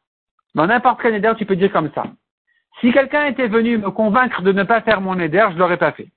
dans 0.55 0.67
n'importe 0.67 1.01
quel 1.01 1.15
éder, 1.15 1.33
tu 1.37 1.45
peux 1.45 1.55
dire 1.55 1.71
comme 1.71 1.91
ça. 1.93 2.03
Si 2.83 2.91
quelqu'un 2.91 3.27
était 3.27 3.47
venu 3.47 3.77
me 3.77 3.91
convaincre 3.91 4.41
de 4.41 4.51
ne 4.51 4.63
pas 4.63 4.81
faire 4.81 4.99
mon 4.99 5.17
éder, 5.17 5.47
je 5.53 5.57
l'aurais 5.57 5.77
pas 5.77 5.93
fait. 5.93 6.09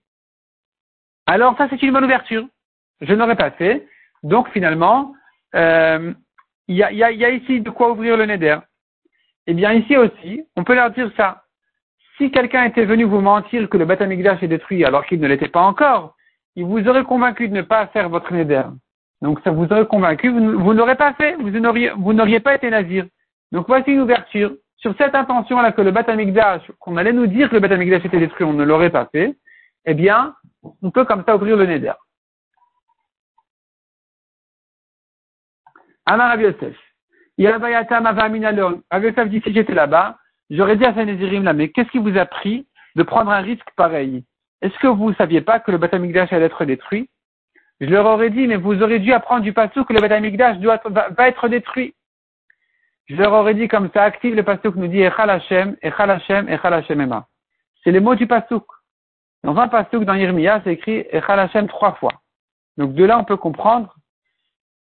Alors 1.26 1.56
ça, 1.56 1.68
c'est 1.70 1.80
une 1.80 1.92
bonne 1.92 2.04
ouverture. 2.04 2.44
Je 3.00 3.12
ne 3.12 3.18
l'aurais 3.18 3.36
pas 3.36 3.52
fait. 3.52 3.86
Donc 4.24 4.48
finalement, 4.50 5.14
euh, 5.54 6.12
il 6.66 6.74
y, 6.74 6.82
a, 6.82 7.30
ici 7.30 7.60
de 7.60 7.70
quoi 7.70 7.92
ouvrir 7.92 8.16
le 8.16 8.26
neder. 8.26 8.58
Eh 9.46 9.54
bien 9.54 9.74
ici 9.74 9.96
aussi, 9.96 10.42
on 10.56 10.64
peut 10.64 10.74
leur 10.74 10.90
dire 10.90 11.08
ça. 11.16 11.44
Si 12.18 12.32
quelqu'un 12.32 12.64
était 12.64 12.84
venu 12.84 13.04
vous 13.04 13.20
mentir 13.20 13.68
que 13.68 13.76
le 13.76 13.84
Beth 13.84 14.00
est 14.00 14.48
détruit 14.48 14.84
alors 14.84 15.06
qu'il 15.06 15.20
ne 15.20 15.28
l'était 15.28 15.46
pas 15.46 15.62
encore, 15.62 16.16
il 16.56 16.64
vous 16.64 16.88
aurait 16.88 17.04
convaincu 17.04 17.48
de 17.48 17.54
ne 17.54 17.62
pas 17.62 17.86
faire 17.88 18.08
votre 18.08 18.32
neder. 18.32 18.64
Donc 19.22 19.38
ça 19.44 19.52
vous 19.52 19.66
aurait 19.66 19.86
convaincu, 19.86 20.30
vous, 20.30 20.74
n'aurez 20.74 20.96
pas 20.96 21.12
fait, 21.12 21.36
vous 21.36 21.52
vous 21.98 22.12
n'auriez 22.12 22.40
pas 22.40 22.56
été 22.56 22.70
nazir. 22.70 23.06
Donc 23.52 23.68
voici 23.68 23.92
une 23.92 24.00
ouverture. 24.00 24.56
Sur 24.76 24.94
cette 24.98 25.14
intention-là 25.14 25.72
que 25.72 25.80
le 25.80 25.90
Beth 25.90 26.06
qu'on 26.78 26.96
allait 26.96 27.12
nous 27.12 27.26
dire 27.26 27.48
que 27.48 27.54
le 27.54 27.60
Beth 27.60 28.04
était 28.04 28.18
détruit, 28.18 28.44
on 28.44 28.52
ne 28.52 28.64
l'aurait 28.64 28.90
pas 28.90 29.08
fait, 29.10 29.36
eh 29.86 29.94
bien, 29.94 30.34
on 30.82 30.90
peut 30.90 31.04
comme 31.04 31.24
ça 31.24 31.36
ouvrir 31.36 31.56
le 31.56 31.66
neder. 31.66 31.92
Amar 36.04 36.28
Rav 36.28 36.40
Yosef. 36.40 36.76
Rav 37.38 39.02
Yosef 39.02 39.28
dit 39.28 39.42
si 39.42 39.52
j'étais 39.52 39.74
là-bas, 39.74 40.18
j'aurais 40.50 40.76
dit 40.76 40.84
à 40.84 40.94
Sanézirim 40.94 41.42
là, 41.44 41.52
mais 41.52 41.70
qu'est-ce 41.70 41.90
qui 41.90 41.98
vous 41.98 42.16
a 42.16 42.26
pris 42.26 42.66
de 42.94 43.02
prendre 43.02 43.30
un 43.30 43.40
risque 43.40 43.68
pareil? 43.76 44.24
Est-ce 44.62 44.78
que 44.78 44.86
vous 44.86 45.10
ne 45.10 45.14
saviez 45.16 45.40
pas 45.40 45.58
que 45.58 45.70
le 45.70 45.78
Beth 45.78 45.94
allait 45.94 46.44
être 46.44 46.64
détruit? 46.64 47.10
Je 47.80 47.86
leur 47.86 48.06
aurais 48.06 48.30
dit, 48.30 48.46
mais 48.46 48.56
vous 48.56 48.82
aurez 48.82 49.00
dû 49.00 49.12
apprendre 49.12 49.42
du 49.42 49.52
passou 49.52 49.84
que 49.84 49.92
le 49.92 50.00
Beth 50.00 50.60
doit, 50.60 50.80
va, 50.86 51.28
être 51.28 51.48
détruit. 51.48 51.94
Je 53.06 53.14
leur 53.16 53.32
aurais 53.32 53.54
dit 53.54 53.68
comme 53.68 53.88
ça, 53.94 54.02
active 54.02 54.34
le 54.34 54.42
pasuk 54.42 54.74
nous 54.74 54.88
dit 54.88 55.00
Echal 55.00 55.30
Hashem, 55.30 55.76
Echal 55.80 56.10
Hashem, 56.10 56.48
Echal 56.48 56.74
Hashem 56.74 57.00
Ema. 57.00 57.28
C'est 57.82 57.92
les 57.92 58.00
mots 58.00 58.16
du 58.16 58.26
pasuk. 58.26 58.64
Dans 59.44 59.56
un 59.56 59.68
pasuk 59.68 60.04
dans 60.04 60.14
Yirmiya, 60.14 60.60
c'est 60.64 60.72
écrit 60.72 61.06
Echal 61.12 61.38
Hashem 61.38 61.68
trois 61.68 61.92
fois. 61.94 62.14
Donc 62.76 62.94
de 62.94 63.04
là, 63.04 63.18
on 63.18 63.24
peut 63.24 63.36
comprendre 63.36 63.94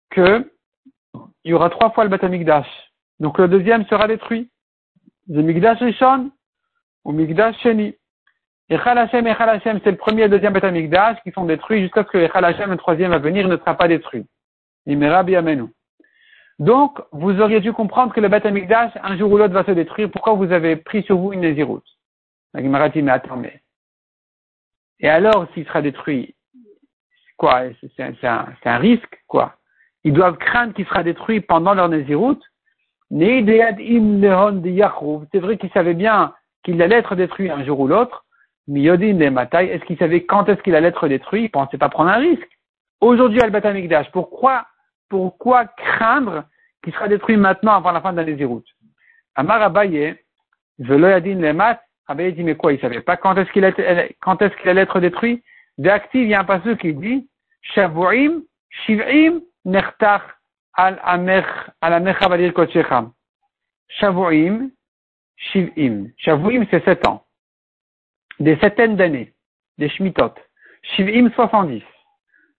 que 0.09 0.51
il 1.43 1.51
y 1.51 1.53
aura 1.53 1.69
trois 1.69 1.91
fois 1.91 2.03
le 2.03 2.09
Batamikdash. 2.09 2.67
Donc 3.19 3.37
le 3.37 3.47
deuxième 3.47 3.85
sera 3.85 4.07
détruit. 4.07 4.49
Le 5.27 5.41
Mikdash 5.41 5.79
Rishon 5.79 6.31
ou 7.03 7.11
Mikdash 7.11 7.57
Sheni. 7.61 7.95
Echal 8.69 8.97
Hashem, 8.97 9.27
Echal 9.27 9.49
Hashem, 9.49 9.79
c'est 9.83 9.91
le 9.91 9.97
premier 9.97 10.23
et 10.23 10.27
le 10.27 10.31
deuxième 10.31 10.53
Batamikdash 10.53 11.21
qui 11.21 11.31
sont 11.31 11.45
détruits 11.45 11.83
jusqu'à 11.83 12.03
ce 12.03 12.09
que 12.09 12.17
Echal 12.17 12.43
Hashem, 12.43 12.71
le 12.71 12.77
troisième 12.77 13.13
à 13.13 13.19
venir, 13.19 13.47
ne 13.47 13.57
sera 13.57 13.75
pas 13.75 13.87
détruit. 13.87 14.25
Amenu. 14.87 15.74
Donc, 16.59 17.01
vous 17.11 17.41
auriez 17.41 17.59
dû 17.59 17.73
comprendre 17.73 18.13
que 18.13 18.21
le 18.21 18.29
Batamikdash, 18.29 18.93
un 19.03 19.17
jour 19.17 19.31
ou 19.31 19.37
l'autre, 19.37 19.53
va 19.53 19.65
se 19.65 19.71
détruire. 19.71 20.09
Pourquoi 20.09 20.33
vous 20.33 20.51
avez 20.51 20.77
pris 20.77 21.03
sur 21.03 21.17
vous 21.17 21.33
une 21.33 21.41
Nézirut 21.41 21.81
La 22.53 22.63
Gemara 22.63 22.89
dit, 22.89 23.01
mais. 23.01 23.61
Et 25.01 25.09
alors, 25.09 25.47
s'il 25.53 25.65
sera 25.65 25.81
détruit, 25.81 26.35
quoi 27.37 27.63
C'est 27.97 28.25
un, 28.25 28.77
risque, 28.77 29.21
quoi 29.27 29.57
ils 30.05 30.13
doivent 30.13 30.37
craindre 30.37 30.73
qu'il 30.73 30.85
sera 30.85 31.03
détruit 31.03 31.41
pendant 31.41 31.73
leur 31.73 31.89
Nézirut. 31.89 32.37
C'est 33.09 33.41
vrai 35.39 35.57
qu'ils 35.57 35.71
savaient 35.71 35.95
bien 35.95 36.33
qu'il 36.63 36.81
allait 36.81 36.97
être 36.97 37.15
détruit 37.15 37.49
un 37.49 37.65
jour 37.65 37.79
ou 37.79 37.87
l'autre. 37.87 38.23
Mais 38.67 38.83
est-ce 38.83 39.85
qu'ils 39.85 39.97
savaient 39.97 40.23
quand 40.23 40.47
est-ce 40.47 40.61
qu'il 40.61 40.75
allait 40.75 40.89
être 40.89 41.07
détruit? 41.07 41.41
Ils 41.41 41.45
ne 41.45 41.49
pensaient 41.49 41.79
pas 41.79 41.89
prendre 41.89 42.11
un 42.11 42.17
risque. 42.17 42.47
Aujourd'hui, 43.01 43.41
Al-Batamikdash, 43.41 44.11
pourquoi, 44.11 44.65
pourquoi 45.09 45.65
craindre 45.65 46.45
qu'il 46.83 46.93
sera 46.93 47.07
détruit 47.07 47.37
maintenant 47.37 47.73
avant 47.73 47.91
la 47.91 48.01
fin 48.01 48.11
de 48.11 48.17
la 48.17 48.25
Nézirut 48.25 48.63
Amar 49.35 49.61
Abaye, 49.61 50.15
Veloyadin 50.79 51.39
Lemat, 51.39 51.81
Abaye 52.07 52.33
dit, 52.33 52.43
mais 52.43 52.55
quoi, 52.55 52.73
il 52.73 52.79
savait 52.79 53.01
pas 53.01 53.17
quand 53.17 53.35
est-ce 53.37 53.51
qu'il 53.51 53.63
est 53.63 53.79
allait 53.79 54.81
être 54.81 54.99
détruit? 54.99 55.43
D'actif, 55.77 56.21
il 56.21 56.29
y 56.29 56.33
a 56.33 56.41
un 56.41 56.45
passage 56.45 56.77
qui 56.77 56.93
dit, 56.93 57.27
Shavuim, 57.61 58.41
Shivim, 58.69 59.41
Nechtach 59.65 60.21
al 60.73 60.99
amech 61.03 61.45
al 61.81 61.93
amecha 61.93 62.27
valir 62.27 62.53
kochecha. 62.53 63.11
Shavuim, 63.87 64.69
Shivim. 65.37 66.11
Shavuim, 66.17 66.65
c'est 66.69 66.83
sept 66.85 67.05
ans. 67.07 67.25
Des 68.39 68.57
septaines 68.57 68.95
d'années. 68.95 69.33
Des 69.77 69.89
shmitot. 69.89 70.33
Shivim, 70.83 71.29
70. 71.31 71.83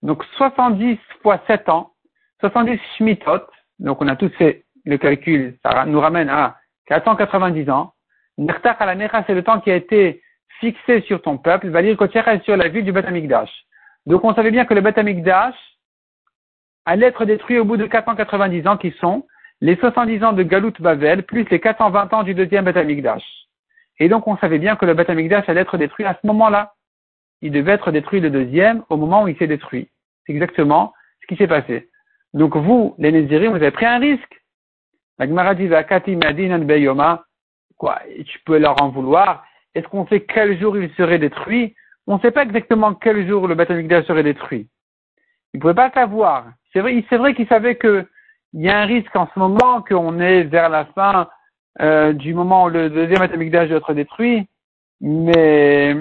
Donc 0.03 0.23
70 0.37 0.99
fois 1.21 1.41
7 1.47 1.69
ans, 1.69 1.93
70 2.39 2.79
shmitot, 2.97 3.41
donc 3.79 4.01
on 4.01 4.07
a 4.07 4.15
tous 4.15 4.29
fait 4.37 4.65
le 4.85 4.97
calcul, 4.97 5.57
ça 5.63 5.85
nous 5.85 5.99
ramène 5.99 6.29
à 6.29 6.57
490 6.87 7.69
ans. 7.69 7.93
Nechtach 8.37 8.77
al 8.79 8.89
amecha, 8.89 9.23
c'est 9.25 9.33
le 9.33 9.43
temps 9.43 9.59
qui 9.59 9.71
a 9.71 9.75
été 9.75 10.21
fixé 10.59 11.01
sur 11.01 11.21
ton 11.21 11.37
peuple, 11.37 11.69
valir 11.69 11.97
kochecha 11.97 12.39
sur 12.41 12.55
la 12.57 12.67
ville 12.67 12.85
du 12.85 12.91
Beth 12.91 13.07
Donc 14.05 14.23
on 14.23 14.33
savait 14.33 14.51
bien 14.51 14.65
que 14.65 14.73
le 14.73 14.81
Beth 14.81 14.97
allait 16.85 17.07
être 17.07 17.25
détruit 17.25 17.59
au 17.59 17.65
bout 17.65 17.77
de 17.77 17.85
490 17.85 18.67
ans 18.67 18.77
qui 18.77 18.91
sont 18.99 19.27
les 19.59 19.75
70 19.75 20.23
ans 20.23 20.33
de 20.33 20.43
Galout 20.43 20.73
Bavel 20.79 21.23
plus 21.23 21.45
les 21.49 21.59
420 21.59 22.13
ans 22.13 22.23
du 22.23 22.33
deuxième 22.33 22.65
Beth 22.65 22.77
Et 23.99 24.09
donc 24.09 24.27
on 24.27 24.37
savait 24.37 24.59
bien 24.59 24.75
que 24.75 24.85
le 24.85 24.93
Beth 24.93 25.09
allait 25.09 25.61
être 25.61 25.77
détruit 25.77 26.05
à 26.05 26.17
ce 26.21 26.25
moment-là. 26.27 26.73
Il 27.41 27.51
devait 27.51 27.73
être 27.73 27.91
détruit 27.91 28.19
le 28.19 28.29
deuxième 28.29 28.83
au 28.89 28.97
moment 28.97 29.23
où 29.23 29.27
il 29.27 29.37
s'est 29.37 29.47
détruit. 29.47 29.89
C'est 30.25 30.33
exactement 30.33 30.93
ce 31.21 31.27
qui 31.27 31.35
s'est 31.35 31.47
passé. 31.47 31.89
Donc 32.33 32.55
vous, 32.55 32.95
les 32.97 33.11
Nézirim, 33.11 33.51
vous 33.51 33.55
avez 33.55 33.71
pris 33.71 33.85
un 33.85 33.99
risque. 33.99 34.41
La 35.19 35.27
Gemara 35.27 35.55
dit, 35.55 35.69
quoi, 37.77 37.99
tu 38.25 38.39
peux 38.45 38.57
leur 38.57 38.81
en 38.81 38.89
vouloir. 38.89 39.45
Est-ce 39.73 39.87
qu'on 39.87 40.07
sait 40.07 40.21
quel 40.21 40.59
jour 40.59 40.77
il 40.77 40.93
serait 40.95 41.19
détruit? 41.19 41.75
On 42.05 42.15
ne 42.15 42.21
sait 42.21 42.31
pas 42.31 42.43
exactement 42.43 42.93
quel 42.93 43.27
jour 43.27 43.47
le 43.47 43.55
Beth 43.55 43.69
serait 43.69 44.23
détruit. 44.23 44.67
Il 45.53 45.57
ne 45.57 45.61
pouvait 45.61 45.73
pas 45.73 45.91
savoir. 45.91 46.47
C'est 46.71 46.79
vrai, 46.79 47.03
vrai 47.11 47.33
qu'il 47.33 47.47
savait 47.47 47.77
qu'il 47.77 48.05
y 48.53 48.69
a 48.69 48.79
un 48.79 48.85
risque 48.85 49.15
en 49.15 49.27
ce 49.33 49.39
moment, 49.39 49.81
qu'on 49.81 50.19
est 50.19 50.43
vers 50.43 50.69
la 50.69 50.85
fin 50.85 51.29
euh, 51.81 52.13
du 52.13 52.33
moment 52.33 52.65
où 52.65 52.69
le 52.69 52.89
deuxième 52.89 53.21
atomique 53.21 53.51
d'âge 53.51 53.69
doit 53.69 53.77
être 53.77 53.93
détruit, 53.93 54.47
mais 54.99 55.95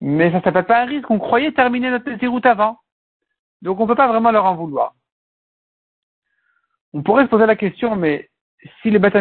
mais 0.00 0.30
ça 0.30 0.40
s'appelle 0.42 0.64
pas 0.64 0.82
un 0.82 0.86
risque. 0.86 1.10
On 1.10 1.18
croyait 1.18 1.52
terminer 1.52 1.90
notre 1.90 2.08
Nézirut 2.08 2.40
avant. 2.44 2.78
Donc 3.62 3.80
on 3.80 3.84
ne 3.84 3.88
peut 3.88 3.94
pas 3.94 4.08
vraiment 4.08 4.30
leur 4.30 4.44
en 4.44 4.54
vouloir. 4.54 4.94
On 6.92 7.02
pourrait 7.02 7.24
se 7.24 7.28
poser 7.28 7.46
la 7.46 7.56
question, 7.56 7.96
mais 7.96 8.30
si 8.82 8.90
le 8.90 8.98
Beth 8.98 9.16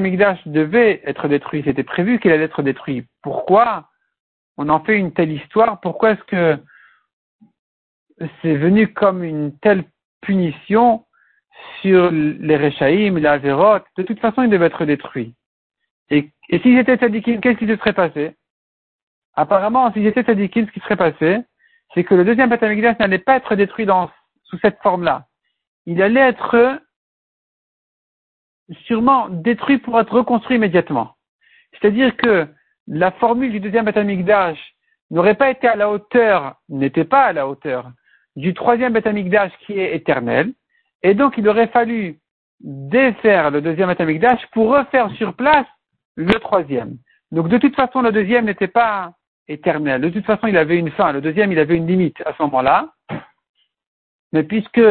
devait 0.46 1.02
être 1.06 1.28
détruit, 1.28 1.64
c'était 1.66 1.84
prévu 1.84 2.20
qu'il 2.20 2.32
allait 2.32 2.46
être 2.46 2.64
détruit, 2.64 3.06
pourquoi 3.22 3.90
on 4.58 4.70
en 4.70 4.80
fait 4.80 4.98
une 4.98 5.14
telle 5.14 5.32
histoire? 5.32 5.80
Pourquoi 5.82 6.12
est-ce 6.12 6.24
que 6.24 6.58
c'est 8.42 8.56
venu 8.56 8.94
comme 8.94 9.24
une 9.24 9.58
telle 9.60 9.84
punition 10.22 11.06
sur 11.82 12.12
les 12.12 12.58
Rechaïm, 12.58 13.18
les 13.18 13.28
Averot 13.28 13.80
De 13.98 14.04
toute 14.04 14.20
façon, 14.20 14.44
il 14.44 14.50
devait 14.50 14.68
être 14.68 14.86
détruit. 14.86 15.36
Et, 16.10 16.32
et 16.50 16.60
s'ils 16.60 16.78
étaient 16.78 16.98
tzadikim, 16.98 17.42
qu'est-ce 17.42 17.60
qui 17.60 17.68
se 17.68 17.76
serait 17.76 17.94
passé? 17.94 18.36
Apparemment, 19.36 19.92
s'ils 19.92 20.08
étaient 20.08 20.24
tzadikim, 20.24 20.66
ce 20.66 20.72
qui 20.72 20.80
serait 20.80 20.96
passé, 20.96 21.42
c'est 21.94 22.04
que 22.04 22.16
le 22.16 22.26
deuxième 22.26 22.50
Beth 22.50 22.62
n'allait 22.62 23.20
pas 23.20 23.38
être 23.38 23.56
détruit 23.56 23.86
dans, 23.86 24.10
sous 24.50 24.58
cette 24.60 24.82
forme-là. 24.82 25.26
Il 25.86 26.02
allait 26.02 26.22
être 26.22 26.80
sûrement 28.86 29.30
détruit 29.30 29.78
pour 29.78 30.00
être 30.00 30.14
reconstruit 30.14 30.58
immédiatement. 30.58 31.16
C'est-à-dire 31.74 32.16
que 32.18 32.48
la 32.88 33.12
formule 33.12 33.52
du 33.52 33.60
deuxième 33.60 33.86
Betamikdash 33.86 34.58
n'aurait 35.12 35.36
pas 35.36 35.50
été 35.50 35.68
à 35.68 35.76
la 35.76 35.90
hauteur, 35.90 36.56
n'était 36.70 37.06
pas 37.06 37.26
à 37.26 37.34
la 37.34 37.48
hauteur 37.48 37.92
du 38.36 38.54
troisième 38.54 38.94
Betamikdash 38.94 39.52
qui 39.66 39.80
est 39.80 39.96
éternel, 39.96 40.54
et 41.04 41.14
donc 41.14 41.38
il 41.38 41.48
aurait 41.48 41.68
fallu 41.68 42.20
défaire 42.60 43.52
le 43.52 43.62
deuxième 43.62 43.90
Betamikdash 43.90 44.46
pour 44.52 44.70
refaire 44.70 45.10
sur 45.12 45.34
place 45.34 45.68
le 46.16 46.34
troisième. 46.40 46.98
Donc 47.32 47.50
de 47.50 47.58
toute 47.58 47.76
façon, 47.76 48.02
le 48.02 48.12
deuxième 48.12 48.46
n'était 48.46 48.68
pas 48.68 49.14
éternel. 49.48 50.02
De 50.02 50.10
toute 50.10 50.26
façon, 50.26 50.48
il 50.48 50.58
avait 50.58 50.78
une 50.78 50.92
fin. 50.92 51.12
Le 51.12 51.22
deuxième, 51.22 51.52
il 51.52 51.60
avait 51.60 51.76
une 51.76 51.88
limite 51.88 52.22
à 52.26 52.34
ce 52.34 52.44
moment-là. 52.44 52.90
Mais 54.34 54.44
puisque 54.44 54.82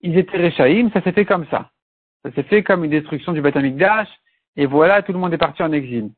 ils 0.00 0.18
étaient 0.18 0.36
Réchaïm, 0.36 0.90
ça 0.92 1.02
s'est 1.02 1.12
fait 1.12 1.24
comme 1.24 1.46
ça. 1.46 1.70
Ça 2.24 2.32
s'est 2.32 2.42
fait 2.42 2.62
comme 2.62 2.84
une 2.84 2.90
destruction 2.90 3.32
du 3.32 3.40
Beth 3.40 3.56
et 4.56 4.66
voilà, 4.66 5.02
tout 5.02 5.12
le 5.12 5.18
monde 5.18 5.34
est 5.34 5.38
parti 5.38 5.62
en 5.62 5.72
exil. 5.72 6.10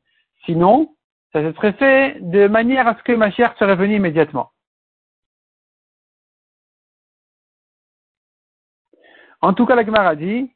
Sinon, 0.45 0.95
ça 1.33 1.41
se 1.41 1.55
serait 1.55 1.73
fait 1.73 2.17
de 2.21 2.47
manière 2.47 2.87
à 2.87 2.95
ce 2.95 3.03
que 3.03 3.11
Mashiach 3.13 3.57
serait 3.57 3.75
venu 3.75 3.95
immédiatement. 3.95 4.51
En 9.41 9.53
tout 9.53 9.65
cas, 9.65 9.75
la 9.75 9.85
Gemara 9.85 10.15
dit, 10.15 10.51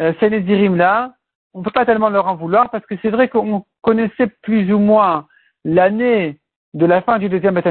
euh, 0.00 0.12
ces 0.20 0.30
Nézirim-là, 0.30 1.14
on 1.54 1.60
ne 1.60 1.64
peut 1.64 1.70
pas 1.70 1.86
tellement 1.86 2.08
leur 2.08 2.26
en 2.26 2.36
vouloir 2.36 2.70
parce 2.70 2.84
que 2.86 2.96
c'est 3.02 3.10
vrai 3.10 3.28
qu'on 3.28 3.64
connaissait 3.82 4.26
plus 4.42 4.72
ou 4.72 4.78
moins 4.78 5.26
l'année 5.64 6.40
de 6.74 6.86
la 6.86 7.02
fin 7.02 7.18
du 7.18 7.28
deuxième 7.28 7.54
Beth 7.54 7.66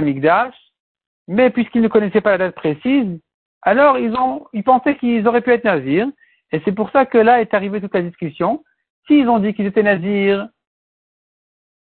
mais 1.28 1.50
puisqu'ils 1.50 1.82
ne 1.82 1.88
connaissaient 1.88 2.22
pas 2.22 2.32
la 2.32 2.38
date 2.38 2.56
précise, 2.56 3.20
alors 3.62 3.98
ils 3.98 4.14
ont, 4.16 4.46
ils 4.54 4.64
pensaient 4.64 4.98
qu'ils 4.98 5.28
auraient 5.28 5.42
pu 5.42 5.52
être 5.52 5.66
nazirs, 5.66 6.08
et 6.52 6.62
c'est 6.64 6.72
pour 6.72 6.90
ça 6.92 7.06
que 7.06 7.18
là 7.18 7.42
est 7.42 7.54
arrivée 7.54 7.82
toute 7.82 7.94
la 7.94 8.02
discussion. 8.02 8.64
S'ils 9.06 9.28
ont 9.28 9.40
dit 9.40 9.54
qu'ils 9.54 9.66
étaient 9.66 9.84
nazirs 9.84 10.48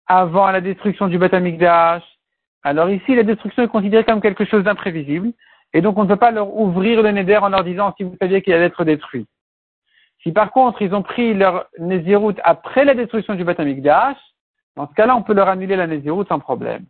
avant 0.06 0.50
la 0.50 0.60
destruction 0.60 1.08
du 1.08 1.18
Beth 1.18 1.34
alors 2.64 2.90
ici 2.90 3.14
la 3.14 3.24
destruction 3.24 3.64
est 3.64 3.68
considérée 3.68 4.04
comme 4.04 4.20
quelque 4.20 4.44
chose 4.44 4.64
d'imprévisible, 4.64 5.32
et 5.72 5.80
donc 5.80 5.98
on 5.98 6.04
ne 6.04 6.08
peut 6.08 6.16
pas 6.16 6.30
leur 6.30 6.54
ouvrir 6.54 7.02
le 7.02 7.10
Neder 7.10 7.38
en 7.38 7.48
leur 7.48 7.64
disant 7.64 7.92
si 7.96 8.04
vous 8.04 8.16
saviez 8.20 8.42
qu'il 8.42 8.52
allait 8.52 8.66
être 8.66 8.84
détruit. 8.84 9.26
Si 10.22 10.30
par 10.32 10.52
contre 10.52 10.82
ils 10.82 10.94
ont 10.94 11.02
pris 11.02 11.34
leur 11.34 11.66
Nézirut 11.78 12.34
après 12.44 12.84
la 12.84 12.94
destruction 12.94 13.34
du 13.34 13.44
Beth 13.44 13.58
dans 13.58 14.88
ce 14.88 14.94
cas-là 14.94 15.16
on 15.16 15.22
peut 15.22 15.34
leur 15.34 15.48
annuler 15.48 15.76
la 15.76 15.86
Nézirut 15.86 16.26
sans 16.28 16.38
problème. 16.38 16.84